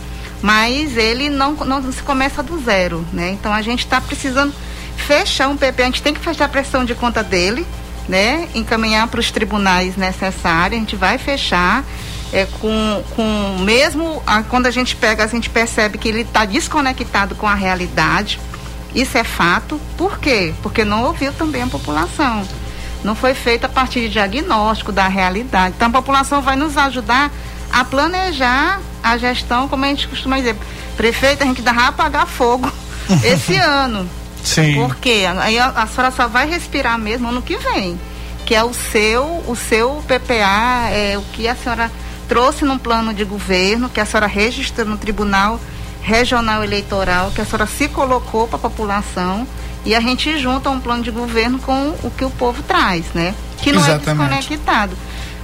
mas 0.43 0.97
ele 0.97 1.28
não, 1.28 1.53
não 1.53 1.93
se 1.93 2.03
começa 2.03 2.43
do 2.43 2.59
zero, 2.61 3.05
né? 3.12 3.30
Então 3.30 3.53
a 3.53 3.62
gente 3.62 3.80
está 3.80 4.01
precisando 4.01 4.53
fechar 4.97 5.49
um 5.49 5.57
PP, 5.57 5.82
a 5.82 5.86
gente 5.86 6.03
tem 6.03 6.14
que 6.14 6.20
fechar 6.20 6.45
a 6.45 6.49
pressão 6.49 6.84
de 6.84 6.95
conta 6.95 7.22
dele, 7.22 7.66
né? 8.09 8.49
Encaminhar 8.55 9.09
para 9.09 9.20
os 9.20 9.30
tribunais 9.30 9.97
necessários, 9.97 10.76
a 10.76 10.80
gente 10.80 10.97
vai 10.97 11.18
fechar. 11.18 11.84
É, 12.30 12.47
com, 12.61 13.03
com 13.16 13.57
mesmo 13.61 14.22
a, 14.26 14.43
quando 14.43 14.66
a 14.66 14.70
gente 14.70 14.95
pega, 14.95 15.24
a 15.24 15.26
gente 15.26 15.49
percebe 15.49 15.97
que 15.97 16.11
ele 16.11 16.20
está 16.20 16.45
desconectado 16.45 17.34
com 17.34 17.47
a 17.47 17.55
realidade. 17.55 18.39
Isso 18.95 19.16
é 19.16 19.24
fato. 19.24 19.80
Por 19.97 20.18
quê? 20.18 20.53
Porque 20.62 20.84
não 20.84 21.05
ouviu 21.05 21.32
também 21.32 21.62
a 21.62 21.66
população. 21.66 22.47
Não 23.03 23.14
foi 23.14 23.32
feito 23.32 23.64
a 23.64 23.68
partir 23.68 24.01
de 24.01 24.09
diagnóstico 24.11 24.93
da 24.93 25.09
realidade. 25.09 25.74
Então 25.76 25.89
a 25.89 25.93
população 25.93 26.43
vai 26.43 26.55
nos 26.55 26.76
ajudar 26.76 27.30
a 27.72 27.82
planejar 27.82 28.78
a 29.03 29.17
gestão, 29.17 29.69
como 29.69 29.85
a 29.85 29.89
gente 29.89 30.09
costuma 30.09 30.37
dizer, 30.37 30.57
prefeito, 30.97 31.43
a 31.43 31.47
gente 31.47 31.63
dá 31.63 31.73
apagar 31.89 32.27
fogo 32.27 32.71
esse 33.25 33.57
ano. 33.57 34.09
Sim. 34.43 34.75
Porque 34.77 35.25
aí 35.41 35.59
a, 35.59 35.69
a 35.69 35.87
senhora 35.87 36.11
só 36.11 36.27
vai 36.27 36.49
respirar 36.49 36.99
mesmo 36.99 37.29
ano 37.29 37.43
que 37.43 37.57
vem. 37.57 37.99
Que 38.47 38.55
é 38.55 38.65
o 38.65 38.73
seu, 38.73 39.45
o 39.47 39.55
seu 39.55 40.03
PPA, 40.07 40.89
é 40.91 41.19
o 41.19 41.23
que 41.33 41.47
a 41.47 41.55
senhora 41.55 41.91
trouxe 42.29 42.65
num 42.65 42.79
plano 42.79 43.13
de 43.13 43.25
governo, 43.25 43.89
que 43.89 44.01
a 44.01 44.07
senhora 44.07 44.27
registrou 44.27 44.87
no 44.87 44.97
Tribunal 44.97 45.61
Regional 46.03 46.63
Eleitoral, 46.63 47.31
que 47.35 47.41
a 47.41 47.45
senhora 47.45 47.67
se 47.67 47.89
colocou 47.89 48.47
para 48.47 48.57
a 48.57 48.61
população 48.61 49.47
e 49.85 49.95
a 49.95 50.01
gente 50.01 50.39
junta 50.39 50.71
um 50.71 50.81
plano 50.81 51.03
de 51.03 51.11
governo 51.11 51.59
com 51.59 51.95
o 52.03 52.11
que 52.11 52.25
o 52.25 52.31
povo 52.31 52.63
traz, 52.63 53.07
né? 53.15 53.35
Que 53.63 53.73
não 53.73 53.81
é 53.81 53.95
Exatamente. 53.95 54.35
é 54.35 54.39
desconectado. 54.39 54.97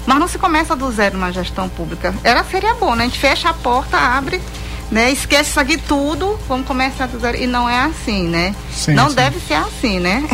Mas 0.06 0.18
não 0.18 0.28
se 0.28 0.38
começa 0.38 0.76
do 0.76 0.90
zero 0.92 1.18
na 1.18 1.30
gestão 1.30 1.68
pública. 1.68 2.14
Era 2.22 2.44
seria 2.44 2.74
bom, 2.74 2.94
né? 2.94 3.04
A 3.04 3.06
gente 3.06 3.18
fecha 3.18 3.48
a 3.48 3.54
porta, 3.54 3.96
abre, 3.96 4.40
né? 4.90 5.10
Esquece 5.10 5.50
isso 5.50 5.60
aqui 5.60 5.78
tudo, 5.78 6.38
vamos 6.48 6.66
começar 6.66 7.06
do 7.06 7.18
zero. 7.18 7.36
E 7.36 7.46
não 7.46 7.68
é 7.68 7.80
assim, 7.80 8.28
né? 8.28 8.54
Sim, 8.72 8.94
não 8.94 9.08
sim. 9.08 9.16
deve 9.16 9.40
ser 9.40 9.54
assim, 9.54 9.98
né? 9.98 10.28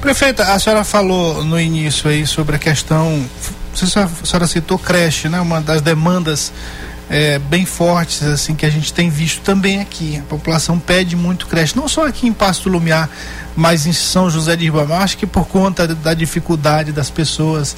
Prefeita, 0.00 0.54
a 0.54 0.58
senhora 0.58 0.82
falou 0.82 1.44
no 1.44 1.60
início 1.60 2.08
aí 2.08 2.26
sobre 2.26 2.56
a 2.56 2.58
questão. 2.58 3.24
A 3.72 4.26
senhora 4.26 4.46
citou 4.46 4.78
creche, 4.78 5.28
né? 5.28 5.40
Uma 5.40 5.60
das 5.60 5.80
demandas 5.80 6.52
é, 7.10 7.40
bem 7.40 7.66
fortes 7.66 8.22
assim 8.22 8.54
que 8.54 8.64
a 8.64 8.70
gente 8.70 8.92
tem 8.92 9.10
visto 9.10 9.42
também 9.42 9.80
aqui. 9.80 10.18
A 10.18 10.22
população 10.22 10.78
pede 10.78 11.16
muito 11.16 11.48
creche, 11.48 11.76
não 11.76 11.88
só 11.88 12.06
aqui 12.06 12.26
em 12.26 12.32
Pasto 12.32 12.68
Lumiar, 12.68 13.10
mas 13.56 13.84
em 13.84 13.92
São 13.92 14.30
José 14.30 14.54
de 14.54 14.64
Ribamar. 14.64 15.02
Acho 15.02 15.18
que 15.18 15.26
por 15.26 15.46
conta 15.46 15.88
da 15.88 16.14
dificuldade 16.14 16.92
das 16.92 17.10
pessoas 17.10 17.76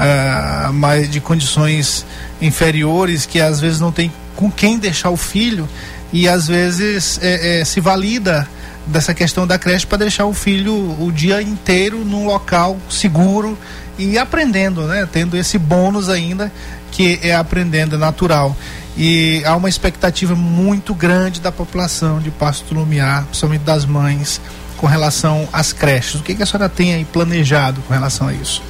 uh, 0.00 0.72
mais 0.72 1.10
de 1.10 1.20
condições 1.20 2.06
inferiores 2.40 3.26
que 3.26 3.40
às 3.40 3.60
vezes 3.60 3.78
não 3.78 3.92
tem 3.92 4.10
com 4.34 4.50
quem 4.50 4.78
deixar 4.78 5.10
o 5.10 5.16
filho 5.16 5.68
e 6.12 6.28
às 6.28 6.48
vezes 6.48 7.20
é, 7.22 7.60
é, 7.60 7.64
se 7.64 7.80
valida 7.80 8.48
dessa 8.86 9.14
questão 9.14 9.46
da 9.46 9.58
creche 9.58 9.86
para 9.86 9.98
deixar 9.98 10.24
o 10.24 10.32
filho 10.32 10.74
o 10.98 11.12
dia 11.12 11.40
inteiro 11.42 12.04
num 12.04 12.26
local 12.26 12.76
seguro 12.88 13.56
e 13.98 14.18
aprendendo, 14.18 14.86
né? 14.86 15.06
Tendo 15.12 15.36
esse 15.36 15.58
bônus 15.58 16.08
ainda 16.08 16.50
que 16.90 17.20
é 17.22 17.34
aprendendo, 17.34 17.96
é 17.96 17.98
natural. 17.98 18.56
E 18.96 19.42
há 19.44 19.54
uma 19.54 19.68
expectativa 19.68 20.34
muito 20.34 20.94
grande 20.94 21.40
da 21.40 21.52
população 21.52 22.18
de 22.18 22.30
Pasto 22.30 22.74
Lumiar, 22.74 23.24
principalmente 23.24 23.62
das 23.62 23.84
mães, 23.84 24.40
com 24.76 24.86
relação 24.86 25.48
às 25.52 25.72
creches. 25.72 26.20
O 26.20 26.24
que, 26.24 26.34
que 26.34 26.42
a 26.42 26.46
senhora 26.46 26.68
tem 26.68 26.94
aí 26.94 27.04
planejado 27.04 27.80
com 27.82 27.92
relação 27.92 28.28
a 28.28 28.32
isso? 28.32 28.62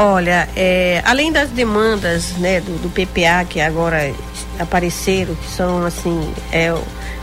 Olha, 0.00 0.48
é, 0.54 1.02
além 1.04 1.32
das 1.32 1.50
demandas 1.50 2.30
né, 2.36 2.60
do, 2.60 2.82
do, 2.82 2.88
PPA, 2.88 3.44
que 3.44 3.60
agora 3.60 4.14
apareceram, 4.56 5.34
que 5.34 5.50
são 5.50 5.84
assim, 5.84 6.32
é, 6.52 6.72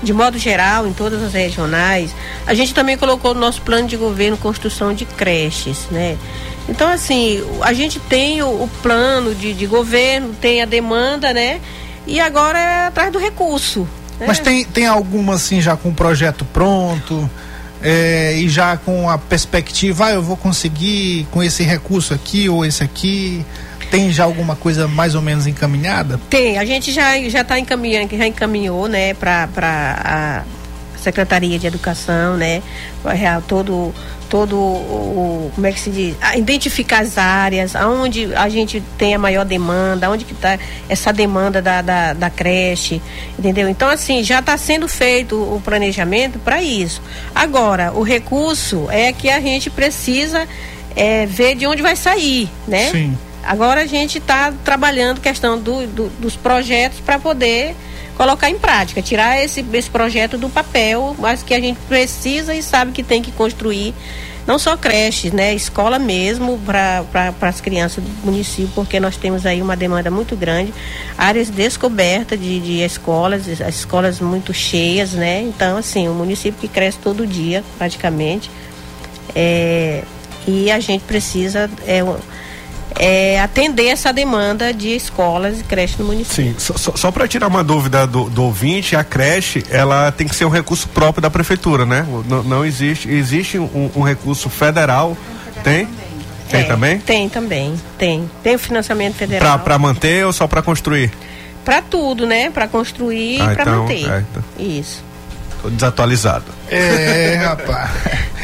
de 0.03 0.11
modo 0.11 0.37
geral, 0.37 0.85
em 0.85 0.91
todas 0.91 1.23
as 1.23 1.31
regionais, 1.31 2.13
a 2.45 2.53
gente 2.53 2.73
também 2.73 2.97
colocou 2.97 3.33
no 3.33 3.39
nosso 3.39 3.61
plano 3.61 3.87
de 3.87 3.95
governo 3.95 4.35
construção 4.35 4.93
de 4.93 5.05
creches, 5.05 5.87
né? 5.89 6.17
Então, 6.67 6.89
assim, 6.89 7.41
a 7.61 7.71
gente 7.71 7.97
tem 7.97 8.43
o, 8.43 8.47
o 8.47 8.69
plano 8.83 9.33
de, 9.33 9.53
de 9.53 9.65
governo, 9.65 10.35
tem 10.41 10.61
a 10.61 10.65
demanda, 10.65 11.31
né? 11.31 11.61
E 12.05 12.19
agora 12.19 12.59
é 12.59 12.87
atrás 12.87 13.09
do 13.09 13.17
recurso. 13.17 13.87
Né? 14.19 14.25
Mas 14.27 14.39
tem, 14.39 14.65
tem 14.65 14.85
alguma, 14.85 15.35
assim, 15.35 15.61
já 15.61 15.77
com 15.77 15.87
o 15.87 15.93
projeto 15.93 16.43
pronto? 16.51 17.29
É, 17.85 18.33
e 18.33 18.49
já 18.49 18.75
com 18.77 19.07
a 19.07 19.15
perspectiva, 19.15 20.07
ah, 20.07 20.11
eu 20.13 20.23
vou 20.23 20.35
conseguir 20.35 21.27
com 21.29 21.43
esse 21.43 21.61
recurso 21.61 22.15
aqui 22.15 22.49
ou 22.49 22.65
esse 22.65 22.83
aqui. 22.83 23.45
Tem 23.91 24.11
já 24.11 24.23
alguma 24.23 24.55
coisa 24.55 24.87
mais 24.87 25.13
ou 25.13 25.21
menos 25.21 25.45
encaminhada? 25.45 26.19
Tem, 26.27 26.57
a 26.57 26.65
gente 26.65 26.91
já 26.91 27.17
já 27.29 27.41
está 27.41 27.59
encaminhando, 27.59 28.17
já 28.17 28.25
encaminhou, 28.25 28.87
né, 28.87 29.13
para 29.13 29.47
a 30.03 30.43
Secretaria 30.99 31.59
de 31.59 31.67
Educação, 31.67 32.35
né, 32.35 32.63
todo 33.47 33.93
todo 34.29 34.57
o 34.57 35.51
como 35.53 35.67
é 35.67 35.71
que 35.71 35.79
se 35.79 35.89
diz, 35.89 36.15
identificar 36.35 37.01
as 37.01 37.17
áreas, 37.17 37.75
aonde 37.75 38.33
a 38.35 38.49
gente 38.49 38.81
tem 38.97 39.13
a 39.13 39.19
maior 39.19 39.45
demanda, 39.45 40.09
onde 40.09 40.25
que 40.25 40.33
está 40.33 40.57
essa 40.89 41.13
demanda 41.13 41.61
da, 41.61 41.81
da, 41.81 42.13
da, 42.13 42.29
creche, 42.29 43.01
entendeu? 43.37 43.69
Então 43.69 43.89
assim 43.89 44.23
já 44.23 44.39
está 44.39 44.57
sendo 44.57 44.87
feito 44.87 45.35
o 45.35 45.61
planejamento 45.63 46.39
para 46.39 46.61
isso. 46.61 47.01
Agora 47.33 47.91
o 47.93 48.03
recurso 48.03 48.87
é 48.89 49.13
que 49.13 49.29
a 49.29 49.39
gente 49.39 49.69
precisa 49.69 50.47
é, 50.95 51.25
ver 51.25 51.55
de 51.55 51.65
onde 51.67 51.81
vai 51.81 51.95
sair, 51.95 52.49
né? 52.67 52.89
Sim. 52.91 53.17
Agora 53.43 53.81
a 53.81 53.85
gente 53.85 54.17
está 54.17 54.51
trabalhando 54.63 55.21
questão 55.21 55.59
do, 55.59 55.85
do, 55.85 56.09
dos 56.19 56.35
projetos 56.35 56.99
para 56.99 57.19
poder 57.19 57.75
colocar 58.15 58.49
em 58.49 58.57
prática, 58.57 59.01
tirar 59.01 59.43
esse, 59.43 59.65
esse 59.73 59.89
projeto 59.89 60.37
do 60.37 60.49
papel, 60.49 61.15
mas 61.19 61.43
que 61.43 61.53
a 61.53 61.59
gente 61.59 61.79
precisa 61.87 62.55
e 62.55 62.63
sabe 62.63 62.91
que 62.91 63.03
tem 63.03 63.21
que 63.21 63.31
construir 63.31 63.93
não 64.47 64.59
só 64.59 64.77
creches, 64.77 65.31
né, 65.31 65.55
escola 65.55 65.97
mesmo 65.97 66.59
para 66.59 67.03
pra, 67.11 67.49
as 67.49 67.59
crianças 67.59 68.03
do 68.03 68.09
município, 68.23 68.71
porque 68.75 68.99
nós 68.99 69.17
temos 69.17 69.45
aí 69.45 69.61
uma 69.61 69.75
demanda 69.75 70.11
muito 70.11 70.35
grande, 70.35 70.73
áreas 71.17 71.49
descobertas 71.49 72.39
de, 72.39 72.59
de 72.59 72.83
escolas, 72.83 73.47
as 73.61 73.75
escolas 73.75 74.19
muito 74.19 74.53
cheias, 74.53 75.13
né, 75.13 75.41
então 75.41 75.77
assim, 75.77 76.07
o 76.07 76.13
município 76.13 76.59
que 76.59 76.67
cresce 76.67 76.99
todo 76.99 77.25
dia 77.25 77.63
praticamente, 77.77 78.51
é, 79.35 80.03
e 80.47 80.69
a 80.69 80.79
gente 80.79 81.03
precisa 81.05 81.69
é, 81.87 82.03
é, 82.97 83.39
atender 83.41 83.87
essa 83.87 84.13
demanda 84.13 84.73
de 84.73 84.95
escolas 84.95 85.59
e 85.59 85.63
creches 85.63 85.97
no 85.97 86.05
município. 86.05 86.53
Sim, 86.53 86.55
só, 86.57 86.95
só 86.95 87.11
para 87.11 87.27
tirar 87.27 87.47
uma 87.47 87.63
dúvida 87.63 88.07
do, 88.07 88.29
do, 88.29 88.43
ouvinte, 88.43 88.95
a 88.95 89.03
creche 89.03 89.63
ela 89.69 90.11
tem 90.11 90.27
que 90.27 90.35
ser 90.35 90.45
um 90.45 90.49
recurso 90.49 90.87
próprio 90.89 91.21
da 91.21 91.29
prefeitura, 91.29 91.85
né? 91.85 92.05
Não, 92.27 92.43
não 92.43 92.65
existe, 92.65 93.09
existe 93.09 93.59
um, 93.59 93.91
um 93.95 94.01
recurso 94.01 94.49
federal, 94.49 95.17
tem? 95.63 95.87
Tem 96.49 96.61
é, 96.61 96.63
também? 96.63 96.99
Tem 96.99 97.29
também, 97.29 97.75
tem. 97.97 98.29
Tem 98.43 98.55
o 98.55 98.59
financiamento 98.59 99.15
federal. 99.15 99.59
Para 99.59 99.77
manter 99.77 100.25
ou 100.25 100.31
só 100.31 100.47
para 100.47 100.61
construir? 100.61 101.11
Para 101.65 101.81
tudo, 101.81 102.25
né? 102.27 102.51
Para 102.51 102.67
construir 102.67 103.41
ah, 103.41 103.51
e 103.51 103.55
para 103.55 103.61
então, 103.63 103.81
manter. 103.81 104.09
É, 104.09 104.23
então. 104.29 104.43
Isso. 104.59 105.03
Tô 105.61 105.69
desatualizado. 105.69 106.45
É, 106.69 107.35
rapaz. 107.43 107.89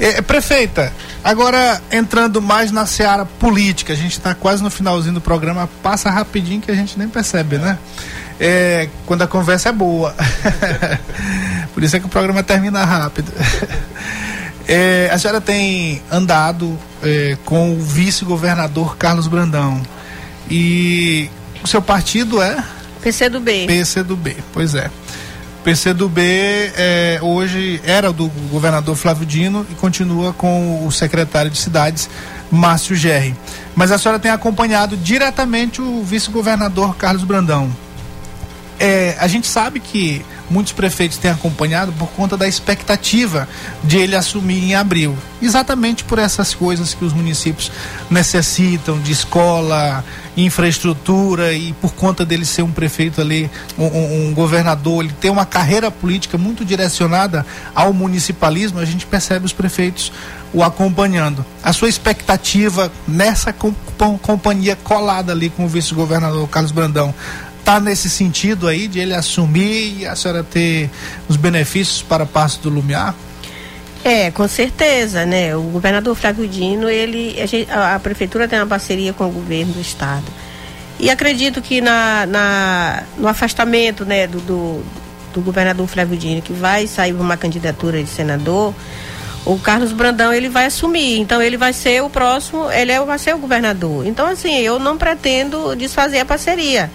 É, 0.00 0.20
prefeita, 0.20 0.92
agora 1.22 1.80
entrando 1.90 2.40
mais 2.40 2.70
na 2.70 2.86
seara 2.86 3.24
política, 3.24 3.92
a 3.92 3.96
gente 3.96 4.12
está 4.12 4.34
quase 4.34 4.62
no 4.62 4.70
finalzinho 4.70 5.14
do 5.14 5.20
programa, 5.20 5.68
passa 5.82 6.10
rapidinho 6.10 6.60
que 6.60 6.70
a 6.70 6.74
gente 6.74 6.98
nem 6.98 7.08
percebe, 7.08 7.58
né? 7.58 7.78
É, 8.40 8.88
quando 9.06 9.22
a 9.22 9.26
conversa 9.26 9.68
é 9.68 9.72
boa. 9.72 10.14
Por 11.72 11.82
isso 11.82 11.96
é 11.96 12.00
que 12.00 12.06
o 12.06 12.08
programa 12.08 12.42
termina 12.42 12.84
rápido. 12.84 13.32
É, 14.68 15.10
a 15.12 15.18
senhora 15.18 15.40
tem 15.40 16.00
andado 16.10 16.78
é, 17.02 17.36
com 17.44 17.72
o 17.72 17.80
vice-governador 17.80 18.96
Carlos 18.96 19.26
Brandão. 19.26 19.82
E 20.48 21.28
o 21.62 21.66
seu 21.66 21.82
partido 21.82 22.40
é? 22.40 22.62
PCdoB. 23.02 23.66
PCdoB, 23.66 24.36
pois 24.52 24.74
é. 24.74 24.88
PCdoB 25.64 26.20
é, 26.76 27.18
hoje 27.22 27.80
era 27.84 28.12
do 28.12 28.28
governador 28.50 28.96
Flávio 28.96 29.24
Dino 29.24 29.66
e 29.70 29.74
continua 29.74 30.32
com 30.32 30.84
o 30.84 30.90
secretário 30.90 31.50
de 31.50 31.58
cidades, 31.58 32.10
Márcio 32.50 32.96
Gerri. 32.96 33.34
Mas 33.74 33.92
a 33.92 33.98
senhora 33.98 34.18
tem 34.18 34.30
acompanhado 34.30 34.96
diretamente 34.96 35.80
o 35.80 36.02
vice-governador 36.02 36.96
Carlos 36.96 37.24
Brandão. 37.24 37.70
É, 38.78 39.16
a 39.20 39.28
gente 39.28 39.46
sabe 39.46 39.78
que 39.78 40.24
muitos 40.50 40.72
prefeitos 40.72 41.16
têm 41.16 41.30
acompanhado 41.30 41.92
por 41.92 42.08
conta 42.08 42.36
da 42.36 42.48
expectativa 42.48 43.48
de 43.84 43.96
ele 43.98 44.16
assumir 44.16 44.64
em 44.64 44.74
abril. 44.74 45.16
Exatamente 45.40 46.02
por 46.02 46.18
essas 46.18 46.52
coisas 46.52 46.92
que 46.92 47.04
os 47.04 47.12
municípios 47.12 47.70
necessitam 48.10 48.98
de 48.98 49.12
escola, 49.12 50.04
infraestrutura 50.36 51.52
e 51.52 51.72
por 51.74 51.92
conta 51.94 52.24
dele 52.24 52.44
ser 52.44 52.62
um 52.62 52.70
prefeito 52.70 53.20
ali, 53.20 53.50
um, 53.78 54.28
um 54.28 54.34
governador, 54.34 55.04
ele 55.04 55.14
tem 55.20 55.30
uma 55.30 55.44
carreira 55.44 55.90
política 55.90 56.38
muito 56.38 56.64
direcionada 56.64 57.44
ao 57.74 57.92
municipalismo, 57.92 58.78
a 58.78 58.84
gente 58.84 59.06
percebe 59.06 59.44
os 59.44 59.52
prefeitos 59.52 60.12
o 60.52 60.62
acompanhando. 60.62 61.44
A 61.62 61.72
sua 61.72 61.88
expectativa 61.88 62.90
nessa 63.06 63.54
companhia 64.22 64.76
colada 64.76 65.32
ali 65.32 65.50
com 65.50 65.64
o 65.64 65.68
vice-governador 65.68 66.48
Carlos 66.48 66.72
Brandão 66.72 67.14
tá 67.64 67.78
nesse 67.78 68.10
sentido 68.10 68.66
aí 68.66 68.88
de 68.88 68.98
ele 68.98 69.14
assumir 69.14 70.00
e 70.00 70.06
a 70.06 70.16
senhora 70.16 70.42
ter 70.42 70.90
os 71.28 71.36
benefícios 71.36 72.02
para 72.02 72.26
Passo 72.26 72.60
do 72.60 72.68
Lumiar? 72.68 73.14
É, 74.04 74.30
com 74.30 74.48
certeza, 74.48 75.24
né? 75.24 75.54
O 75.54 75.62
governador 75.62 76.16
Flávio 76.16 76.46
Dino, 76.48 76.88
ele, 76.88 77.40
a, 77.40 77.46
gente, 77.46 77.70
a, 77.70 77.94
a, 77.94 78.00
prefeitura 78.00 78.48
tem 78.48 78.58
uma 78.58 78.66
parceria 78.66 79.12
com 79.12 79.26
o 79.26 79.30
governo 79.30 79.74
do 79.74 79.80
estado. 79.80 80.24
E 80.98 81.08
acredito 81.08 81.62
que 81.62 81.80
na, 81.80 82.26
na 82.26 83.02
no 83.16 83.28
afastamento, 83.28 84.04
né, 84.04 84.26
do, 84.26 84.40
do, 84.40 84.84
do 85.32 85.40
governador 85.40 85.86
Flávio 85.86 86.16
Dino, 86.16 86.42
que 86.42 86.52
vai 86.52 86.86
sair 86.86 87.12
uma 87.12 87.36
candidatura 87.36 88.02
de 88.02 88.08
senador, 88.08 88.74
o 89.44 89.58
Carlos 89.58 89.92
Brandão 89.92 90.32
ele 90.32 90.48
vai 90.48 90.66
assumir, 90.66 91.18
então 91.18 91.40
ele 91.40 91.56
vai 91.56 91.72
ser 91.72 92.02
o 92.02 92.10
próximo, 92.10 92.70
ele 92.70 92.92
é, 92.92 93.00
vai 93.00 93.18
ser 93.18 93.34
o 93.34 93.38
governador. 93.38 94.06
Então 94.06 94.26
assim, 94.26 94.58
eu 94.58 94.78
não 94.78 94.98
pretendo 94.98 95.74
desfazer 95.76 96.20
a 96.20 96.24
parceria 96.24 96.90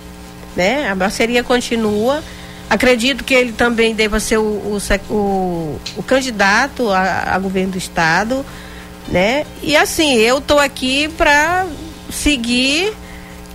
né? 0.58 0.90
A 0.90 0.96
parceria 0.96 1.44
continua. 1.44 2.22
Acredito 2.70 3.24
que 3.24 3.34
ele 3.34 3.54
também 3.54 3.96
deva 3.96 4.20
ser 4.20 4.38
o, 4.38 4.44
o, 4.44 4.78
o, 5.10 5.80
o 5.96 6.04
candidato 6.04 6.90
a, 6.90 7.36
a, 7.36 7.40
governo 7.40 7.74
do 7.74 7.78
estado, 7.78 8.46
né? 9.08 9.46
E 9.64 9.76
assim, 9.76 10.16
eu 10.16 10.40
estou 10.40 10.60
aqui 10.60 11.08
para 11.18 11.66
seguir 12.10 12.94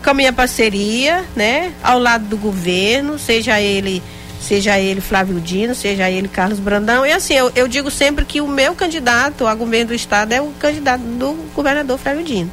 com 0.02 0.10
a 0.10 0.14
minha 0.14 0.32
parceria, 0.32 1.24
né? 1.36 1.72
Ao 1.82 1.98
lado 1.98 2.24
do 2.24 2.38
governo, 2.38 3.18
seja 3.18 3.60
ele 3.60 4.02
seja 4.40 4.78
ele 4.78 5.00
Flávio 5.00 5.40
Dino, 5.40 5.74
seja 5.74 6.10
ele 6.10 6.26
Carlos 6.26 6.58
Brandão. 6.58 7.06
E 7.06 7.12
assim, 7.12 7.34
eu, 7.34 7.52
eu 7.54 7.68
digo 7.68 7.90
sempre 7.90 8.24
que 8.24 8.40
o 8.40 8.48
meu 8.48 8.74
candidato 8.74 9.46
a 9.46 9.54
governo 9.54 9.88
do 9.88 9.94
estado 9.94 10.32
é 10.32 10.40
o 10.40 10.48
candidato 10.58 11.02
do 11.02 11.34
governador 11.54 11.98
Flávio 11.98 12.24
Dino. 12.24 12.50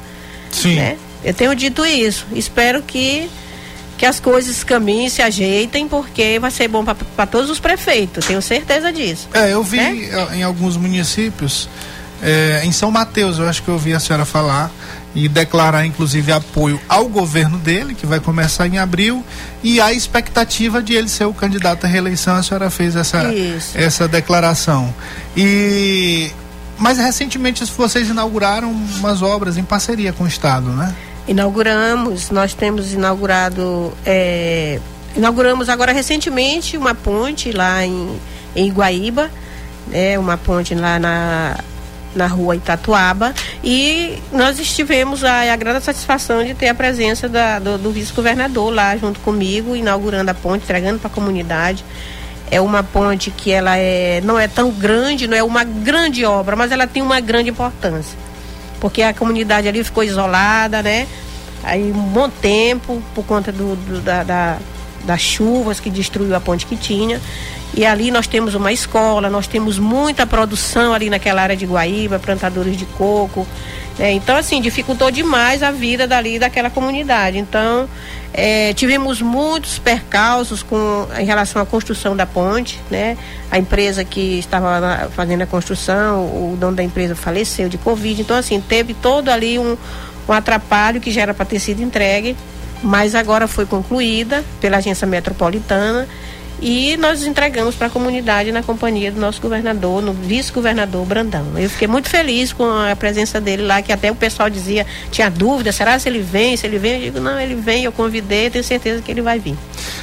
Sim. 0.52 0.76
Né? 0.76 0.96
Eu 1.24 1.34
tenho 1.34 1.54
dito 1.54 1.84
isso. 1.84 2.26
Espero 2.32 2.82
que 2.82 3.28
que 4.00 4.06
as 4.06 4.18
coisas 4.18 4.64
caminhem, 4.64 5.10
se 5.10 5.20
ajeitem, 5.20 5.86
porque 5.86 6.38
vai 6.38 6.50
ser 6.50 6.68
bom 6.68 6.82
para 6.82 7.26
todos 7.26 7.50
os 7.50 7.60
prefeitos, 7.60 8.24
tenho 8.24 8.40
certeza 8.40 8.90
disso. 8.90 9.28
É, 9.34 9.52
eu 9.52 9.62
vi 9.62 9.76
né? 9.76 10.10
em 10.36 10.42
alguns 10.42 10.74
municípios, 10.78 11.68
é, 12.22 12.62
em 12.64 12.72
São 12.72 12.90
Mateus, 12.90 13.38
eu 13.38 13.46
acho 13.46 13.62
que 13.62 13.68
eu 13.68 13.74
ouvi 13.74 13.92
a 13.92 14.00
senhora 14.00 14.24
falar 14.24 14.70
e 15.14 15.28
declarar 15.28 15.84
inclusive 15.84 16.32
apoio 16.32 16.80
ao 16.88 17.10
governo 17.10 17.58
dele, 17.58 17.94
que 17.94 18.06
vai 18.06 18.20
começar 18.20 18.66
em 18.66 18.78
abril, 18.78 19.22
e 19.62 19.82
a 19.82 19.92
expectativa 19.92 20.82
de 20.82 20.94
ele 20.94 21.10
ser 21.10 21.26
o 21.26 21.34
candidato 21.34 21.84
à 21.84 21.86
reeleição, 21.86 22.36
a 22.36 22.42
senhora 22.42 22.70
fez 22.70 22.96
essa, 22.96 23.30
essa 23.74 24.08
declaração. 24.08 24.94
E 25.36 26.32
mas 26.78 26.96
recentemente 26.96 27.62
vocês 27.76 28.08
inauguraram 28.08 28.72
umas 28.72 29.20
obras 29.20 29.58
em 29.58 29.62
parceria 29.62 30.14
com 30.14 30.24
o 30.24 30.26
Estado, 30.26 30.70
né? 30.70 30.96
Inauguramos, 31.30 32.32
nós 32.32 32.54
temos 32.54 32.92
inaugurado, 32.92 33.92
é, 34.04 34.80
inauguramos 35.14 35.68
agora 35.68 35.92
recentemente 35.92 36.76
uma 36.76 36.92
ponte 36.92 37.52
lá 37.52 37.86
em, 37.86 38.18
em 38.56 38.66
Iguaíba, 38.66 39.30
né, 39.86 40.18
uma 40.18 40.36
ponte 40.36 40.74
lá 40.74 40.98
na, 40.98 41.56
na 42.16 42.26
rua 42.26 42.56
Itatuaba 42.56 43.32
e 43.62 44.18
nós 44.32 44.58
estivemos 44.58 45.22
a, 45.22 45.52
a 45.52 45.54
grande 45.54 45.84
satisfação 45.84 46.44
de 46.44 46.52
ter 46.52 46.66
a 46.66 46.74
presença 46.74 47.28
da, 47.28 47.60
do, 47.60 47.78
do 47.78 47.92
vice-governador 47.92 48.74
lá 48.74 48.96
junto 48.96 49.20
comigo, 49.20 49.76
inaugurando 49.76 50.32
a 50.32 50.34
ponte, 50.34 50.64
entregando 50.64 50.98
para 50.98 51.08
a 51.08 51.14
comunidade. 51.14 51.84
É 52.50 52.60
uma 52.60 52.82
ponte 52.82 53.30
que 53.30 53.52
ela 53.52 53.76
é, 53.76 54.20
não 54.24 54.36
é 54.36 54.48
tão 54.48 54.72
grande, 54.72 55.28
não 55.28 55.36
é 55.36 55.44
uma 55.44 55.62
grande 55.62 56.24
obra, 56.24 56.56
mas 56.56 56.72
ela 56.72 56.88
tem 56.88 57.00
uma 57.00 57.20
grande 57.20 57.50
importância 57.50 58.18
porque 58.80 59.02
a 59.02 59.12
comunidade 59.14 59.68
ali 59.68 59.84
ficou 59.84 60.02
isolada, 60.02 60.82
né? 60.82 61.06
Aí 61.62 61.92
um 61.92 62.02
bom 62.02 62.28
tempo 62.28 63.02
por 63.14 63.24
conta 63.24 63.52
do, 63.52 63.76
do 63.76 64.00
da, 64.00 64.22
da, 64.22 64.58
das 65.04 65.20
chuvas 65.20 65.78
que 65.78 65.90
destruiu 65.90 66.34
a 66.34 66.40
ponte 66.40 66.66
que 66.66 66.76
tinha. 66.76 67.20
E 67.74 67.86
ali 67.86 68.10
nós 68.10 68.26
temos 68.26 68.54
uma 68.54 68.72
escola, 68.72 69.30
nós 69.30 69.46
temos 69.46 69.78
muita 69.78 70.26
produção 70.26 70.92
ali 70.92 71.08
naquela 71.08 71.42
área 71.42 71.56
de 71.56 71.66
Guaíba, 71.66 72.18
plantadores 72.18 72.76
de 72.76 72.84
coco. 72.86 73.46
Né? 74.00 74.12
Então, 74.12 74.34
assim, 74.34 74.62
dificultou 74.62 75.10
demais 75.10 75.62
a 75.62 75.70
vida 75.70 76.06
dali 76.06 76.38
daquela 76.38 76.70
comunidade. 76.70 77.36
Então, 77.36 77.86
é, 78.32 78.72
tivemos 78.72 79.20
muitos 79.20 79.78
percalços 79.78 80.62
com, 80.62 81.06
em 81.18 81.26
relação 81.26 81.60
à 81.60 81.66
construção 81.66 82.16
da 82.16 82.24
ponte, 82.24 82.80
né? 82.90 83.18
A 83.50 83.58
empresa 83.58 84.02
que 84.02 84.38
estava 84.38 85.10
fazendo 85.14 85.42
a 85.42 85.46
construção, 85.46 86.24
o 86.24 86.56
dono 86.58 86.74
da 86.74 86.82
empresa 86.82 87.14
faleceu 87.14 87.68
de 87.68 87.76
Covid. 87.76 88.22
Então, 88.22 88.38
assim, 88.38 88.58
teve 88.58 88.94
todo 88.94 89.28
ali 89.28 89.58
um, 89.58 89.76
um 90.26 90.32
atrapalho 90.32 90.98
que 90.98 91.10
já 91.10 91.20
era 91.20 91.34
para 91.34 91.44
ter 91.44 91.58
sido 91.58 91.82
entregue, 91.82 92.34
mas 92.82 93.14
agora 93.14 93.46
foi 93.46 93.66
concluída 93.66 94.42
pela 94.62 94.78
agência 94.78 95.06
metropolitana 95.06 96.08
e 96.60 96.96
nós 96.98 97.22
entregamos 97.22 97.74
para 97.74 97.86
a 97.86 97.90
comunidade 97.90 98.52
na 98.52 98.62
companhia 98.62 99.10
do 99.10 99.20
nosso 99.20 99.40
governador, 99.40 100.02
no 100.02 100.12
vice-governador 100.12 101.06
Brandão. 101.06 101.46
Eu 101.56 101.70
fiquei 101.70 101.88
muito 101.88 102.08
feliz 102.08 102.52
com 102.52 102.64
a 102.64 102.94
presença 102.94 103.40
dele 103.40 103.62
lá, 103.62 103.80
que 103.80 103.92
até 103.92 104.10
o 104.10 104.14
pessoal 104.14 104.50
dizia, 104.50 104.86
tinha 105.10 105.30
dúvida, 105.30 105.72
será 105.72 105.98
se 105.98 106.08
ele 106.08 106.20
vem, 106.20 106.56
se 106.56 106.66
ele 106.66 106.78
vem? 106.78 106.94
Eu 106.94 107.00
digo, 107.00 107.20
não, 107.20 107.40
ele 107.40 107.54
vem, 107.54 107.84
eu 107.84 107.92
convidei, 107.92 108.50
tenho 108.50 108.64
certeza 108.64 109.00
que 109.00 109.10
ele 109.10 109.22
vai 109.22 109.38
vir. 109.38 109.56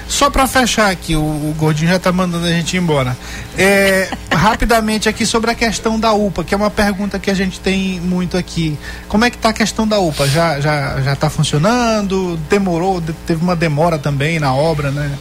Só 0.07 0.29
para 0.29 0.47
fechar 0.47 0.89
aqui, 0.89 1.15
o, 1.15 1.21
o, 1.21 1.55
Gordinho 1.57 1.89
já 1.89 1.97
está 1.97 2.11
mandando 2.11 2.47
a 2.47 2.51
gente 2.51 2.75
embora. 2.75 3.15
É, 3.57 4.09
rapidamente 4.31 5.07
aqui 5.07 5.25
sobre 5.25 5.51
a 5.51 5.55
questão 5.55 5.99
da 5.99 6.13
UPA, 6.13 6.43
que 6.43 6.53
é 6.53 6.57
uma 6.57 6.71
pergunta 6.71 7.19
que 7.19 7.29
a 7.29 7.33
gente 7.33 7.59
tem 7.59 7.99
muito 7.99 8.37
aqui. 8.37 8.77
Como 9.07 9.25
é 9.25 9.29
que 9.29 9.35
está 9.35 9.49
a 9.49 9.53
questão 9.53 9.87
da 9.87 9.99
UPA? 9.99 10.27
Já 10.27 10.59
já 10.59 11.01
já 11.01 11.13
está 11.13 11.29
funcionando? 11.29 12.37
Demorou? 12.49 13.03
Teve 13.25 13.43
uma 13.43 13.55
demora 13.55 13.99
também 13.99 14.39
na 14.39 14.53
obra, 14.53 14.91
né? 14.91 15.11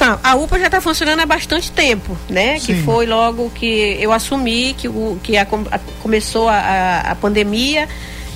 Então, 0.00 0.18
a 0.24 0.34
UPA 0.34 0.58
já 0.58 0.64
está 0.64 0.80
funcionando 0.80 1.20
há 1.20 1.26
bastante 1.26 1.70
tempo, 1.70 2.16
né? 2.26 2.58
Sim. 2.58 2.64
Que 2.64 2.82
foi 2.84 3.04
logo 3.04 3.50
que 3.50 3.98
eu 4.00 4.14
assumi 4.14 4.72
que, 4.72 4.88
o, 4.88 5.20
que 5.22 5.36
a, 5.36 5.42
a, 5.42 5.78
começou 6.02 6.48
a, 6.48 7.00
a, 7.00 7.14
pandemia 7.14 7.86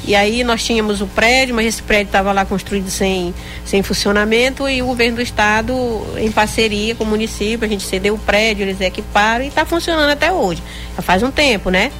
e 0.06 0.14
aí 0.14 0.44
nós 0.44 0.62
tínhamos 0.62 1.00
o 1.00 1.06
prédio, 1.06 1.54
mas 1.54 1.64
esse 1.64 1.82
prédio 1.82 2.08
estava 2.08 2.32
lá 2.32 2.44
construído 2.44 2.90
sem, 2.90 3.34
sem 3.64 3.82
funcionamento 3.82 4.68
e 4.68 4.82
o 4.82 4.86
governo 4.88 5.16
do 5.16 5.22
estado, 5.22 5.72
em 6.18 6.30
parceria 6.30 6.94
com 6.94 7.04
o 7.04 7.06
município, 7.06 7.64
a 7.64 7.68
gente 7.68 7.84
cedeu 7.84 8.12
o 8.12 8.18
prédio, 8.18 8.64
eles 8.64 8.78
equiparam 8.82 9.42
e 9.42 9.48
está 9.48 9.64
funcionando 9.64 10.10
até 10.10 10.30
hoje. 10.30 10.62
Já 10.94 11.00
faz 11.00 11.22
um 11.22 11.30
tempo, 11.30 11.70
né? 11.70 11.90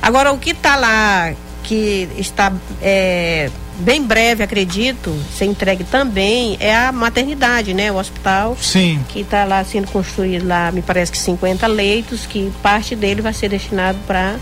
Agora, 0.00 0.32
o 0.32 0.38
que 0.38 0.52
está 0.52 0.76
lá, 0.76 1.34
que 1.62 2.08
está 2.16 2.50
é, 2.80 3.50
bem 3.80 4.02
breve, 4.02 4.42
acredito, 4.42 5.14
ser 5.36 5.46
entregue 5.46 5.84
também 5.84 6.56
é 6.60 6.74
a 6.74 6.92
maternidade, 6.92 7.74
né? 7.74 7.90
O 7.90 7.96
hospital. 7.96 8.56
Sim. 8.60 9.04
Que 9.08 9.20
está 9.20 9.44
lá 9.44 9.64
sendo 9.64 9.90
construído 9.90 10.46
lá, 10.46 10.70
me 10.70 10.82
parece 10.82 11.10
que 11.10 11.18
50 11.18 11.66
leitos, 11.66 12.26
que 12.26 12.52
parte 12.62 12.94
dele 12.94 13.20
vai 13.20 13.32
ser 13.32 13.48
destinado 13.48 13.98
para 14.06 14.36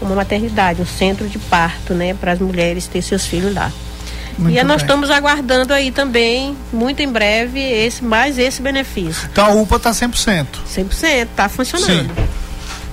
uma 0.00 0.14
maternidade, 0.14 0.80
um 0.80 0.86
centro 0.86 1.28
de 1.28 1.38
parto, 1.38 1.94
né? 1.94 2.14
Para 2.14 2.32
as 2.32 2.38
mulheres 2.38 2.86
ter 2.86 3.02
seus 3.02 3.26
filhos 3.26 3.54
lá. 3.54 3.70
Muito 4.38 4.58
e 4.58 4.62
nós 4.64 4.82
bem. 4.82 4.84
estamos 4.84 5.10
aguardando 5.10 5.72
aí 5.72 5.90
também, 5.90 6.56
muito 6.72 7.00
em 7.00 7.10
breve, 7.10 7.60
esse, 7.60 8.04
mais 8.04 8.38
esse 8.38 8.60
benefício. 8.60 9.28
Então 9.30 9.46
a 9.46 9.52
UPA 9.52 9.76
está 9.76 9.90
100%. 9.92 10.46
100%, 10.68 11.22
está 11.22 11.48
funcionando. 11.48 12.14
Sim. 12.14 12.24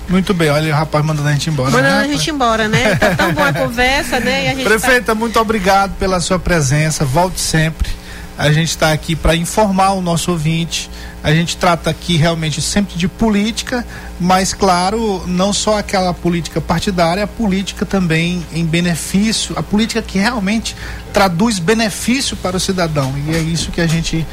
Muito 0.08 0.34
bem, 0.34 0.50
olha 0.50 0.72
o 0.72 0.76
rapaz 0.76 1.04
mandando 1.04 1.28
a 1.28 1.32
gente 1.32 1.48
embora. 1.48 1.70
Mandando 1.70 1.96
né, 1.96 2.04
a 2.04 2.06
gente 2.08 2.30
embora, 2.30 2.68
né? 2.68 2.94
Tá 2.96 3.14
tão 3.14 3.32
boa 3.32 3.48
a 3.48 3.52
conversa, 3.54 4.20
né? 4.20 4.50
A 4.50 4.54
Prefeita, 4.56 5.06
tá... 5.06 5.14
muito 5.14 5.38
obrigado 5.38 5.96
pela 5.98 6.20
sua 6.20 6.38
presença. 6.38 7.04
Volte 7.04 7.40
sempre. 7.40 7.88
A 8.36 8.50
gente 8.50 8.70
está 8.70 8.92
aqui 8.92 9.14
para 9.14 9.36
informar 9.36 9.92
o 9.92 10.00
nosso 10.00 10.30
ouvinte. 10.30 10.90
A 11.22 11.32
gente 11.32 11.56
trata 11.56 11.90
aqui 11.90 12.16
realmente 12.16 12.60
sempre 12.60 12.96
de 12.96 13.06
política, 13.06 13.86
mas 14.18 14.52
claro, 14.52 15.22
não 15.26 15.52
só 15.52 15.78
aquela 15.78 16.12
política 16.12 16.60
partidária, 16.60 17.22
a 17.22 17.26
política 17.28 17.86
também 17.86 18.44
em 18.52 18.64
benefício, 18.64 19.56
a 19.56 19.62
política 19.62 20.02
que 20.02 20.18
realmente 20.18 20.74
traduz 21.12 21.60
benefício 21.60 22.36
para 22.36 22.56
o 22.56 22.60
cidadão. 22.60 23.14
E 23.28 23.36
é 23.36 23.38
isso 23.38 23.70
que 23.70 23.80
a 23.80 23.86
gente 23.86 24.26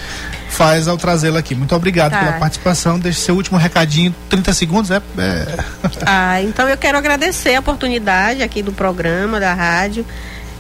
faz 0.49 0.87
ao 0.87 0.97
trazê-la 0.97 1.39
aqui. 1.39 1.55
Muito 1.55 1.75
obrigado 1.75 2.11
tá. 2.11 2.19
pela 2.19 2.31
participação. 2.33 2.99
Deixe 2.99 3.21
seu 3.21 3.35
último 3.35 3.57
recadinho, 3.57 4.13
30 4.29 4.53
segundos, 4.53 4.91
é, 4.91 4.97
é... 5.17 5.57
Ah, 6.05 6.41
então 6.41 6.67
eu 6.67 6.77
quero 6.77 6.97
agradecer 6.97 7.55
a 7.55 7.59
oportunidade 7.59 8.43
aqui 8.43 8.61
do 8.61 8.71
programa, 8.71 9.39
da 9.39 9.53
rádio, 9.53 10.05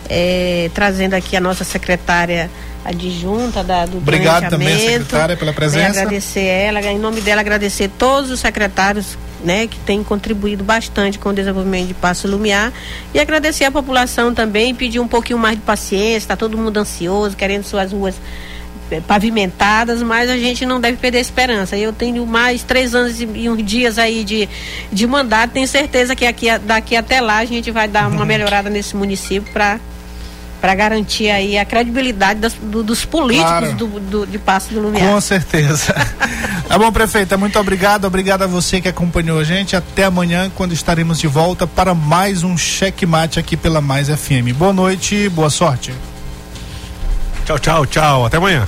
é, 0.09 0.69
trazendo 0.73 1.13
aqui 1.13 1.35
a 1.35 1.41
nossa 1.41 1.63
secretária 1.63 2.49
adjunta 2.83 3.63
da, 3.63 3.85
do 3.85 3.97
Obrigado 3.97 4.49
também, 4.49 4.77
secretária, 4.79 5.35
pela 5.35 5.53
presença. 5.53 5.99
agradecer 5.99 6.45
ela, 6.45 6.81
em 6.81 6.97
nome 6.97 7.21
dela, 7.21 7.41
agradecer 7.41 7.89
todos 7.97 8.31
os 8.31 8.39
secretários 8.39 9.17
né, 9.43 9.67
que 9.67 9.77
têm 9.79 10.03
contribuído 10.03 10.63
bastante 10.63 11.19
com 11.19 11.29
o 11.29 11.33
desenvolvimento 11.33 11.87
de 11.87 11.93
Passo 11.93 12.27
Lumiar 12.27 12.71
e 13.13 13.19
agradecer 13.19 13.65
a 13.65 13.71
população 13.71 14.33
também, 14.33 14.73
pedir 14.73 14.99
um 14.99 15.07
pouquinho 15.07 15.39
mais 15.39 15.55
de 15.55 15.61
paciência, 15.61 16.17
está 16.17 16.35
todo 16.35 16.57
mundo 16.57 16.77
ansioso, 16.77 17.35
querendo 17.35 17.63
suas 17.63 17.91
ruas 17.91 18.15
pavimentadas, 19.07 20.01
mas 20.01 20.29
a 20.29 20.37
gente 20.37 20.65
não 20.65 20.81
deve 20.81 20.97
perder 20.97 21.19
a 21.19 21.21
esperança. 21.21 21.77
Eu 21.77 21.93
tenho 21.93 22.25
mais 22.25 22.63
três 22.63 22.95
anos 22.95 23.19
e 23.21 23.49
uns 23.49 23.63
dias 23.63 23.99
aí 23.99 24.23
de, 24.23 24.49
de 24.91 25.07
mandato, 25.07 25.51
tenho 25.51 25.67
certeza 25.67 26.15
que 26.15 26.25
aqui, 26.25 26.47
daqui 26.59 26.95
até 26.95 27.21
lá 27.21 27.37
a 27.37 27.45
gente 27.45 27.71
vai 27.71 27.87
dar 27.87 28.07
uma 28.07 28.25
melhorada 28.25 28.69
nesse 28.69 28.95
município 28.95 29.51
para 29.51 29.79
para 30.59 30.75
garantir 30.75 31.29
aí 31.29 31.57
a 31.57 31.65
credibilidade 31.65 32.39
das, 32.39 32.53
do, 32.53 32.83
dos 32.83 33.05
políticos 33.05 33.49
claro. 33.49 33.73
do, 33.75 33.99
do, 33.99 34.27
de 34.27 34.37
Passo 34.37 34.73
do 34.73 34.81
Lumiar. 34.81 35.07
Com 35.07 35.21
certeza. 35.21 35.93
tá 36.67 36.77
bom, 36.77 36.91
prefeita, 36.91 37.37
muito 37.37 37.57
obrigado. 37.57 38.05
Obrigado 38.05 38.43
a 38.43 38.47
você 38.47 38.81
que 38.81 38.87
acompanhou 38.87 39.39
a 39.39 39.43
gente. 39.43 39.75
Até 39.75 40.03
amanhã, 40.03 40.51
quando 40.53 40.73
estaremos 40.73 41.19
de 41.19 41.27
volta 41.27 41.65
para 41.65 41.95
mais 41.95 42.43
um 42.43 42.57
checkmate 42.57 43.39
aqui 43.39 43.55
pela 43.55 43.79
Mais 43.79 44.09
FM. 44.09 44.53
Boa 44.55 44.73
noite, 44.73 45.29
boa 45.29 45.49
sorte. 45.49 45.93
Tchau, 47.45 47.57
tchau, 47.57 47.85
tchau. 47.85 48.25
Até 48.25 48.37
amanhã. 48.37 48.67